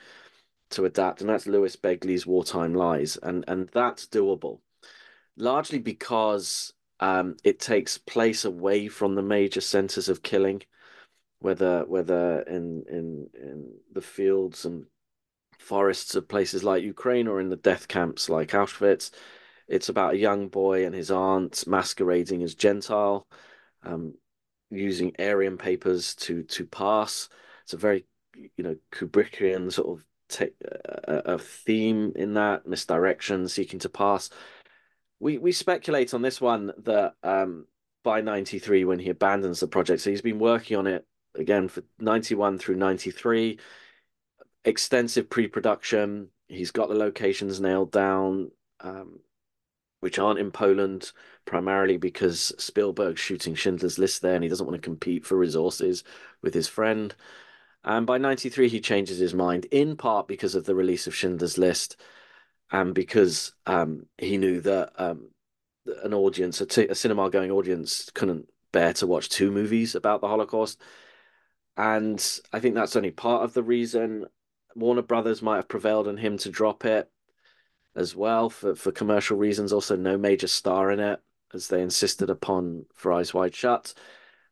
to 0.71 0.85
adapt, 0.85 1.21
and 1.21 1.29
that's 1.29 1.47
Louis 1.47 1.75
Begley's 1.75 2.25
Wartime 2.25 2.73
Lies, 2.73 3.17
and 3.17 3.45
and 3.47 3.69
that's 3.69 4.07
doable, 4.07 4.59
largely 5.37 5.79
because 5.79 6.73
um, 6.99 7.37
it 7.43 7.59
takes 7.59 7.97
place 7.97 8.45
away 8.45 8.87
from 8.87 9.15
the 9.15 9.21
major 9.21 9.61
centers 9.61 10.09
of 10.09 10.23
killing, 10.23 10.63
whether 11.39 11.83
whether 11.85 12.41
in 12.41 12.83
in 12.89 13.29
in 13.33 13.73
the 13.91 14.01
fields 14.01 14.65
and 14.65 14.85
forests 15.59 16.15
of 16.15 16.27
places 16.27 16.63
like 16.63 16.83
Ukraine 16.83 17.27
or 17.27 17.39
in 17.39 17.49
the 17.49 17.55
death 17.55 17.87
camps 17.87 18.29
like 18.29 18.51
Auschwitz. 18.51 19.11
It's 19.67 19.89
about 19.89 20.13
a 20.13 20.17
young 20.17 20.47
boy 20.47 20.85
and 20.85 20.93
his 20.93 21.09
aunt 21.11 21.65
masquerading 21.67 22.43
as 22.43 22.53
Gentile, 22.53 23.25
um, 23.83 24.13
using 24.69 25.15
Aryan 25.19 25.57
papers 25.57 26.15
to 26.15 26.43
to 26.43 26.65
pass. 26.65 27.29
It's 27.63 27.73
a 27.73 27.77
very 27.77 28.05
you 28.35 28.63
know 28.63 28.75
Kubrickian 28.91 29.71
sort 29.71 29.99
of 29.99 30.05
a, 30.39 31.33
a 31.33 31.39
theme 31.39 32.13
in 32.15 32.33
that 32.35 32.67
misdirection, 32.67 33.47
seeking 33.47 33.79
to 33.79 33.89
pass. 33.89 34.29
We 35.19 35.37
we 35.37 35.51
speculate 35.51 36.13
on 36.13 36.21
this 36.21 36.41
one 36.41 36.73
that 36.83 37.13
um, 37.23 37.67
by 38.03 38.21
'93 38.21 38.85
when 38.85 38.99
he 38.99 39.09
abandons 39.09 39.59
the 39.59 39.67
project, 39.67 40.01
so 40.01 40.09
he's 40.09 40.21
been 40.21 40.39
working 40.39 40.77
on 40.77 40.87
it 40.87 41.05
again 41.35 41.67
for 41.67 41.83
'91 41.99 42.57
through 42.57 42.75
'93 42.75 43.59
extensive 44.65 45.29
pre-production. 45.29 46.29
He's 46.47 46.71
got 46.71 46.89
the 46.89 46.95
locations 46.95 47.61
nailed 47.61 47.91
down, 47.91 48.51
um, 48.81 49.19
which 49.99 50.19
aren't 50.19 50.39
in 50.39 50.51
Poland, 50.51 51.11
primarily 51.45 51.97
because 51.97 52.51
Spielberg's 52.57 53.21
shooting 53.21 53.55
Schindler's 53.55 53.97
List 53.97 54.21
there, 54.21 54.35
and 54.35 54.43
he 54.43 54.49
doesn't 54.49 54.65
want 54.65 54.75
to 54.75 54.85
compete 54.85 55.25
for 55.25 55.37
resources 55.37 56.03
with 56.41 56.53
his 56.53 56.67
friend. 56.67 57.15
And 57.83 58.05
by 58.05 58.17
'93, 58.17 58.67
he 58.69 58.81
changes 58.81 59.19
his 59.19 59.33
mind, 59.33 59.65
in 59.65 59.95
part 59.95 60.27
because 60.27 60.55
of 60.55 60.65
the 60.65 60.75
release 60.75 61.07
of 61.07 61.15
Schindler's 61.15 61.57
List, 61.57 61.95
and 62.71 62.93
because 62.93 63.53
um, 63.65 64.05
he 64.17 64.37
knew 64.37 64.61
that 64.61 64.91
um, 64.97 65.29
an 66.03 66.13
audience, 66.13 66.61
a, 66.61 66.65
t- 66.65 66.87
a 66.87 66.95
cinema-going 66.95 67.51
audience, 67.51 68.09
couldn't 68.13 68.47
bear 68.71 68.93
to 68.93 69.07
watch 69.07 69.29
two 69.29 69.51
movies 69.51 69.95
about 69.95 70.21
the 70.21 70.27
Holocaust. 70.27 70.81
And 71.77 72.23
I 72.51 72.59
think 72.59 72.75
that's 72.75 72.95
only 72.95 73.11
part 73.11 73.43
of 73.43 73.53
the 73.53 73.63
reason. 73.63 74.25
Warner 74.75 75.01
Brothers 75.01 75.41
might 75.41 75.57
have 75.57 75.67
prevailed 75.67 76.07
on 76.07 76.17
him 76.17 76.37
to 76.39 76.49
drop 76.49 76.85
it 76.85 77.09
as 77.95 78.15
well 78.15 78.49
for, 78.49 78.75
for 78.75 78.91
commercial 78.91 79.37
reasons. 79.37 79.71
Also, 79.71 79.95
no 79.95 80.17
major 80.17 80.47
star 80.47 80.91
in 80.91 80.99
it, 80.99 81.21
as 81.53 81.67
they 81.67 81.81
insisted 81.81 82.29
upon 82.29 82.85
for 82.93 83.13
Eyes 83.13 83.33
Wide 83.33 83.55
Shut. 83.55 83.93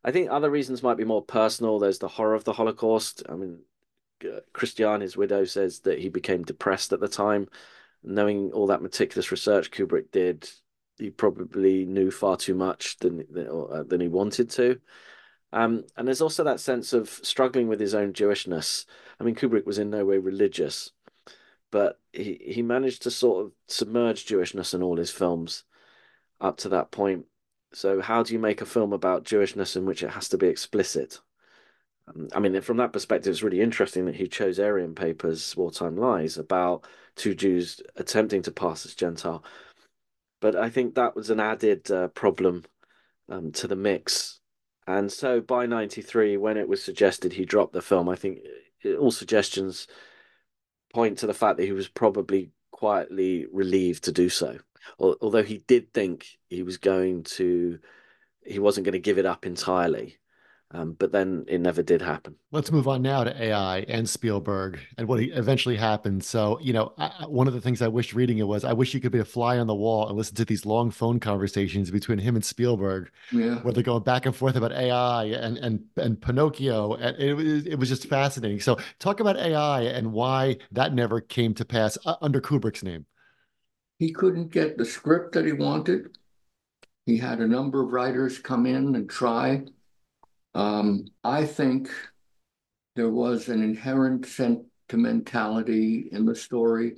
I 0.04 0.12
think 0.12 0.30
other 0.30 0.50
reasons 0.50 0.84
might 0.84 0.98
be 0.98 1.06
more 1.06 1.24
personal. 1.24 1.80
There's 1.80 2.00
the 2.00 2.08
horror 2.08 2.36
of 2.36 2.44
the 2.44 2.54
Holocaust. 2.54 3.24
I 3.28 3.34
mean, 3.36 3.60
Christiane, 4.54 5.02
his 5.02 5.18
widow, 5.18 5.46
says 5.46 5.80
that 5.80 6.00
he 6.00 6.10
became 6.10 6.44
depressed 6.44 6.94
at 6.94 7.00
the 7.00 7.08
time. 7.08 7.48
Knowing 8.04 8.52
all 8.52 8.68
that 8.68 8.82
meticulous 8.82 9.32
research 9.32 9.72
Kubrick 9.72 10.12
did, 10.12 10.50
he 10.98 11.10
probably 11.10 11.86
knew 11.86 12.12
far 12.12 12.38
too 12.38 12.56
much 12.56 12.98
than 12.98 13.24
than 13.30 14.02
he 14.02 14.08
wanted 14.08 14.50
to. 14.52 14.80
Um, 15.54 15.84
and 15.96 16.08
there's 16.08 16.22
also 16.22 16.44
that 16.44 16.60
sense 16.60 16.94
of 16.94 17.10
struggling 17.10 17.68
with 17.68 17.80
his 17.80 17.94
own 17.94 18.14
Jewishness. 18.14 18.86
I 19.20 19.24
mean, 19.24 19.36
Kubrick 19.36 19.66
was 19.68 19.78
in 19.78 19.92
no 19.92 20.04
way 20.04 20.18
religious, 20.18 20.92
but 21.72 22.00
he, 22.12 22.42
he 22.44 22.62
managed 22.64 23.04
to 23.04 23.12
sort 23.12 23.46
of 23.46 23.52
submerge 23.68 24.26
Jewishness 24.26 24.74
in 24.74 24.82
all 24.82 24.98
his 24.98 25.12
films 25.12 25.64
up 26.42 26.58
to 26.58 26.70
that 26.70 26.92
point. 26.92 27.26
So, 27.74 28.02
how 28.02 28.24
do 28.24 28.34
you 28.34 28.40
make 28.40 28.62
a 28.62 28.66
film 28.66 28.94
about 28.94 29.26
Jewishness 29.26 29.76
in 29.76 29.86
which 29.86 30.04
it 30.04 30.12
has 30.12 30.30
to 30.30 30.38
be 30.38 30.48
explicit? 30.48 31.20
Um, 32.08 32.28
I 32.34 32.40
mean, 32.40 32.60
from 32.62 32.78
that 32.78 32.94
perspective, 32.94 33.32
it's 33.32 33.44
really 33.44 33.62
interesting 33.62 34.06
that 34.06 34.16
he 34.16 34.28
chose 34.28 34.60
Aryan 34.60 34.96
Papers, 34.96 35.56
Wartime 35.56 35.96
Lies, 35.96 36.38
about 36.38 36.86
two 37.16 37.36
Jews 37.36 37.82
attempting 37.96 38.42
to 38.44 38.52
pass 38.52 38.86
as 38.86 38.96
Gentile. 38.96 39.44
But 40.42 40.56
I 40.56 40.70
think 40.70 40.96
that 40.96 41.16
was 41.16 41.30
an 41.30 41.40
added 41.40 41.90
uh, 41.90 42.10
problem 42.10 42.66
um, 43.30 43.52
to 43.54 43.68
the 43.68 43.76
mix 43.76 44.42
and 44.88 45.12
so 45.12 45.40
by 45.42 45.66
93, 45.66 46.38
when 46.38 46.58
it 46.58 46.68
was 46.68 46.84
suggested 46.84 47.34
he 47.34 47.46
dropped 47.46 47.74
the 47.74 47.82
film, 47.82 48.10
I 48.10 48.16
think 48.16 48.40
all 49.00 49.12
suggestions 49.12 49.88
point 50.94 51.18
to 51.20 51.28
the 51.28 51.34
fact 51.34 51.58
that 51.58 51.66
he 51.66 51.72
was 51.72 51.88
probably 51.88 52.52
quietly 52.72 53.48
relieved 53.52 54.04
to 54.06 54.12
do 54.12 54.30
so. 54.30 54.58
Although 55.00 55.44
he 55.44 55.60
did 55.60 55.94
think 55.94 56.38
he 56.50 56.64
was 56.64 56.78
going 56.78 57.24
to, 57.24 57.80
he 58.46 58.60
wasn't 58.60 58.86
going 58.86 58.94
to 58.94 59.00
give 59.00 59.18
it 59.18 59.26
up 59.26 59.46
entirely. 59.46 60.18
Um, 60.76 60.94
but 60.98 61.12
then 61.12 61.46
it 61.48 61.62
never 61.62 61.84
did 61.84 62.02
happen. 62.02 62.36
Let's 62.52 62.72
move 62.72 62.88
on 62.88 63.04
now 63.04 63.24
to 63.24 63.44
AI 63.44 63.80
and 63.82 64.10
Spielberg 64.10 64.80
and 64.98 65.08
what 65.08 65.20
eventually 65.22 65.76
happened. 65.76 66.24
So, 66.24 66.58
you 66.62 66.74
know, 66.74 66.94
I, 66.98 67.26
one 67.28 67.48
of 67.48 67.54
the 67.54 67.62
things 67.62 67.84
I 67.84 67.88
wished 67.88 68.14
reading 68.14 68.40
it 68.40 68.48
was 68.48 68.64
I 68.64 68.74
wish 68.74 68.92
you 68.96 69.00
could 69.00 69.12
be 69.12 69.20
a 69.20 69.26
fly 69.26 69.60
on 69.60 69.68
the 69.68 69.76
wall 69.76 70.08
and 70.08 70.18
listen 70.18 70.36
to 70.36 70.46
these 70.46 70.66
long 70.66 70.90
phone 70.90 71.20
conversations 71.20 71.92
between 71.92 72.18
him 72.18 72.36
and 72.36 72.44
Spielberg, 72.44 73.12
yeah. 73.32 73.60
where 73.60 73.72
they're 73.72 73.84
going 73.84 74.02
back 74.02 74.26
and 74.26 74.36
forth 74.36 74.56
about 74.56 74.72
AI 74.72 75.26
and 75.26 75.60
and 75.60 75.84
and 75.98 76.20
Pinocchio, 76.20 76.96
and 76.96 77.18
it 77.18 77.36
was 77.36 77.68
it 77.68 77.76
was 77.76 77.90
just 77.90 78.08
fascinating. 78.08 78.60
So, 78.60 78.80
talk 78.98 79.20
about 79.20 79.38
AI 79.38 79.84
and 79.84 80.12
why 80.12 80.58
that 80.72 80.96
never 80.96 81.22
came 81.22 81.54
to 81.56 81.66
pass 81.66 82.00
uh, 82.06 82.16
under 82.20 82.42
Kubrick's 82.42 82.82
name. 82.84 83.06
He 84.00 84.12
couldn't 84.12 84.52
get 84.52 84.80
the 84.80 84.86
script 84.86 85.34
that 85.34 85.46
he 85.46 85.54
wanted. 85.54 86.18
He 87.06 87.18
had 87.18 87.40
a 87.40 87.48
number 87.48 87.84
of 87.84 87.92
writers 87.92 88.40
come 88.40 88.66
in 88.66 88.96
and 88.96 89.08
try 89.08 89.66
um, 90.54 91.06
I 91.24 91.46
think 91.46 91.90
there 92.96 93.10
was 93.10 93.50
an 93.50 93.64
inherent 93.64 94.26
sentimentality 94.26 96.10
in 96.12 96.26
the 96.26 96.36
story 96.36 96.98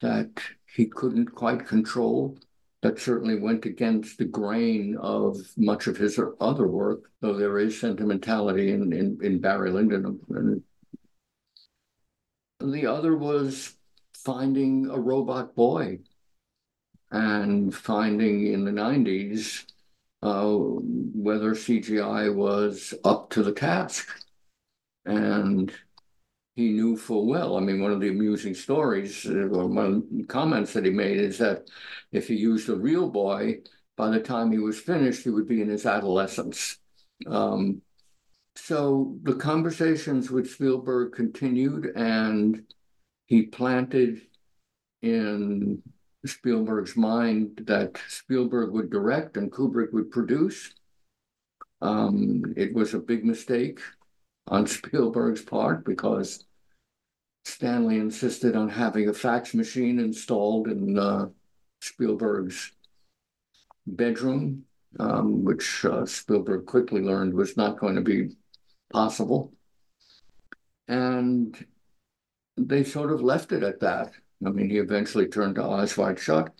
that 0.00 0.30
he 0.74 0.86
couldn't 0.86 1.34
quite 1.34 1.66
control. 1.66 2.38
That 2.82 2.98
certainly 2.98 3.38
went 3.38 3.64
against 3.64 4.18
the 4.18 4.24
grain 4.24 4.96
of 5.00 5.36
much 5.56 5.86
of 5.86 5.96
his 5.96 6.18
other 6.40 6.66
work, 6.66 7.10
though 7.20 7.34
there 7.34 7.58
is 7.58 7.78
sentimentality 7.78 8.72
in, 8.72 8.92
in, 8.92 9.18
in 9.22 9.40
Barry 9.40 9.70
Lyndon. 9.70 10.18
And 10.28 10.62
the 12.74 12.86
other 12.86 13.16
was 13.16 13.76
finding 14.14 14.88
a 14.90 14.98
robot 14.98 15.54
boy 15.54 16.00
and 17.12 17.74
finding 17.74 18.52
in 18.52 18.64
the 18.64 18.72
90s 18.72 19.64
uh, 19.64 19.71
whether 20.22 21.52
CGI 21.52 22.34
was 22.34 22.94
up 23.04 23.30
to 23.30 23.42
the 23.42 23.52
task. 23.52 24.08
And 25.04 25.72
he 26.54 26.70
knew 26.70 26.96
full 26.96 27.26
well. 27.26 27.56
I 27.56 27.60
mean, 27.60 27.80
one 27.80 27.92
of 27.92 28.00
the 28.00 28.08
amusing 28.08 28.54
stories, 28.54 29.26
uh, 29.26 29.48
or 29.48 29.66
one 29.66 29.86
of 29.86 30.04
the 30.10 30.24
comments 30.24 30.72
that 30.74 30.84
he 30.84 30.90
made 30.90 31.18
is 31.18 31.38
that 31.38 31.68
if 32.12 32.28
he 32.28 32.34
used 32.34 32.68
a 32.68 32.76
real 32.76 33.08
boy, 33.08 33.60
by 33.96 34.10
the 34.10 34.20
time 34.20 34.52
he 34.52 34.58
was 34.58 34.78
finished, 34.78 35.24
he 35.24 35.30
would 35.30 35.48
be 35.48 35.62
in 35.62 35.68
his 35.68 35.86
adolescence. 35.86 36.78
Um, 37.26 37.82
so 38.54 39.16
the 39.22 39.34
conversations 39.34 40.30
with 40.30 40.50
Spielberg 40.50 41.12
continued, 41.12 41.92
and 41.96 42.62
he 43.26 43.42
planted 43.42 44.20
in 45.00 45.82
Spielberg's 46.24 46.96
mind 46.96 47.62
that 47.66 47.98
Spielberg 48.08 48.72
would 48.72 48.90
direct 48.90 49.36
and 49.36 49.50
Kubrick 49.50 49.92
would 49.92 50.10
produce. 50.10 50.72
Um, 51.80 52.54
it 52.56 52.72
was 52.72 52.94
a 52.94 53.00
big 53.00 53.24
mistake 53.24 53.80
on 54.46 54.66
Spielberg's 54.66 55.42
part 55.42 55.84
because 55.84 56.44
Stanley 57.44 57.98
insisted 57.98 58.54
on 58.54 58.68
having 58.68 59.08
a 59.08 59.14
fax 59.14 59.52
machine 59.52 59.98
installed 59.98 60.68
in 60.68 60.96
uh, 60.96 61.26
Spielberg's 61.80 62.72
bedroom, 63.86 64.64
um, 65.00 65.44
which 65.44 65.84
uh, 65.84 66.06
Spielberg 66.06 66.66
quickly 66.66 67.00
learned 67.00 67.34
was 67.34 67.56
not 67.56 67.80
going 67.80 67.96
to 67.96 68.00
be 68.00 68.36
possible. 68.92 69.52
And 70.86 71.66
they 72.56 72.84
sort 72.84 73.10
of 73.10 73.22
left 73.22 73.50
it 73.50 73.62
at 73.62 73.80
that. 73.80 74.12
I 74.46 74.50
mean, 74.50 74.70
he 74.70 74.78
eventually 74.78 75.26
turned 75.28 75.56
to 75.56 75.64
Eyes 75.64 75.96
Wide 75.96 76.18
Shut. 76.18 76.52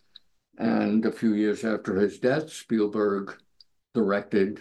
And 0.58 1.04
a 1.06 1.12
few 1.12 1.34
years 1.34 1.64
after 1.64 1.96
his 1.96 2.18
death, 2.20 2.50
Spielberg 2.52 3.36
directed 3.94 4.60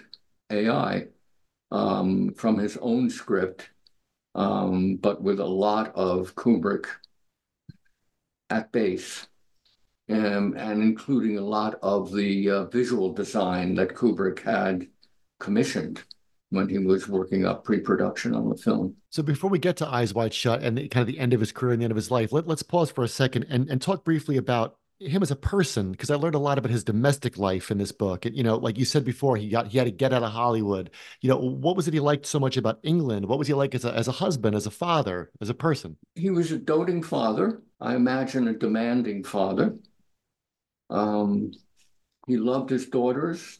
AI. 0.52 1.08
um, 1.72 2.34
from 2.34 2.58
his 2.60 2.78
own 2.78 3.10
script, 3.10 3.70
um, 4.36 4.98
but 4.98 5.22
with 5.22 5.40
a 5.40 5.46
lot 5.46 5.94
of 5.96 6.36
Kubrick 6.36 6.88
at 8.50 8.72
base, 8.72 9.28
um, 10.10 10.56
and 10.58 10.82
including 10.84 11.38
a 11.38 11.42
lot 11.42 11.80
of 11.82 12.12
the 12.14 12.50
uh, 12.50 12.66
visual 12.66 13.14
design 13.14 13.76
that 13.76 13.96
Kubrick 13.96 14.40
had 14.42 14.88
commissioned 15.40 16.04
when 16.52 16.70
he 16.70 16.78
was 16.78 17.08
working 17.08 17.45
up 17.45 17.64
pre-production 17.64 18.36
on 18.36 18.49
the 18.49 18.56
film. 18.56 18.95
So 19.10 19.24
before 19.24 19.49
we 19.49 19.58
get 19.58 19.78
to 19.78 19.88
Eyes 19.88 20.14
Wide 20.14 20.34
Shut 20.34 20.62
and 20.62 20.78
the, 20.78 20.88
kind 20.88 21.02
of 21.02 21.08
the 21.08 21.20
end 21.20 21.34
of 21.34 21.39
his 21.39 21.52
career 21.52 21.74
and 21.74 21.82
the 21.82 21.86
end 21.86 21.91
of 21.91 21.97
his 21.97 22.12
life, 22.12 22.32
let, 22.32 22.47
let's 22.47 22.62
pause 22.62 22.91
for 22.91 23.04
a 23.04 23.08
second 23.08 23.47
and, 23.49 23.70
and 23.70 23.82
talk 23.82 24.04
briefly 24.04 24.38
about 24.38 24.76
him 24.99 25.24
as 25.24 25.32
a 25.32 25.36
person 25.36 25.91
because 25.91 26.12
I 26.12 26.16
learned 26.16 26.36
a 26.36 26.39
lot 26.39 26.58
about 26.58 26.72
his 26.72 26.84
domestic 26.84 27.38
life 27.38 27.72
in 27.72 27.78
this 27.78 27.91
book. 27.91 28.26
And, 28.26 28.36
you 28.36 28.43
know, 28.43 28.58
like 28.58 28.78
you 28.78 28.86
said 28.86 29.04
before, 29.04 29.36
he 29.36 29.49
got 29.49 29.68
he 29.68 29.78
had 29.78 29.86
to 29.86 29.91
get 29.91 30.14
out 30.14 30.24
of 30.24 30.32
Hollywood. 30.32 30.91
You 31.22 31.30
know, 31.30 31.38
what 31.38 31.76
was 31.76 31.88
it 31.88 31.93
he 31.93 31.99
liked 31.99 32.26
so 32.26 32.39
much 32.39 32.58
about 32.58 32.80
England? 32.84 33.26
What 33.26 33.39
was 33.39 33.47
he 33.47 33.54
like 33.54 33.74
as 33.74 33.86
a 33.86 33.93
as 33.93 34.08
a 34.08 34.14
husband, 34.14 34.56
as 34.56 34.68
a 34.68 34.72
father, 34.72 35.32
as 35.41 35.49
a 35.49 35.56
person? 35.56 35.97
He 36.16 36.30
was 36.30 36.52
a 36.52 36.58
doting 36.58 37.02
father. 37.02 37.62
I 37.80 37.95
imagine 37.95 38.47
a 38.47 38.54
demanding 38.54 39.24
father. 39.24 39.78
Um, 40.89 41.52
he 42.28 42.38
loved 42.38 42.70
his 42.70 42.88
daughters. 42.88 43.60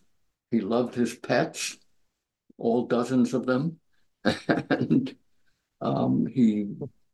He 0.52 0.60
loved 0.60 0.94
his 0.94 1.16
pets, 1.16 1.78
all 2.62 2.86
dozens 2.86 3.34
of 3.34 3.46
them, 3.46 3.80
and 4.24 5.16
um, 5.82 6.28
he 6.28 6.68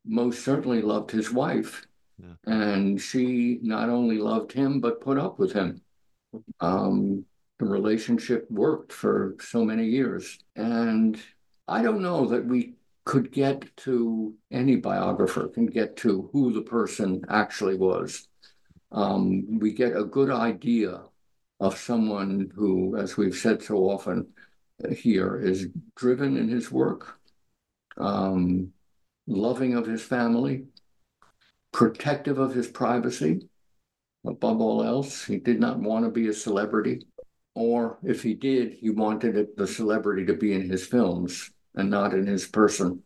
most 0.06 0.43
certainly 0.43 0.82
loved 0.82 1.12
his 1.12 1.32
wife. 1.32 1.86
Yeah. 2.20 2.36
And 2.45 3.00
she 3.00 3.60
not 3.62 3.89
only 3.89 4.18
loved 4.18 4.52
him, 4.52 4.80
but 4.80 5.02
put 5.02 5.18
up 5.18 5.39
with 5.39 5.54
him. 5.54 5.82
Um, 6.60 7.26
the 7.60 7.66
relationship 7.66 8.50
worked 8.50 8.91
for 8.91 9.36
so 9.39 9.64
many 9.64 9.86
years. 9.86 10.38
And 10.56 11.20
I 11.68 11.82
don't 11.82 12.02
know 12.02 12.26
that 12.28 12.45
we 12.45 12.76
could 13.06 13.32
get 13.32 13.76
to 13.78 14.34
any 14.52 14.76
biographer 14.76 15.48
can 15.48 15.66
get 15.66 15.95
to 15.95 16.30
who 16.34 16.52
the 16.52 16.62
person 16.62 17.24
actually 17.30 17.78
was. 17.78 18.28
Um, 18.91 19.60
we 19.60 19.72
get 19.74 19.95
a 19.95 20.04
good 20.04 20.30
idea 20.30 21.04
of 21.60 21.78
someone 21.78 22.52
who, 22.54 22.98
as 22.98 23.16
we've 23.18 23.36
said 23.36 23.64
so 23.64 23.78
often 23.89 24.28
here, 24.95 25.39
is 25.39 25.67
driven 25.95 26.38
in 26.38 26.47
his 26.49 26.71
work, 26.71 27.19
um, 27.97 28.71
loving 29.25 29.75
of 29.75 29.86
his 29.86 30.01
family, 30.01 30.65
protective 31.71 32.38
of 32.38 32.53
his 32.53 32.67
privacy. 32.67 33.47
Above 34.25 34.61
all 34.61 34.84
else, 34.84 35.23
he 35.23 35.38
did 35.38 35.59
not 35.59 35.80
want 35.80 36.05
to 36.05 36.11
be 36.11 36.28
a 36.28 36.34
celebrity. 36.34 37.05
Or 37.55 37.97
if 38.03 38.21
he 38.21 38.34
did, 38.34 38.73
he 38.73 38.89
wanted 38.89 39.36
it, 39.36 39.57
the 39.57 39.67
celebrity 39.67 40.25
to 40.25 40.34
be 40.34 40.53
in 40.53 40.69
his 40.69 40.86
films 40.86 41.49
and 41.75 41.89
not 41.89 42.13
in 42.13 42.28
his 42.28 42.45
person. 42.45 43.01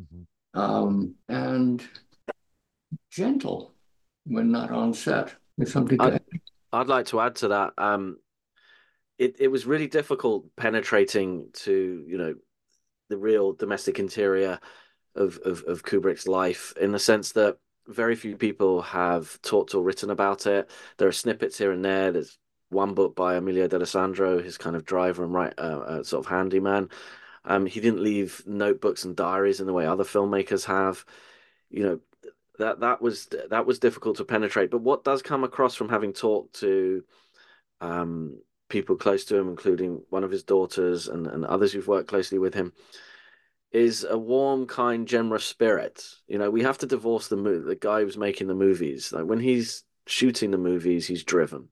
Mm-hmm. 0.00 0.60
Um, 0.60 1.14
and 1.28 1.82
gentle 3.10 3.74
when 4.24 4.50
not 4.50 4.70
on 4.70 4.94
set. 4.94 5.34
something 5.66 6.00
I'd, 6.00 6.20
I'd, 6.72 6.88
like 6.88 7.06
to 7.06 7.20
add 7.20 7.36
to 7.36 7.48
that. 7.48 7.72
Um, 7.78 8.18
it, 9.18 9.36
it 9.38 9.48
was 9.48 9.66
really 9.66 9.86
difficult 9.86 10.44
penetrating 10.56 11.48
to, 11.52 12.04
you 12.06 12.18
know, 12.18 12.34
the 13.08 13.18
real 13.18 13.52
domestic 13.52 13.98
interior 13.98 14.58
of, 15.14 15.38
of, 15.44 15.62
of 15.66 15.84
Kubrick's 15.84 16.26
life 16.26 16.72
in 16.80 16.92
the 16.92 16.98
sense 16.98 17.32
that 17.32 17.58
very 17.86 18.16
few 18.16 18.36
people 18.36 18.82
have 18.82 19.40
talked 19.42 19.74
or 19.74 19.82
written 19.82 20.10
about 20.10 20.46
it. 20.46 20.70
There 20.96 21.08
are 21.08 21.12
snippets 21.12 21.58
here 21.58 21.70
and 21.70 21.84
there. 21.84 22.12
There's 22.12 22.38
one 22.70 22.94
book 22.94 23.14
by 23.14 23.36
Emilio 23.36 23.68
D'Alessandro, 23.68 24.42
his 24.42 24.58
kind 24.58 24.74
of 24.74 24.84
driver 24.84 25.22
and 25.22 25.32
right 25.32 25.52
uh, 25.58 25.60
uh, 25.60 26.02
sort 26.02 26.24
of 26.24 26.30
handyman. 26.30 26.88
Um, 27.44 27.66
he 27.66 27.80
didn't 27.80 28.02
leave 28.02 28.42
notebooks 28.46 29.04
and 29.04 29.14
diaries 29.14 29.60
in 29.60 29.66
the 29.66 29.72
way 29.72 29.86
other 29.86 30.04
filmmakers 30.04 30.64
have. 30.64 31.04
You 31.70 31.82
know, 31.82 32.00
that 32.58 32.80
that 32.80 33.02
was 33.02 33.28
that 33.50 33.66
was 33.66 33.78
difficult 33.78 34.16
to 34.16 34.24
penetrate. 34.24 34.70
But 34.70 34.80
what 34.80 35.04
does 35.04 35.22
come 35.22 35.44
across 35.44 35.74
from 35.74 35.90
having 35.90 36.14
talked 36.14 36.60
to 36.60 37.04
um, 37.80 38.40
people 38.68 38.96
close 38.96 39.24
to 39.26 39.36
him, 39.36 39.48
including 39.48 40.02
one 40.10 40.24
of 40.24 40.30
his 40.30 40.42
daughters 40.42 41.08
and, 41.08 41.26
and 41.26 41.44
others 41.44 41.72
who've 41.72 41.88
worked 41.88 42.08
closely 42.08 42.38
with 42.38 42.54
him, 42.54 42.72
is 43.72 44.06
a 44.08 44.16
warm, 44.16 44.66
kind, 44.66 45.06
generous 45.08 45.44
spirit. 45.44 46.04
You 46.28 46.38
know, 46.38 46.50
we 46.50 46.62
have 46.62 46.78
to 46.78 46.86
divorce 46.86 47.28
the 47.28 47.36
mo- 47.36 47.60
the 47.60 47.76
guy 47.76 48.02
who's 48.02 48.16
making 48.16 48.46
the 48.46 48.54
movies. 48.54 49.12
Like 49.12 49.24
when 49.24 49.40
he's 49.40 49.84
shooting 50.06 50.50
the 50.50 50.58
movies, 50.58 51.06
he's 51.06 51.24
driven. 51.24 51.68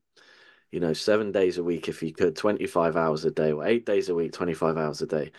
You 0.70 0.80
know, 0.80 0.94
seven 0.94 1.32
days 1.32 1.58
a 1.58 1.64
week 1.64 1.88
if 1.88 2.00
he 2.00 2.12
could, 2.12 2.34
twenty 2.34 2.66
five 2.66 2.96
hours 2.96 3.24
a 3.24 3.30
day, 3.30 3.52
or 3.52 3.64
eight 3.64 3.86
days 3.86 4.08
a 4.08 4.14
week, 4.14 4.32
twenty 4.32 4.54
five 4.54 4.76
hours 4.76 5.00
a 5.02 5.06
day. 5.06 5.32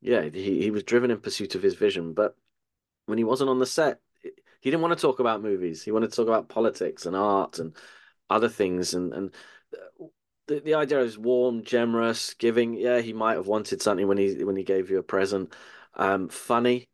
Yeah, 0.00 0.22
he 0.22 0.62
he 0.62 0.70
was 0.70 0.82
driven 0.82 1.10
in 1.10 1.20
pursuit 1.20 1.54
of 1.54 1.62
his 1.62 1.74
vision. 1.74 2.14
But 2.14 2.36
when 3.06 3.18
he 3.18 3.24
wasn't 3.24 3.50
on 3.50 3.58
the 3.58 3.66
set, 3.66 4.00
he 4.22 4.70
didn't 4.70 4.82
want 4.82 4.98
to 4.98 5.00
talk 5.00 5.20
about 5.20 5.42
movies. 5.42 5.82
He 5.82 5.92
wanted 5.92 6.10
to 6.10 6.16
talk 6.16 6.28
about 6.28 6.48
politics 6.48 7.06
and 7.06 7.14
art 7.14 7.58
and 7.58 7.76
other 8.28 8.48
things. 8.48 8.94
And 8.94 9.12
and 9.12 9.34
uh, 9.74 10.06
the 10.48 10.60
the 10.60 10.74
idea 10.74 11.00
is 11.00 11.16
warm, 11.16 11.62
generous, 11.62 12.34
giving. 12.34 12.74
Yeah, 12.74 13.00
he 13.00 13.12
might 13.12 13.34
have 13.34 13.46
wanted 13.46 13.80
something 13.80 14.08
when 14.08 14.18
he 14.18 14.42
when 14.44 14.56
he 14.56 14.64
gave 14.64 14.90
you 14.90 14.98
a 14.98 15.02
present 15.02 15.54
um, 15.94 16.28
funny. 16.28 16.88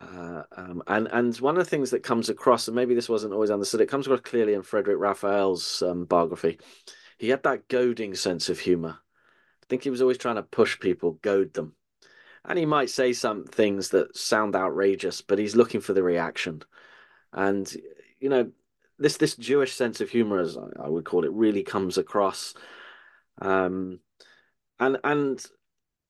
Uh, 0.00 0.42
um, 0.56 0.82
and 0.86 1.06
and 1.12 1.36
one 1.36 1.56
of 1.56 1.64
the 1.64 1.70
things 1.70 1.90
that 1.90 2.02
comes 2.02 2.28
across, 2.28 2.66
and 2.66 2.74
maybe 2.74 2.94
this 2.94 3.08
wasn't 3.08 3.34
always 3.34 3.50
understood, 3.50 3.82
it 3.82 3.86
comes 3.86 4.06
across 4.06 4.20
clearly 4.22 4.54
in 4.54 4.62
Frederic 4.62 4.98
Raphael's 4.98 5.82
um, 5.82 6.06
biography. 6.06 6.58
He 7.18 7.28
had 7.28 7.42
that 7.42 7.68
goading 7.68 8.14
sense 8.14 8.48
of 8.48 8.58
humor. 8.58 8.98
I 9.62 9.66
think 9.68 9.84
he 9.84 9.90
was 9.90 10.00
always 10.00 10.18
trying 10.18 10.36
to 10.36 10.42
push 10.42 10.80
people, 10.80 11.18
goad 11.20 11.52
them, 11.52 11.74
and 12.46 12.58
he 12.58 12.64
might 12.64 12.88
say 12.88 13.12
some 13.12 13.44
things 13.44 13.90
that 13.90 14.16
sound 14.16 14.56
outrageous, 14.56 15.20
but 15.20 15.38
he's 15.38 15.54
looking 15.54 15.82
for 15.82 15.92
the 15.92 16.02
reaction. 16.02 16.62
And 17.32 17.70
you 18.20 18.30
know, 18.30 18.50
this 19.00 19.16
this 19.16 19.34
Jewish 19.34 19.74
sense 19.74 20.00
of 20.00 20.10
humor, 20.10 20.38
as 20.38 20.56
I, 20.56 20.84
I 20.84 20.88
would 20.88 21.04
call 21.04 21.24
it, 21.24 21.32
really 21.32 21.62
comes 21.62 21.98
across. 21.98 22.54
Um, 23.40 24.00
and 24.78 24.98
and 25.02 25.44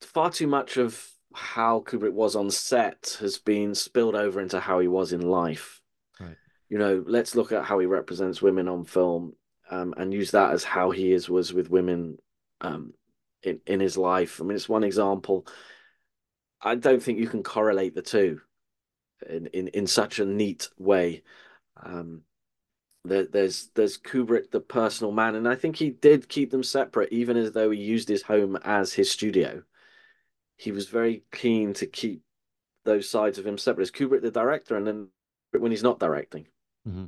far 0.01 0.29
too 0.29 0.47
much 0.47 0.77
of 0.77 1.09
how 1.33 1.79
Kubrick 1.79 2.11
was 2.11 2.35
on 2.35 2.51
set 2.51 3.17
has 3.21 3.37
been 3.37 3.73
spilled 3.73 4.15
over 4.15 4.41
into 4.41 4.59
how 4.59 4.79
he 4.79 4.89
was 4.89 5.13
in 5.13 5.21
life. 5.21 5.81
Right. 6.19 6.35
You 6.69 6.77
know, 6.77 7.03
let's 7.07 7.35
look 7.35 7.53
at 7.53 7.63
how 7.63 7.79
he 7.79 7.85
represents 7.85 8.41
women 8.41 8.67
on 8.67 8.83
film 8.83 9.33
um, 9.69 9.93
and 9.95 10.13
use 10.13 10.31
that 10.31 10.51
as 10.51 10.65
how 10.65 10.91
he 10.91 11.13
is 11.13 11.29
was 11.29 11.53
with 11.53 11.69
women 11.69 12.17
um, 12.59 12.93
in 13.41 13.61
in 13.65 13.79
his 13.79 13.97
life. 13.97 14.41
I 14.41 14.43
mean, 14.43 14.55
it's 14.55 14.69
one 14.69 14.83
example. 14.83 15.47
I 16.61 16.75
don't 16.75 17.01
think 17.01 17.19
you 17.19 17.27
can 17.27 17.41
correlate 17.41 17.95
the 17.95 18.01
two 18.01 18.41
in 19.29 19.47
in, 19.47 19.69
in 19.69 19.87
such 19.87 20.19
a 20.19 20.25
neat 20.25 20.69
way. 20.77 21.23
Um, 21.81 22.23
there's 23.03 23.69
there's 23.75 23.97
Kubrick, 23.97 24.51
the 24.51 24.59
personal 24.59 25.11
man, 25.11 25.35
and 25.35 25.47
I 25.47 25.55
think 25.55 25.75
he 25.75 25.89
did 25.89 26.29
keep 26.29 26.51
them 26.51 26.63
separate, 26.63 27.11
even 27.11 27.37
as 27.37 27.51
though 27.51 27.71
he 27.71 27.79
used 27.79 28.09
his 28.09 28.23
home 28.23 28.57
as 28.63 28.93
his 28.93 29.09
studio 29.09 29.63
he 30.61 30.71
was 30.71 30.87
very 30.87 31.23
keen 31.31 31.73
to 31.73 31.87
keep 31.87 32.21
those 32.85 33.09
sides 33.09 33.39
of 33.39 33.47
him 33.47 33.57
separate. 33.57 33.83
As 33.83 33.91
Kubrick, 33.91 34.21
the 34.21 34.29
director, 34.29 34.77
and 34.77 34.85
then 34.85 35.07
when 35.57 35.71
he's 35.71 35.81
not 35.81 35.99
directing. 35.99 36.45
Mm-hmm. 36.87 37.05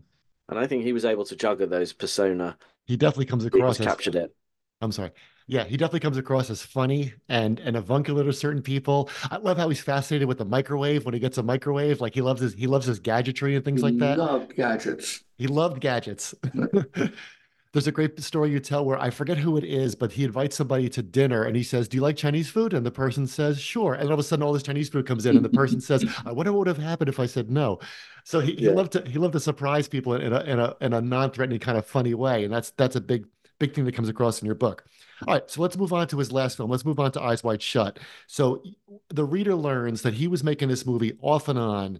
And 0.49 0.59
I 0.59 0.65
think 0.65 0.83
he 0.83 0.93
was 0.93 1.05
able 1.05 1.23
to 1.25 1.35
juggle 1.35 1.67
those 1.67 1.93
persona. 1.93 2.57
He 2.85 2.97
definitely 2.97 3.27
comes 3.27 3.45
across 3.45 3.79
as, 3.79 3.85
captured 3.85 4.15
it. 4.15 4.35
I'm 4.81 4.91
sorry. 4.91 5.11
Yeah, 5.45 5.65
he 5.65 5.77
definitely 5.77 5.99
comes 5.99 6.17
across 6.17 6.49
as 6.49 6.63
funny 6.63 7.13
and 7.29 7.59
and 7.59 7.77
avuncular 7.77 8.23
to 8.23 8.33
certain 8.33 8.61
people. 8.61 9.09
I 9.29 9.37
love 9.37 9.57
how 9.57 9.69
he's 9.69 9.81
fascinated 9.81 10.27
with 10.27 10.39
the 10.39 10.45
microwave 10.45 11.05
when 11.05 11.13
he 11.13 11.19
gets 11.19 11.37
a 11.37 11.43
microwave. 11.43 12.01
Like 12.01 12.15
he 12.15 12.21
loves 12.21 12.41
his 12.41 12.53
he 12.53 12.65
loves 12.65 12.87
his 12.87 12.99
gadgetry 12.99 13.55
and 13.55 13.63
things 13.63 13.81
he 13.81 13.85
like 13.85 13.97
that. 13.99 14.17
Loved 14.17 14.55
gadgets. 14.55 15.23
He 15.43 15.47
loved 15.47 15.81
gadgets. 15.81 16.33
There's 17.73 17.85
a 17.85 17.91
great 17.91 18.17
story 18.23 18.49
you 18.49 18.61
tell 18.61 18.85
where 18.85 18.97
I 18.97 19.09
forget 19.09 19.37
who 19.37 19.57
it 19.57 19.65
is, 19.65 19.93
but 19.93 20.13
he 20.13 20.23
invites 20.23 20.55
somebody 20.55 20.87
to 20.87 21.03
dinner 21.03 21.43
and 21.43 21.53
he 21.53 21.63
says, 21.63 21.89
Do 21.89 21.97
you 21.97 22.01
like 22.01 22.15
Chinese 22.15 22.49
food? 22.49 22.71
And 22.71 22.85
the 22.85 22.91
person 22.91 23.27
says, 23.27 23.59
Sure. 23.59 23.93
And 23.93 24.07
all 24.07 24.13
of 24.13 24.19
a 24.19 24.23
sudden, 24.23 24.41
all 24.41 24.53
this 24.53 24.63
Chinese 24.63 24.87
food 24.87 25.05
comes 25.05 25.25
in, 25.25 25.35
and 25.35 25.43
the 25.43 25.49
person 25.49 25.81
says, 25.81 26.05
I 26.25 26.31
wonder 26.31 26.53
what 26.53 26.59
would 26.59 26.67
have 26.67 26.77
happened 26.77 27.09
if 27.09 27.19
I 27.19 27.25
said 27.25 27.51
no. 27.51 27.79
So 28.23 28.39
he, 28.39 28.53
yeah. 28.53 28.71
loved 28.71 28.93
to 28.93 29.03
he 29.05 29.19
loved 29.19 29.33
to 29.33 29.41
surprise 29.41 29.89
people 29.89 30.13
in 30.13 30.31
a 30.31 30.39
in 30.43 30.59
a 30.61 30.75
in 30.79 30.93
a 30.93 31.01
non-threatening 31.01 31.59
kind 31.59 31.77
of 31.77 31.85
funny 31.85 32.13
way. 32.13 32.45
And 32.45 32.53
that's 32.53 32.69
that's 32.71 32.95
a 32.95 33.01
big 33.01 33.25
big 33.59 33.73
thing 33.73 33.83
that 33.83 33.95
comes 33.95 34.07
across 34.07 34.41
in 34.41 34.45
your 34.45 34.55
book. 34.55 34.85
All 35.27 35.33
right, 35.33 35.49
so 35.49 35.61
let's 35.61 35.77
move 35.77 35.91
on 35.91 36.07
to 36.07 36.17
his 36.17 36.31
last 36.31 36.55
film. 36.55 36.69
Let's 36.71 36.85
move 36.85 37.01
on 37.01 37.11
to 37.13 37.21
Eyes 37.21 37.43
Wide 37.43 37.61
Shut. 37.61 37.99
So 38.27 38.63
the 39.09 39.25
reader 39.25 39.55
learns 39.55 40.03
that 40.03 40.13
he 40.13 40.27
was 40.27 40.41
making 40.41 40.69
this 40.69 40.85
movie 40.85 41.17
off 41.21 41.49
and 41.49 41.59
on 41.59 41.99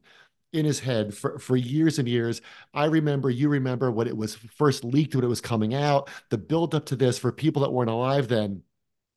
in 0.53 0.65
his 0.65 0.79
head 0.79 1.13
for, 1.13 1.39
for 1.39 1.55
years 1.57 1.99
and 1.99 2.07
years. 2.07 2.41
I 2.73 2.85
remember, 2.85 3.29
you 3.29 3.49
remember 3.49 3.91
when 3.91 4.07
it 4.07 4.15
was 4.15 4.35
first 4.35 4.83
leaked, 4.83 5.15
when 5.15 5.23
it 5.23 5.27
was 5.27 5.41
coming 5.41 5.73
out, 5.73 6.09
the 6.29 6.37
build 6.37 6.75
up 6.75 6.85
to 6.87 6.95
this 6.95 7.17
for 7.17 7.31
people 7.31 7.61
that 7.63 7.73
weren't 7.73 7.89
alive 7.89 8.27
then 8.27 8.61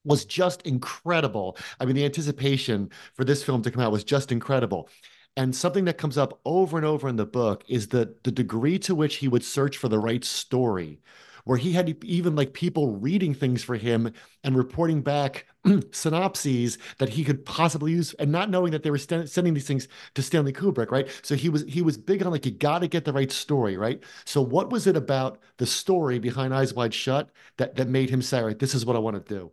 was 0.04 0.24
just 0.24 0.62
incredible. 0.62 1.56
I 1.80 1.84
mean, 1.84 1.96
the 1.96 2.04
anticipation 2.04 2.90
for 3.14 3.24
this 3.24 3.42
film 3.42 3.62
to 3.62 3.70
come 3.70 3.82
out 3.82 3.92
was 3.92 4.04
just 4.04 4.32
incredible. 4.32 4.88
And 5.36 5.54
something 5.54 5.84
that 5.84 5.98
comes 5.98 6.16
up 6.16 6.40
over 6.46 6.78
and 6.78 6.86
over 6.86 7.08
in 7.08 7.16
the 7.16 7.26
book 7.26 7.64
is 7.68 7.88
the 7.88 8.14
the 8.24 8.32
degree 8.32 8.78
to 8.80 8.94
which 8.94 9.16
he 9.16 9.28
would 9.28 9.44
search 9.44 9.76
for 9.76 9.88
the 9.88 9.98
right 9.98 10.24
story 10.24 11.00
where 11.46 11.56
he 11.56 11.72
had 11.72 11.96
even 12.04 12.34
like 12.34 12.52
people 12.52 12.90
reading 12.96 13.32
things 13.32 13.62
for 13.62 13.76
him 13.76 14.12
and 14.42 14.56
reporting 14.56 15.00
back 15.00 15.46
synopses 15.92 16.76
that 16.98 17.08
he 17.08 17.22
could 17.22 17.44
possibly 17.44 17.92
use 17.92 18.14
and 18.14 18.32
not 18.32 18.50
knowing 18.50 18.72
that 18.72 18.82
they 18.82 18.90
were 18.90 18.98
st- 18.98 19.30
sending 19.30 19.54
these 19.54 19.66
things 19.66 19.86
to 20.16 20.22
Stanley 20.22 20.52
Kubrick, 20.52 20.90
right? 20.90 21.08
So 21.22 21.36
he 21.36 21.48
was 21.48 21.62
he 21.68 21.82
was 21.82 21.96
big 21.96 22.20
on 22.24 22.32
like 22.32 22.44
you 22.44 22.50
got 22.50 22.80
to 22.80 22.88
get 22.88 23.04
the 23.04 23.12
right 23.12 23.30
story, 23.30 23.76
right? 23.76 24.02
So 24.24 24.42
what 24.42 24.70
was 24.70 24.88
it 24.88 24.96
about 24.96 25.38
the 25.58 25.66
story 25.66 26.18
behind 26.18 26.52
Eyes 26.52 26.74
Wide 26.74 26.92
Shut 26.92 27.30
that 27.58 27.76
that 27.76 27.86
made 27.88 28.10
him 28.10 28.22
say, 28.22 28.42
right, 28.42 28.58
this 28.58 28.74
is 28.74 28.84
what 28.84 28.96
I 28.96 28.98
want 28.98 29.24
to 29.24 29.34
do"? 29.34 29.52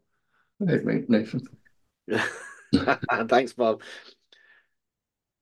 Nathan. 1.09 1.47
Thanks, 3.27 3.53
Bob. 3.53 3.83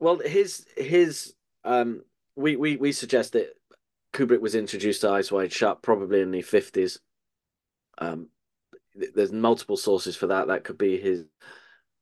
Well, 0.01 0.19
his 0.19 0.65
his 0.75 1.33
um, 1.63 2.01
we 2.35 2.57
we 2.57 2.75
we 2.75 2.91
suggest 2.91 3.33
that 3.33 3.53
Kubrick 4.13 4.41
was 4.41 4.55
introduced 4.55 5.01
to 5.01 5.09
Eyes 5.09 5.31
Wide 5.31 5.53
Shut 5.53 5.81
probably 5.81 6.21
in 6.21 6.31
the 6.31 6.41
fifties. 6.41 6.99
Um, 7.97 8.27
there's 8.93 9.31
multiple 9.31 9.77
sources 9.77 10.15
for 10.15 10.27
that. 10.27 10.47
That 10.47 10.63
could 10.63 10.77
be 10.77 10.99
his 10.99 11.25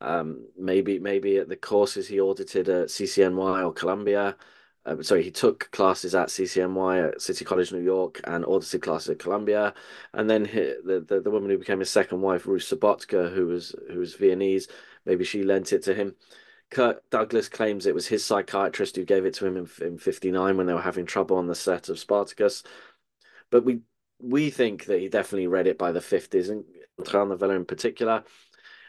um, 0.01 0.47
maybe 0.57 0.99
maybe 0.99 1.37
at 1.37 1.49
the 1.49 1.55
courses 1.55 2.07
he 2.07 2.19
audited 2.19 2.69
at 2.69 2.87
CCNY 2.87 3.65
or 3.65 3.73
Columbia. 3.73 4.35
Uh, 4.85 5.01
sorry, 5.03 5.23
he 5.23 5.31
took 5.31 5.69
classes 5.71 6.15
at 6.15 6.29
CCNY 6.29 7.09
at 7.09 7.21
City 7.21 7.43
College, 7.43 7.71
New 7.71 7.81
York, 7.81 8.21
and 8.23 8.45
audited 8.45 8.81
classes 8.81 9.09
at 9.09 9.19
Columbia. 9.19 9.73
And 10.13 10.29
then 10.29 10.45
he, 10.45 10.73
the, 10.83 11.03
the 11.07 11.21
the 11.21 11.31
woman 11.31 11.49
who 11.49 11.57
became 11.57 11.79
his 11.79 11.89
second 11.89 12.21
wife, 12.21 12.47
Ruth 12.47 12.63
Sobotka, 12.63 13.33
who 13.33 13.47
was 13.47 13.75
who 13.91 13.99
was 13.99 14.15
Viennese, 14.15 14.67
maybe 15.05 15.23
she 15.23 15.43
lent 15.43 15.73
it 15.73 15.83
to 15.83 15.93
him. 15.93 16.15
Kirk 16.71 17.01
Douglas 17.09 17.49
claims 17.49 17.85
it 17.85 17.95
was 17.95 18.07
his 18.07 18.23
psychiatrist 18.23 18.95
who 18.95 19.03
gave 19.03 19.25
it 19.25 19.33
to 19.35 19.45
him 19.45 19.57
in, 19.57 19.69
in 19.81 19.97
59 19.97 20.57
when 20.57 20.67
they 20.67 20.73
were 20.73 20.81
having 20.81 21.05
trouble 21.05 21.37
on 21.37 21.47
the 21.47 21.55
set 21.55 21.89
of 21.89 21.99
Spartacus. 21.99 22.63
But 23.49 23.65
we 23.65 23.79
we 24.21 24.49
think 24.49 24.85
that 24.85 24.99
he 24.99 25.07
definitely 25.07 25.47
read 25.47 25.67
it 25.67 25.77
by 25.77 25.91
the 25.91 26.01
50s, 26.01 26.49
and 26.49 26.65
Novello 26.97 27.55
in 27.55 27.65
particular. 27.65 28.23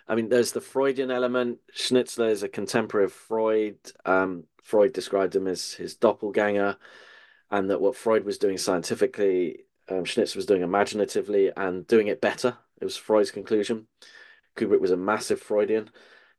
I 0.09 0.17
mean, 0.17 0.29
there's 0.29 0.53
the 0.53 0.61
Freudian 0.61 1.11
element. 1.11 1.59
Schnitzler 1.73 2.31
is 2.31 2.43
a 2.43 2.49
contemporary 2.49 3.05
of 3.05 3.13
Freud. 3.13 3.79
Um, 4.05 4.45
Freud 4.63 4.93
described 4.93 5.37
him 5.37 5.47
as 5.47 5.73
his 5.73 5.95
doppelganger, 5.95 6.77
and 7.51 7.71
that 7.71 7.81
what 7.81 7.97
Freud 7.97 8.25
was 8.25 8.39
doing 8.39 8.59
scientifically, 8.59 9.67
um, 9.89 10.05
Schnitzler 10.05 10.37
was 10.37 10.47
doing 10.47 10.63
imaginatively 10.63 11.53
and 11.57 11.87
doing 11.87 12.09
it 12.09 12.21
better. 12.21 12.57
It 12.81 12.85
was 12.85 12.97
Freud's 12.97 13.31
conclusion. 13.31 13.87
Kubrick 14.57 14.81
was 14.81 14.91
a 14.91 14.97
massive 14.97 15.41
Freudian, 15.41 15.91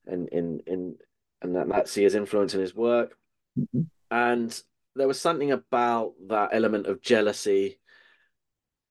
and 0.05 0.27
in 0.29 0.61
in 0.67 0.97
and 1.41 1.55
that 1.55 1.89
his 1.89 2.15
influence 2.15 2.53
in 2.53 2.61
his 2.61 2.75
work. 2.75 3.17
Mm-hmm. 3.59 3.81
And 4.09 4.63
there 4.95 5.07
was 5.07 5.19
something 5.19 5.51
about 5.51 6.13
that 6.27 6.49
element 6.53 6.87
of 6.87 7.01
jealousy 7.01 7.79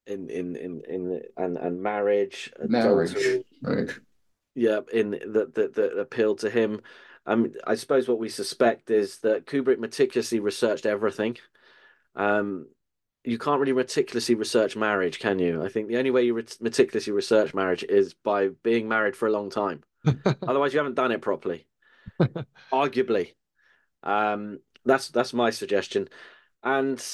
in 0.06 0.28
in 0.30 0.56
in 0.56 0.82
in 0.88 1.22
and 1.36 1.56
and 1.56 1.82
marriage, 1.82 2.52
marriage, 2.60 3.44
right? 3.62 3.90
Yeah, 4.54 4.80
in 4.92 5.10
that 5.10 5.54
that 5.54 5.74
that 5.74 5.98
appealed 5.98 6.40
to 6.40 6.50
him. 6.50 6.80
Um, 7.26 7.52
I 7.66 7.74
suppose 7.74 8.08
what 8.08 8.18
we 8.18 8.28
suspect 8.28 8.90
is 8.90 9.18
that 9.18 9.46
Kubrick 9.46 9.78
meticulously 9.78 10.40
researched 10.40 10.86
everything. 10.86 11.36
Um, 12.16 12.66
you 13.24 13.38
can't 13.38 13.60
really 13.60 13.74
meticulously 13.74 14.34
research 14.34 14.76
marriage, 14.76 15.18
can 15.18 15.38
you? 15.38 15.62
I 15.62 15.68
think 15.68 15.88
the 15.88 15.98
only 15.98 16.10
way 16.10 16.22
you 16.22 16.34
re- 16.34 16.46
meticulously 16.60 17.12
research 17.12 17.52
marriage 17.52 17.84
is 17.84 18.14
by 18.14 18.48
being 18.62 18.88
married 18.88 19.14
for 19.14 19.28
a 19.28 19.32
long 19.32 19.50
time. 19.50 19.82
Otherwise, 20.42 20.72
you 20.72 20.78
haven't 20.78 20.94
done 20.94 21.12
it 21.12 21.20
properly. 21.20 21.66
Arguably, 22.72 23.34
um, 24.02 24.60
that's 24.84 25.08
that's 25.08 25.32
my 25.32 25.50
suggestion. 25.50 26.08
And 26.62 27.04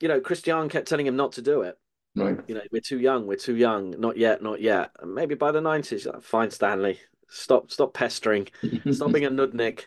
you 0.00 0.08
know, 0.08 0.20
Christiane 0.20 0.68
kept 0.68 0.88
telling 0.88 1.06
him 1.06 1.16
not 1.16 1.32
to 1.32 1.42
do 1.42 1.62
it. 1.62 1.78
Right. 2.16 2.38
You 2.48 2.56
know, 2.56 2.62
we're 2.72 2.80
too 2.80 2.98
young. 2.98 3.26
We're 3.26 3.36
too 3.36 3.56
young. 3.56 3.94
Not 3.98 4.16
yet. 4.16 4.42
Not 4.42 4.60
yet. 4.60 4.90
And 5.00 5.14
maybe 5.14 5.34
by 5.34 5.52
the 5.52 5.60
nineties, 5.60 6.06
fine, 6.22 6.50
Stanley. 6.50 6.98
Stop. 7.28 7.70
Stop 7.70 7.94
pestering. 7.94 8.48
stop 8.90 9.12
being 9.12 9.26
a 9.26 9.30
nudnik. 9.30 9.86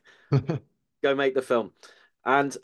Go 1.03 1.15
make 1.15 1.35
the 1.35 1.41
film. 1.41 1.71
And 2.25 2.55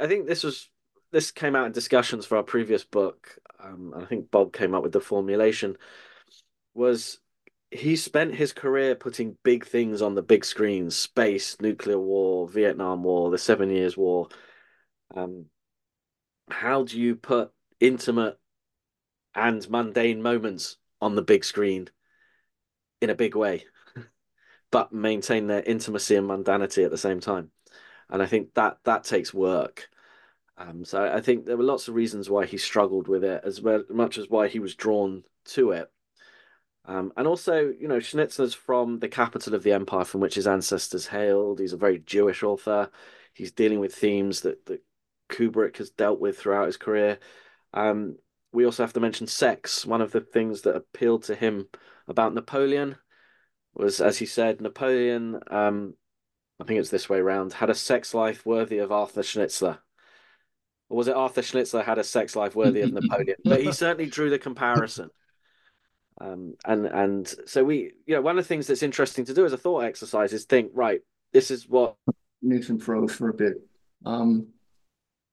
I 0.00 0.06
think 0.06 0.26
this 0.26 0.42
was 0.42 0.70
this 1.10 1.30
came 1.30 1.54
out 1.54 1.66
in 1.66 1.72
discussions 1.72 2.24
for 2.24 2.36
our 2.36 2.42
previous 2.42 2.84
book. 2.84 3.38
Um, 3.62 3.94
I 3.96 4.06
think 4.06 4.30
Bob 4.30 4.52
came 4.52 4.74
up 4.74 4.82
with 4.82 4.92
the 4.92 5.00
formulation. 5.00 5.76
Was 6.74 7.18
he 7.72 7.96
spent 7.96 8.34
his 8.34 8.52
career 8.52 8.94
putting 8.94 9.36
big 9.42 9.66
things 9.66 10.02
on 10.02 10.14
the 10.14 10.22
big 10.22 10.44
screen: 10.44 10.90
space, 10.90 11.60
nuclear 11.60 11.98
war, 11.98 12.48
Vietnam 12.48 13.02
War, 13.02 13.30
the 13.30 13.38
Seven 13.38 13.70
Years 13.70 13.96
War. 13.96 14.28
Um, 15.14 15.46
how 16.50 16.84
do 16.84 17.00
you 17.00 17.16
put 17.16 17.50
intimate 17.80 18.38
and 19.34 19.68
mundane 19.68 20.22
moments 20.22 20.76
on 21.00 21.14
the 21.14 21.22
big 21.22 21.44
screen 21.44 21.88
in 23.00 23.10
a 23.10 23.14
big 23.14 23.34
way, 23.34 23.64
but 24.70 24.92
maintain 24.92 25.46
their 25.46 25.62
intimacy 25.62 26.16
and 26.16 26.28
mundanity 26.28 26.84
at 26.84 26.90
the 26.90 26.98
same 26.98 27.20
time. 27.20 27.50
And 28.08 28.22
I 28.22 28.26
think 28.26 28.54
that 28.54 28.78
that 28.84 29.04
takes 29.04 29.34
work. 29.34 29.88
Um, 30.56 30.84
so 30.84 31.04
I 31.04 31.20
think 31.20 31.46
there 31.46 31.56
were 31.56 31.64
lots 31.64 31.88
of 31.88 31.94
reasons 31.94 32.30
why 32.30 32.46
he 32.46 32.58
struggled 32.58 33.08
with 33.08 33.24
it, 33.24 33.42
as 33.44 33.60
well, 33.60 33.82
much 33.88 34.18
as 34.18 34.28
why 34.28 34.48
he 34.48 34.60
was 34.60 34.74
drawn 34.74 35.24
to 35.46 35.72
it. 35.72 35.91
Um, 36.84 37.12
and 37.16 37.26
also, 37.26 37.72
you 37.78 37.86
know, 37.86 37.98
Schnitzler's 37.98 38.54
from 38.54 38.98
the 38.98 39.08
capital 39.08 39.54
of 39.54 39.62
the 39.62 39.72
empire 39.72 40.04
from 40.04 40.20
which 40.20 40.34
his 40.34 40.46
ancestors 40.46 41.06
hailed. 41.06 41.60
He's 41.60 41.72
a 41.72 41.76
very 41.76 41.98
Jewish 42.00 42.42
author. 42.42 42.90
He's 43.34 43.52
dealing 43.52 43.78
with 43.78 43.94
themes 43.94 44.40
that, 44.40 44.66
that 44.66 44.82
Kubrick 45.28 45.76
has 45.76 45.90
dealt 45.90 46.20
with 46.20 46.38
throughout 46.38 46.66
his 46.66 46.76
career. 46.76 47.18
Um, 47.72 48.16
we 48.52 48.66
also 48.66 48.82
have 48.82 48.92
to 48.94 49.00
mention 49.00 49.26
sex. 49.26 49.86
One 49.86 50.00
of 50.00 50.12
the 50.12 50.20
things 50.20 50.62
that 50.62 50.76
appealed 50.76 51.24
to 51.24 51.34
him 51.34 51.68
about 52.08 52.34
Napoleon 52.34 52.96
was, 53.74 54.00
as 54.00 54.18
he 54.18 54.26
said, 54.26 54.60
Napoleon, 54.60 55.40
um, 55.50 55.94
I 56.60 56.64
think 56.64 56.80
it's 56.80 56.90
this 56.90 57.08
way 57.08 57.18
around, 57.18 57.54
had 57.54 57.70
a 57.70 57.74
sex 57.74 58.12
life 58.12 58.44
worthy 58.44 58.78
of 58.78 58.92
Arthur 58.92 59.22
Schnitzler. 59.22 59.78
Or 60.90 60.98
was 60.98 61.08
it 61.08 61.16
Arthur 61.16 61.40
Schnitzler 61.40 61.84
had 61.84 61.98
a 61.98 62.04
sex 62.04 62.36
life 62.36 62.54
worthy 62.54 62.82
of 62.82 62.92
Napoleon? 62.92 63.36
But 63.44 63.62
he 63.62 63.72
certainly 63.72 64.10
drew 64.10 64.28
the 64.28 64.38
comparison. 64.38 65.10
Um, 66.22 66.54
and 66.64 66.86
and 66.86 67.34
so 67.46 67.64
we, 67.64 67.92
you 68.06 68.14
know, 68.14 68.20
one 68.20 68.38
of 68.38 68.44
the 68.44 68.48
things 68.48 68.66
that's 68.66 68.82
interesting 68.82 69.24
to 69.24 69.34
do 69.34 69.44
as 69.44 69.52
a 69.52 69.58
thought 69.58 69.80
exercise 69.80 70.32
is 70.32 70.44
think, 70.44 70.70
right, 70.72 71.00
this 71.32 71.50
is 71.50 71.68
what 71.68 71.96
Nathan 72.40 72.78
froze 72.78 73.14
for 73.14 73.28
a 73.28 73.34
bit. 73.34 73.54
Um, 74.06 74.46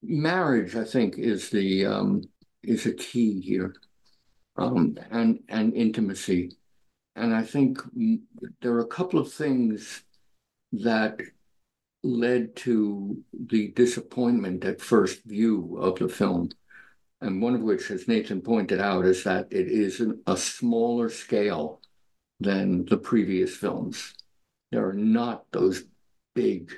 marriage, 0.02 0.76
I 0.76 0.84
think, 0.84 1.18
is 1.20 1.50
the 1.50 1.86
um, 1.86 2.24
is 2.64 2.88
a 2.88 2.94
key 2.94 3.40
here, 3.40 3.76
um, 4.58 4.98
and 5.12 5.40
and 5.50 5.74
intimacy. 5.76 6.58
And 7.16 7.36
I 7.36 7.44
think 7.44 7.80
there 8.62 8.74
are 8.74 8.80
a 8.80 8.88
couple 8.88 9.20
of 9.20 9.32
things 9.32 10.04
that 10.72 11.20
led 12.02 12.56
to 12.56 13.22
the 13.48 13.68
disappointment 13.70 14.64
at 14.64 14.82
first 14.82 15.24
view 15.26 15.78
of 15.80 16.00
the 16.00 16.08
film. 16.08 16.50
And 17.22 17.42
one 17.42 17.56
of 17.56 17.62
which, 17.62 17.92
as 17.92 18.08
Nathan 18.08 18.42
pointed 18.42 18.80
out, 18.80 19.06
is 19.06 19.24
that 19.26 19.48
it 19.52 19.68
is 19.68 20.00
an, 20.00 20.22
a 20.26 20.38
smaller 20.38 21.10
scale 21.10 21.82
than 22.40 22.86
the 22.86 22.98
previous 22.98 23.56
films. 23.56 24.14
There 24.72 24.88
are 24.88 24.94
not 24.94 25.46
those 25.52 25.84
big 26.34 26.72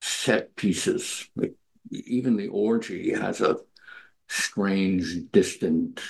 set 0.00 0.56
pieces. 0.56 1.28
Like 1.36 1.54
even 1.90 2.36
the 2.36 2.48
orgy 2.48 3.12
has 3.12 3.40
a 3.40 3.58
strange, 4.28 5.30
distant, 5.30 6.00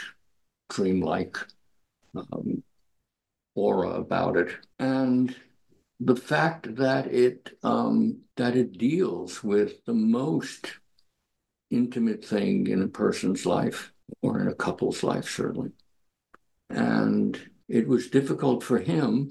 dreamlike 0.70 1.36
um, 2.14 2.62
aura 3.54 3.90
about 3.90 4.36
it. 4.36 4.56
And 4.78 5.34
the 5.98 6.16
fact 6.16 6.76
that 6.76 7.06
it 7.06 7.58
um, 7.62 8.18
that 8.36 8.56
it 8.56 8.78
deals 8.78 9.42
with 9.42 9.84
the 9.84 9.94
most 9.94 10.78
intimate 11.72 12.24
thing 12.24 12.66
in 12.66 12.82
a 12.82 12.88
person's 12.88 13.46
life 13.46 13.92
or 14.20 14.40
in 14.40 14.48
a 14.48 14.54
couple's 14.54 15.02
life, 15.02 15.28
certainly. 15.28 15.70
And 16.70 17.40
it 17.68 17.88
was 17.88 18.10
difficult 18.10 18.62
for 18.62 18.78
him, 18.78 19.30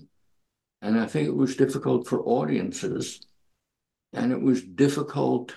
and 0.82 1.00
I 1.00 1.06
think 1.06 1.28
it 1.28 1.36
was 1.36 1.56
difficult 1.56 2.08
for 2.08 2.22
audiences, 2.24 3.22
and 4.14 4.32
it 4.32 4.42
was 4.42 4.64
difficult 4.64 5.54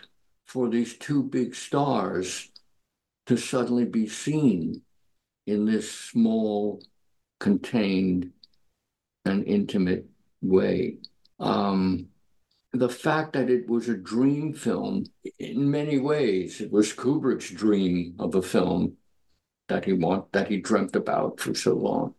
for 0.47 0.68
these 0.68 0.97
two 0.99 1.22
big 1.22 1.55
stars 1.55 2.51
to 3.26 3.37
suddenly 3.37 3.87
be 3.87 4.07
seen 4.07 4.82
in 5.47 5.64
this 5.64 5.91
small, 5.91 6.82
contained, 7.41 8.30
and 9.24 9.45
intimate 9.45 10.07
way. 10.43 10.99
Um, 11.41 12.09
the 12.74 12.88
fact 12.88 13.34
that 13.34 13.48
it 13.48 13.68
was 13.68 13.88
a 13.88 13.96
dream 13.96 14.52
film, 14.52 15.04
in 15.38 15.70
many 15.70 15.98
ways, 15.98 16.60
it 16.60 16.72
was 16.72 16.92
Kubrick's 16.92 17.50
dream 17.50 18.16
of 18.18 18.34
a 18.34 18.42
film 18.42 18.96
that 19.68 19.84
he 19.84 19.92
want 19.92 20.32
that 20.32 20.48
he 20.48 20.60
dreamt 20.60 20.96
about 20.96 21.38
for 21.38 21.54
so 21.54 21.74
long. 21.74 22.14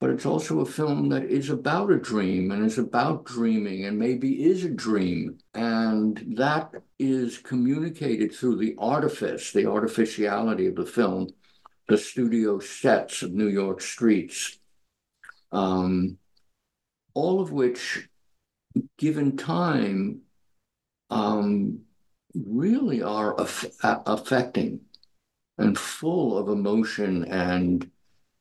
But 0.00 0.10
it's 0.10 0.26
also 0.26 0.60
a 0.60 0.64
film 0.64 1.08
that 1.08 1.24
is 1.24 1.50
about 1.50 1.90
a 1.90 1.98
dream 1.98 2.52
and 2.52 2.64
is 2.64 2.78
about 2.78 3.24
dreaming 3.24 3.84
and 3.84 3.98
maybe 3.98 4.44
is 4.44 4.64
a 4.64 4.70
dream. 4.70 5.38
And 5.54 6.36
that 6.36 6.70
is 7.00 7.38
communicated 7.38 8.32
through 8.32 8.58
the 8.58 8.76
artifice, 8.78 9.50
the 9.50 9.66
artificiality 9.66 10.68
of 10.68 10.76
the 10.76 10.86
film, 10.86 11.30
the 11.88 11.98
studio 11.98 12.60
sets 12.60 13.22
of 13.22 13.32
New 13.32 13.48
York 13.48 13.80
streets, 13.80 14.60
um, 15.50 16.18
all 17.14 17.40
of 17.40 17.50
which, 17.50 18.07
given 18.98 19.36
time, 19.36 20.20
um, 21.10 21.80
really 22.34 23.02
are 23.02 23.34
affecting 23.80 24.80
and 25.56 25.78
full 25.78 26.38
of 26.38 26.48
emotion 26.48 27.24
and 27.24 27.90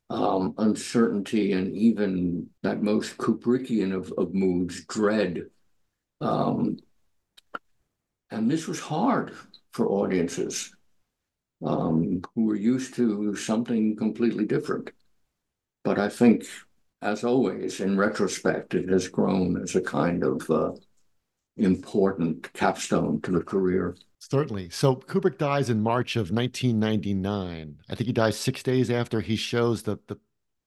um, 0.10 0.54
uncertainty 0.58 1.54
and 1.54 1.76
even 1.76 2.50
that 2.64 2.82
most 2.82 3.18
Kubrickian 3.18 3.94
of, 3.94 4.14
of 4.18 4.34
moods, 4.34 4.86
dread. 4.86 5.50
Um, 6.22 6.78
and 8.30 8.50
this 8.50 8.68
was 8.68 8.80
hard 8.80 9.34
for 9.74 9.88
audiences 9.88 10.74
um, 11.66 12.22
who 12.36 12.46
were 12.46 12.56
used 12.56 12.96
to 12.96 13.36
something 13.36 13.96
completely 13.96 14.46
different. 14.46 14.92
But 15.84 16.00
I 16.00 16.10
think, 16.10 16.46
as 17.02 17.24
always, 17.24 17.80
in 17.80 17.98
retrospect, 17.98 18.74
it 18.74 18.90
has 18.90 19.08
grown 19.08 19.62
as 19.62 19.76
a 19.76 19.82
kind 19.82 20.24
of 20.24 20.50
uh, 20.50 20.72
important 21.58 22.52
capstone 22.54 23.22
to 23.22 23.32
the 23.32 23.42
career. 23.42 23.96
Certainly. 24.20 24.70
So 24.72 24.96
Kubrick 24.96 25.38
dies 25.38 25.70
in 25.70 25.82
March 25.82 26.16
of 26.16 26.32
1999. 26.32 27.78
I 27.90 27.96
think 27.96 28.08
he 28.08 28.14
dies 28.14 28.38
six 28.38 28.64
days 28.64 28.90
after 28.90 29.22
he 29.22 29.36
shows 29.36 29.84
the, 29.84 29.98
the 30.08 30.18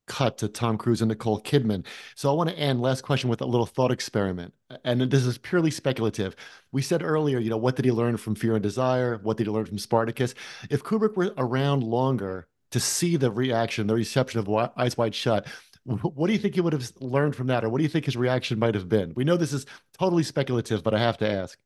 cut 0.06 0.38
to 0.38 0.48
Tom 0.48 0.76
Cruise 0.76 1.02
and 1.02 1.08
Nicole 1.08 1.40
Kidman. 1.40 1.84
So 2.14 2.30
I 2.30 2.34
want 2.34 2.50
to 2.50 2.58
end 2.58 2.80
last 2.80 3.02
question 3.02 3.30
with 3.30 3.40
a 3.40 3.46
little 3.46 3.66
thought 3.66 3.92
experiment. 3.92 4.54
And 4.84 5.02
this 5.02 5.24
is 5.24 5.38
purely 5.38 5.70
speculative. 5.70 6.34
We 6.72 6.82
said 6.82 7.02
earlier, 7.02 7.38
you 7.38 7.50
know, 7.50 7.56
what 7.56 7.76
did 7.76 7.84
he 7.84 7.92
learn 7.92 8.16
from 8.16 8.34
Fear 8.34 8.54
and 8.54 8.62
Desire? 8.62 9.18
What 9.22 9.36
did 9.36 9.46
he 9.46 9.52
learn 9.52 9.66
from 9.66 9.78
Spartacus? 9.78 10.34
If 10.68 10.82
Kubrick 10.82 11.16
were 11.16 11.32
around 11.36 11.84
longer 11.84 12.48
to 12.70 12.80
see 12.80 13.16
the 13.16 13.30
reaction, 13.30 13.86
the 13.86 13.94
reception 13.94 14.40
of 14.40 14.72
Eyes 14.76 14.96
Wide 14.96 15.14
Shut, 15.14 15.46
what 15.90 16.28
do 16.28 16.32
you 16.32 16.38
think 16.38 16.54
he 16.54 16.60
would 16.60 16.72
have 16.72 16.90
learned 17.00 17.34
from 17.34 17.48
that? 17.48 17.64
Or 17.64 17.68
what 17.68 17.78
do 17.78 17.82
you 17.82 17.88
think 17.88 18.04
his 18.04 18.16
reaction 18.16 18.58
might 18.58 18.74
have 18.74 18.88
been? 18.88 19.12
We 19.16 19.24
know 19.24 19.36
this 19.36 19.52
is 19.52 19.66
totally 19.98 20.22
speculative, 20.22 20.82
but 20.82 20.94
I 20.94 20.98
have 20.98 21.18
to 21.18 21.30
ask. 21.30 21.58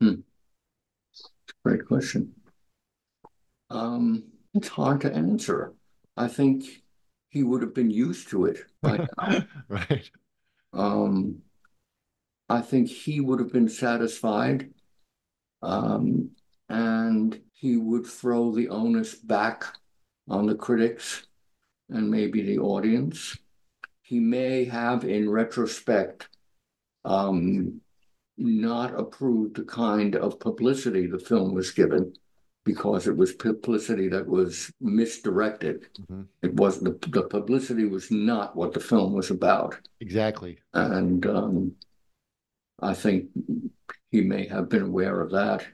Hmm. 0.00 0.14
Great 1.64 1.86
question. 1.86 2.32
Um, 3.70 4.24
it's 4.54 4.68
hard 4.68 5.00
to 5.02 5.14
answer. 5.14 5.74
I 6.16 6.28
think 6.28 6.64
he 7.30 7.42
would 7.42 7.62
have 7.62 7.74
been 7.74 7.90
used 7.90 8.28
to 8.28 8.46
it 8.46 8.64
by 8.80 9.06
now. 9.18 9.44
right. 9.68 10.10
Um, 10.72 11.42
I 12.48 12.60
think 12.60 12.88
he 12.88 13.20
would 13.20 13.40
have 13.40 13.52
been 13.52 13.68
satisfied, 13.68 14.70
um, 15.62 16.30
and 16.68 17.40
he 17.52 17.76
would 17.76 18.06
throw 18.06 18.52
the 18.52 18.68
onus 18.68 19.14
back 19.14 19.64
on 20.28 20.46
the 20.46 20.54
critics 20.54 21.26
and 21.90 22.10
maybe 22.10 22.42
the 22.42 22.58
audience. 22.58 23.36
He 24.02 24.20
may 24.20 24.64
have, 24.64 25.04
in 25.04 25.30
retrospect, 25.30 26.28
um, 27.04 27.80
not 28.36 28.98
approved 28.98 29.56
the 29.56 29.64
kind 29.64 30.16
of 30.16 30.40
publicity 30.40 31.06
the 31.06 31.18
film 31.18 31.54
was 31.54 31.70
given 31.70 32.12
because 32.64 33.06
it 33.06 33.16
was 33.16 33.32
publicity 33.32 34.08
that 34.08 34.26
was 34.26 34.72
misdirected. 34.80 35.86
Mm-hmm. 36.00 36.22
It 36.42 36.54
was 36.54 36.80
the, 36.80 36.98
the 37.08 37.22
publicity 37.22 37.84
was 37.84 38.10
not 38.10 38.56
what 38.56 38.72
the 38.72 38.80
film 38.80 39.12
was 39.12 39.30
about. 39.30 39.76
Exactly. 40.00 40.58
And 40.72 41.26
um, 41.26 41.72
I 42.80 42.94
think 42.94 43.28
he 44.10 44.22
may 44.22 44.46
have 44.48 44.68
been 44.68 44.82
aware 44.82 45.20
of 45.20 45.30
that. 45.32 45.66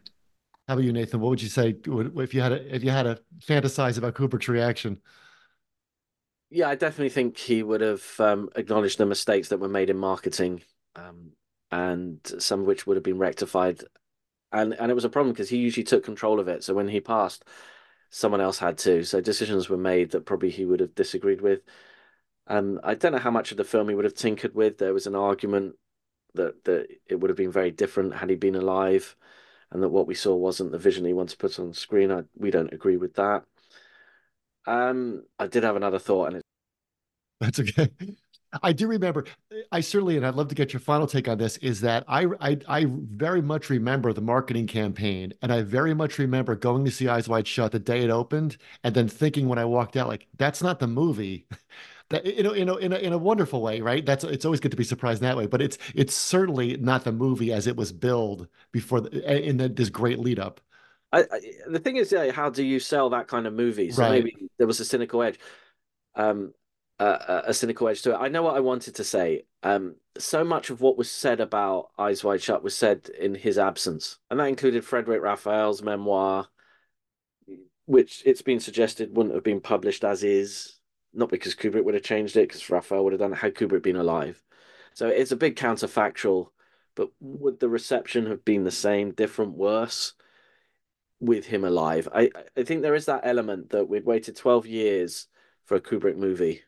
How 0.66 0.74
about 0.74 0.84
you, 0.84 0.92
Nathan? 0.92 1.20
What 1.20 1.30
would 1.30 1.42
you 1.42 1.48
say 1.48 1.76
if 1.86 2.34
you 2.34 2.40
had 2.40 2.52
a, 2.52 2.74
if 2.74 2.84
you 2.84 2.90
had 2.90 3.04
to 3.04 3.20
fantasize 3.44 3.98
about 3.98 4.14
Kubrick's 4.14 4.48
reaction? 4.48 4.98
Yeah, 6.50 6.68
I 6.68 6.74
definitely 6.74 7.10
think 7.10 7.36
he 7.38 7.62
would 7.62 7.80
have 7.80 8.04
um, 8.18 8.50
acknowledged 8.56 8.98
the 8.98 9.06
mistakes 9.06 9.48
that 9.48 9.58
were 9.60 9.68
made 9.68 9.88
in 9.88 9.96
marketing, 9.96 10.62
um, 10.96 11.32
and 11.70 12.20
some 12.38 12.60
of 12.60 12.66
which 12.66 12.86
would 12.86 12.96
have 12.96 13.04
been 13.04 13.18
rectified 13.18 13.82
and 14.52 14.74
and 14.74 14.90
it 14.90 14.94
was 14.94 15.04
a 15.04 15.10
problem 15.10 15.32
because 15.34 15.50
he 15.50 15.58
usually 15.58 15.84
took 15.84 16.04
control 16.04 16.40
of 16.40 16.48
it. 16.48 16.64
So 16.64 16.74
when 16.74 16.88
he 16.88 17.00
passed, 17.00 17.44
someone 18.10 18.40
else 18.42 18.58
had 18.58 18.78
to. 18.78 19.04
So 19.04 19.20
decisions 19.20 19.68
were 19.70 19.76
made 19.78 20.12
that 20.12 20.26
probably 20.26 20.50
he 20.50 20.64
would 20.66 20.80
have 20.80 20.94
disagreed 20.94 21.40
with. 21.42 21.62
And 22.46 22.80
I 22.84 22.94
don't 22.94 23.12
know 23.12 23.18
how 23.18 23.30
much 23.32 23.50
of 23.52 23.58
the 23.58 23.64
film 23.64 23.88
he 23.88 23.94
would 23.94 24.04
have 24.06 24.14
tinkered 24.14 24.54
with. 24.54 24.78
There 24.78 24.94
was 24.94 25.06
an 25.08 25.16
argument 25.16 25.76
that 26.34 26.64
that 26.64 26.88
it 27.08 27.16
would 27.20 27.30
have 27.30 27.36
been 27.38 27.52
very 27.52 27.70
different 27.72 28.14
had 28.16 28.30
he 28.30 28.36
been 28.36 28.56
alive, 28.56 29.16
and 29.72 29.82
that 29.82 29.90
what 29.90 30.06
we 30.08 30.14
saw 30.16 30.36
wasn't 30.36 30.72
the 30.72 30.78
vision 30.78 31.04
he 31.06 31.14
wanted 31.14 31.32
to 31.32 31.38
put 31.38 31.58
on 31.60 31.74
screen. 31.74 32.12
I, 32.12 32.24
we 32.36 32.50
don't 32.52 32.72
agree 32.74 32.96
with 32.98 33.14
that. 33.16 33.44
Um, 34.66 35.24
I 35.38 35.46
did 35.46 35.64
have 35.64 35.76
another 35.76 35.98
thought, 35.98 36.26
and 36.26 36.36
it's 36.36 36.46
that's 37.40 37.60
okay. 37.60 37.90
I 38.62 38.72
do 38.72 38.88
remember. 38.88 39.26
I 39.70 39.80
certainly, 39.80 40.16
and 40.16 40.26
I'd 40.26 40.34
love 40.34 40.48
to 40.48 40.56
get 40.56 40.72
your 40.72 40.80
final 40.80 41.06
take 41.06 41.28
on 41.28 41.38
this. 41.38 41.56
Is 41.58 41.80
that 41.82 42.04
I, 42.08 42.26
I 42.40 42.58
I 42.68 42.86
very 42.88 43.40
much 43.40 43.70
remember 43.70 44.12
the 44.12 44.20
marketing 44.20 44.66
campaign, 44.66 45.32
and 45.40 45.52
I 45.52 45.62
very 45.62 45.94
much 45.94 46.18
remember 46.18 46.56
going 46.56 46.84
to 46.84 46.90
see 46.90 47.06
Eyes 47.08 47.28
Wide 47.28 47.46
Shut 47.46 47.72
the 47.72 47.78
day 47.78 48.00
it 48.02 48.10
opened, 48.10 48.56
and 48.82 48.94
then 48.94 49.08
thinking 49.08 49.48
when 49.48 49.58
I 49.58 49.64
walked 49.64 49.96
out, 49.96 50.08
like 50.08 50.26
that's 50.36 50.62
not 50.62 50.78
the 50.80 50.86
movie. 50.88 51.46
That 52.10 52.26
you 52.26 52.42
know, 52.42 52.54
you 52.54 52.64
know, 52.64 52.74
in 52.74 52.92
a 52.92 52.96
in 52.96 53.12
a 53.12 53.18
wonderful 53.18 53.62
way, 53.62 53.80
right? 53.80 54.04
That's 54.04 54.24
it's 54.24 54.44
always 54.44 54.58
good 54.58 54.72
to 54.72 54.76
be 54.76 54.82
surprised 54.82 55.22
that 55.22 55.36
way, 55.36 55.46
but 55.46 55.62
it's 55.62 55.78
it's 55.94 56.12
certainly 56.12 56.76
not 56.76 57.04
the 57.04 57.12
movie 57.12 57.52
as 57.52 57.68
it 57.68 57.76
was 57.76 57.92
billed 57.92 58.48
before 58.72 59.00
the, 59.00 59.48
in 59.48 59.58
the, 59.58 59.68
this 59.68 59.90
great 59.90 60.18
lead 60.18 60.40
up. 60.40 60.60
I, 61.12 61.20
I, 61.20 61.40
the 61.68 61.78
thing 61.78 61.96
is, 61.96 62.12
yeah, 62.12 62.30
how 62.30 62.50
do 62.50 62.62
you 62.62 62.80
sell 62.80 63.10
that 63.10 63.28
kind 63.28 63.46
of 63.46 63.52
movie? 63.52 63.90
So 63.90 64.02
right. 64.02 64.24
maybe 64.24 64.48
there 64.58 64.66
was 64.66 64.80
a 64.80 64.84
cynical 64.84 65.22
edge. 65.22 65.38
Um, 66.14 66.52
uh, 67.00 67.42
a 67.46 67.54
cynical 67.54 67.88
edge 67.88 68.02
to 68.02 68.12
it. 68.12 68.18
I 68.20 68.28
know 68.28 68.42
what 68.42 68.56
I 68.56 68.60
wanted 68.60 68.96
to 68.96 69.04
say. 69.04 69.44
Um, 69.62 69.94
so 70.18 70.44
much 70.44 70.68
of 70.68 70.82
what 70.82 70.98
was 70.98 71.10
said 71.10 71.40
about 71.40 71.88
Eyes 71.98 72.22
Wide 72.22 72.42
Shut 72.42 72.62
was 72.62 72.76
said 72.76 73.08
in 73.18 73.34
his 73.34 73.56
absence, 73.56 74.18
and 74.30 74.38
that 74.38 74.48
included 74.48 74.84
Frederic 74.84 75.22
Raphael's 75.22 75.82
memoir, 75.82 76.46
which 77.86 78.22
it's 78.26 78.42
been 78.42 78.60
suggested 78.60 79.16
wouldn't 79.16 79.34
have 79.34 79.44
been 79.44 79.62
published 79.62 80.04
as 80.04 80.22
is, 80.22 80.78
not 81.14 81.30
because 81.30 81.54
Kubrick 81.54 81.84
would 81.84 81.94
have 81.94 82.02
changed 82.02 82.36
it, 82.36 82.48
because 82.48 82.68
Raphael 82.68 83.02
would 83.04 83.14
have 83.14 83.20
done 83.20 83.32
it 83.32 83.38
had 83.38 83.54
Kubrick 83.54 83.82
been 83.82 83.96
alive. 83.96 84.42
So 84.92 85.08
it's 85.08 85.32
a 85.32 85.36
big 85.36 85.56
counterfactual. 85.56 86.48
But 86.96 87.10
would 87.20 87.60
the 87.60 87.68
reception 87.68 88.26
have 88.26 88.44
been 88.44 88.64
the 88.64 88.70
same, 88.70 89.12
different, 89.12 89.52
worse? 89.52 90.12
With 91.20 91.46
him 91.46 91.64
alive. 91.64 92.08
I 92.14 92.30
I 92.56 92.62
think 92.64 92.82
there 92.82 92.94
is 92.94 93.06
that 93.06 93.22
element 93.24 93.70
that 93.70 93.88
we'd 93.88 94.06
waited 94.06 94.36
12 94.36 94.66
years 94.66 95.28
for 95.66 95.76
a 95.76 95.80
Kubrick 95.80 96.16
movie 96.16 96.62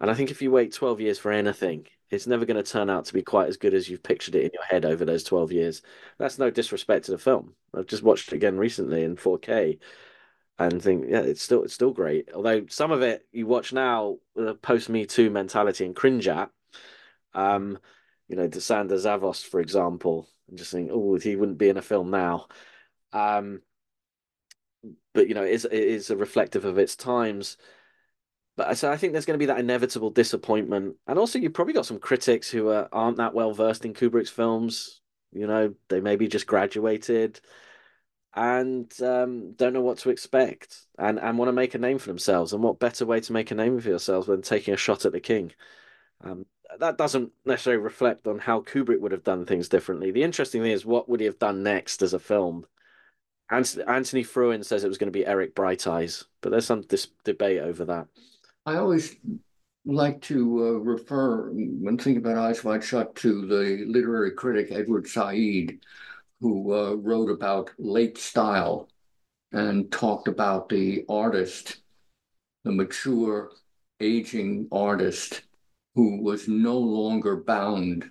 and 0.00 0.10
I 0.10 0.14
think 0.14 0.30
if 0.30 0.42
you 0.42 0.50
wait 0.50 0.72
12 0.72 1.00
years 1.00 1.18
for 1.18 1.32
anything, 1.32 1.86
it's 2.10 2.26
never 2.26 2.44
going 2.44 2.62
to 2.62 2.70
turn 2.70 2.90
out 2.90 3.06
to 3.06 3.14
be 3.14 3.22
quite 3.22 3.48
as 3.48 3.56
good 3.56 3.74
as 3.74 3.88
you've 3.88 4.02
pictured 4.02 4.34
it 4.34 4.44
in 4.44 4.50
your 4.52 4.64
head 4.64 4.84
over 4.84 5.04
those 5.04 5.24
12 5.24 5.52
years. 5.52 5.82
That's 6.18 6.38
no 6.38 6.50
disrespect 6.50 7.06
to 7.06 7.12
the 7.12 7.18
film. 7.18 7.54
I've 7.74 7.86
just 7.86 8.02
watched 8.02 8.28
it 8.28 8.36
again 8.36 8.58
recently 8.58 9.02
in 9.02 9.16
4K 9.16 9.78
and 10.58 10.82
think, 10.82 11.06
yeah, 11.08 11.20
it's 11.20 11.42
still 11.42 11.64
it's 11.64 11.74
still 11.74 11.92
great. 11.92 12.28
Although 12.34 12.66
some 12.68 12.92
of 12.92 13.02
it 13.02 13.26
you 13.32 13.46
watch 13.46 13.72
now 13.72 14.18
with 14.34 14.48
a 14.48 14.54
post 14.54 14.88
Me 14.88 15.06
Too 15.06 15.30
mentality 15.30 15.84
and 15.86 15.96
cringe 15.96 16.28
at, 16.28 16.50
um, 17.34 17.78
you 18.28 18.36
know, 18.36 18.48
Sandor 18.50 18.96
Szavost, 18.96 19.44
for 19.44 19.60
example, 19.60 20.28
and 20.48 20.58
just 20.58 20.72
think, 20.72 20.90
oh, 20.92 21.16
he 21.16 21.36
wouldn't 21.36 21.58
be 21.58 21.68
in 21.68 21.76
a 21.76 21.82
film 21.82 22.10
now. 22.10 22.48
Um, 23.12 23.62
but 25.14 25.28
you 25.28 25.34
know, 25.34 25.44
it 25.44 25.52
is, 25.52 25.64
it 25.64 25.72
is 25.72 26.10
a 26.10 26.16
reflective 26.16 26.64
of 26.64 26.78
its 26.78 26.96
times. 26.96 27.56
But 28.56 28.78
so 28.78 28.90
I 28.90 28.96
think 28.96 29.12
there's 29.12 29.26
going 29.26 29.38
to 29.38 29.42
be 29.42 29.46
that 29.46 29.58
inevitable 29.60 30.10
disappointment, 30.10 30.96
and 31.06 31.18
also 31.18 31.38
you've 31.38 31.54
probably 31.54 31.74
got 31.74 31.86
some 31.86 31.98
critics 31.98 32.50
who 32.50 32.68
are, 32.70 32.88
aren't 32.90 33.18
that 33.18 33.34
well 33.34 33.52
versed 33.52 33.84
in 33.84 33.94
Kubrick's 33.94 34.30
films. 34.30 35.00
You 35.32 35.46
know, 35.46 35.74
they 35.88 36.00
maybe 36.00 36.28
just 36.28 36.46
graduated 36.46 37.40
and 38.34 38.92
um, 39.02 39.52
don't 39.54 39.72
know 39.72 39.80
what 39.80 39.98
to 39.98 40.10
expect, 40.10 40.86
and 40.98 41.18
and 41.18 41.38
want 41.38 41.48
to 41.48 41.52
make 41.52 41.74
a 41.74 41.78
name 41.78 41.98
for 41.98 42.08
themselves. 42.08 42.52
And 42.52 42.62
what 42.62 42.78
better 42.78 43.06
way 43.06 43.20
to 43.20 43.32
make 43.32 43.50
a 43.50 43.54
name 43.54 43.80
for 43.80 43.88
yourselves 43.88 44.26
than 44.26 44.42
taking 44.42 44.74
a 44.74 44.76
shot 44.76 45.06
at 45.06 45.12
the 45.12 45.20
king? 45.20 45.52
Um, 46.22 46.46
that 46.78 46.98
doesn't 46.98 47.32
necessarily 47.44 47.82
reflect 47.82 48.26
on 48.26 48.38
how 48.38 48.60
Kubrick 48.60 49.00
would 49.00 49.12
have 49.12 49.24
done 49.24 49.46
things 49.46 49.68
differently. 49.68 50.10
The 50.10 50.22
interesting 50.22 50.62
thing 50.62 50.72
is, 50.72 50.84
what 50.84 51.08
would 51.08 51.20
he 51.20 51.26
have 51.26 51.38
done 51.38 51.62
next 51.62 52.02
as 52.02 52.14
a 52.14 52.18
film? 52.18 52.66
Anthony 53.50 54.24
Frewin 54.24 54.64
says 54.64 54.82
it 54.82 54.88
was 54.88 54.98
going 54.98 55.12
to 55.12 55.18
be 55.18 55.26
Eric 55.26 55.54
Brighteyes, 55.54 56.24
but 56.40 56.50
there's 56.50 56.66
some 56.66 56.82
dis- 56.82 57.08
debate 57.24 57.60
over 57.60 57.84
that. 57.84 58.08
I 58.64 58.76
always 58.76 59.16
like 59.84 60.20
to 60.22 60.66
uh, 60.66 60.70
refer, 60.80 61.50
when 61.50 61.96
thinking 61.96 62.16
about 62.16 62.36
Eyes 62.36 62.64
Wide 62.64 62.82
Shut, 62.82 63.14
to 63.16 63.46
the 63.46 63.84
literary 63.86 64.32
critic 64.32 64.68
Edward 64.72 65.06
Said, 65.06 65.78
who 66.40 66.74
uh, 66.74 66.94
wrote 66.94 67.30
about 67.30 67.70
late 67.78 68.18
style 68.18 68.88
and 69.52 69.90
talked 69.92 70.26
about 70.28 70.68
the 70.68 71.04
artist, 71.08 71.78
the 72.64 72.72
mature, 72.72 73.52
aging 74.00 74.68
artist 74.72 75.42
who 75.94 76.20
was 76.20 76.48
no 76.48 76.76
longer 76.76 77.36
bound 77.36 78.10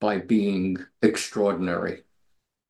by 0.00 0.18
being 0.18 0.76
extraordinary, 1.02 2.02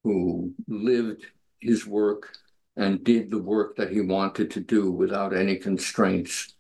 who 0.05 0.53
lived 0.69 1.27
his 1.63 1.87
work 1.87 2.37
and 2.77 3.05
did 3.05 3.31
the 3.31 3.39
work 3.39 3.77
that 3.77 3.91
he 3.91 4.01
wanted 4.01 4.51
to 4.51 4.61
do 4.61 4.91
without 4.91 5.35
any 5.35 5.57
constraints. 5.57 6.55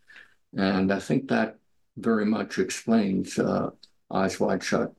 And 0.56 0.92
I 0.92 1.00
think 1.00 1.28
that 1.28 1.56
very 1.96 2.24
much 2.24 2.58
explains 2.58 3.38
uh, 3.38 3.70
Eyes 4.10 4.38
Wide 4.38 4.62
Shut. 4.62 4.92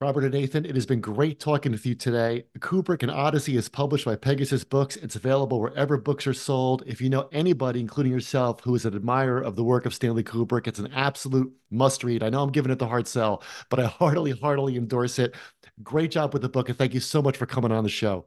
Robert 0.00 0.24
and 0.24 0.34
Nathan, 0.34 0.64
it 0.64 0.74
has 0.74 0.84
been 0.84 1.00
great 1.00 1.38
talking 1.38 1.70
with 1.70 1.86
you 1.86 1.94
today. 1.94 2.44
Kubrick 2.58 3.04
and 3.04 3.10
Odyssey 3.10 3.56
is 3.56 3.68
published 3.68 4.04
by 4.04 4.16
Pegasus 4.16 4.64
Books. 4.64 4.96
It's 4.96 5.14
available 5.14 5.60
wherever 5.60 5.96
books 5.96 6.26
are 6.26 6.34
sold. 6.34 6.82
If 6.88 7.00
you 7.00 7.08
know 7.08 7.28
anybody, 7.30 7.78
including 7.78 8.10
yourself, 8.10 8.60
who 8.62 8.74
is 8.74 8.84
an 8.84 8.96
admirer 8.96 9.40
of 9.40 9.54
the 9.54 9.62
work 9.62 9.86
of 9.86 9.94
Stanley 9.94 10.24
Kubrick, 10.24 10.66
it's 10.66 10.80
an 10.80 10.92
absolute 10.92 11.52
must 11.70 12.02
read. 12.02 12.24
I 12.24 12.30
know 12.30 12.42
I'm 12.42 12.50
giving 12.50 12.72
it 12.72 12.80
the 12.80 12.88
hard 12.88 13.06
sell, 13.06 13.44
but 13.70 13.78
I 13.78 13.84
heartily, 14.00 14.32
heartily 14.32 14.76
endorse 14.76 15.20
it. 15.20 15.36
Great 15.84 16.10
job 16.10 16.32
with 16.32 16.42
the 16.42 16.48
book, 16.48 16.68
and 16.68 16.76
thank 16.76 16.94
you 16.94 17.00
so 17.00 17.22
much 17.22 17.36
for 17.36 17.46
coming 17.46 17.70
on 17.70 17.84
the 17.84 17.90
show. 17.90 18.26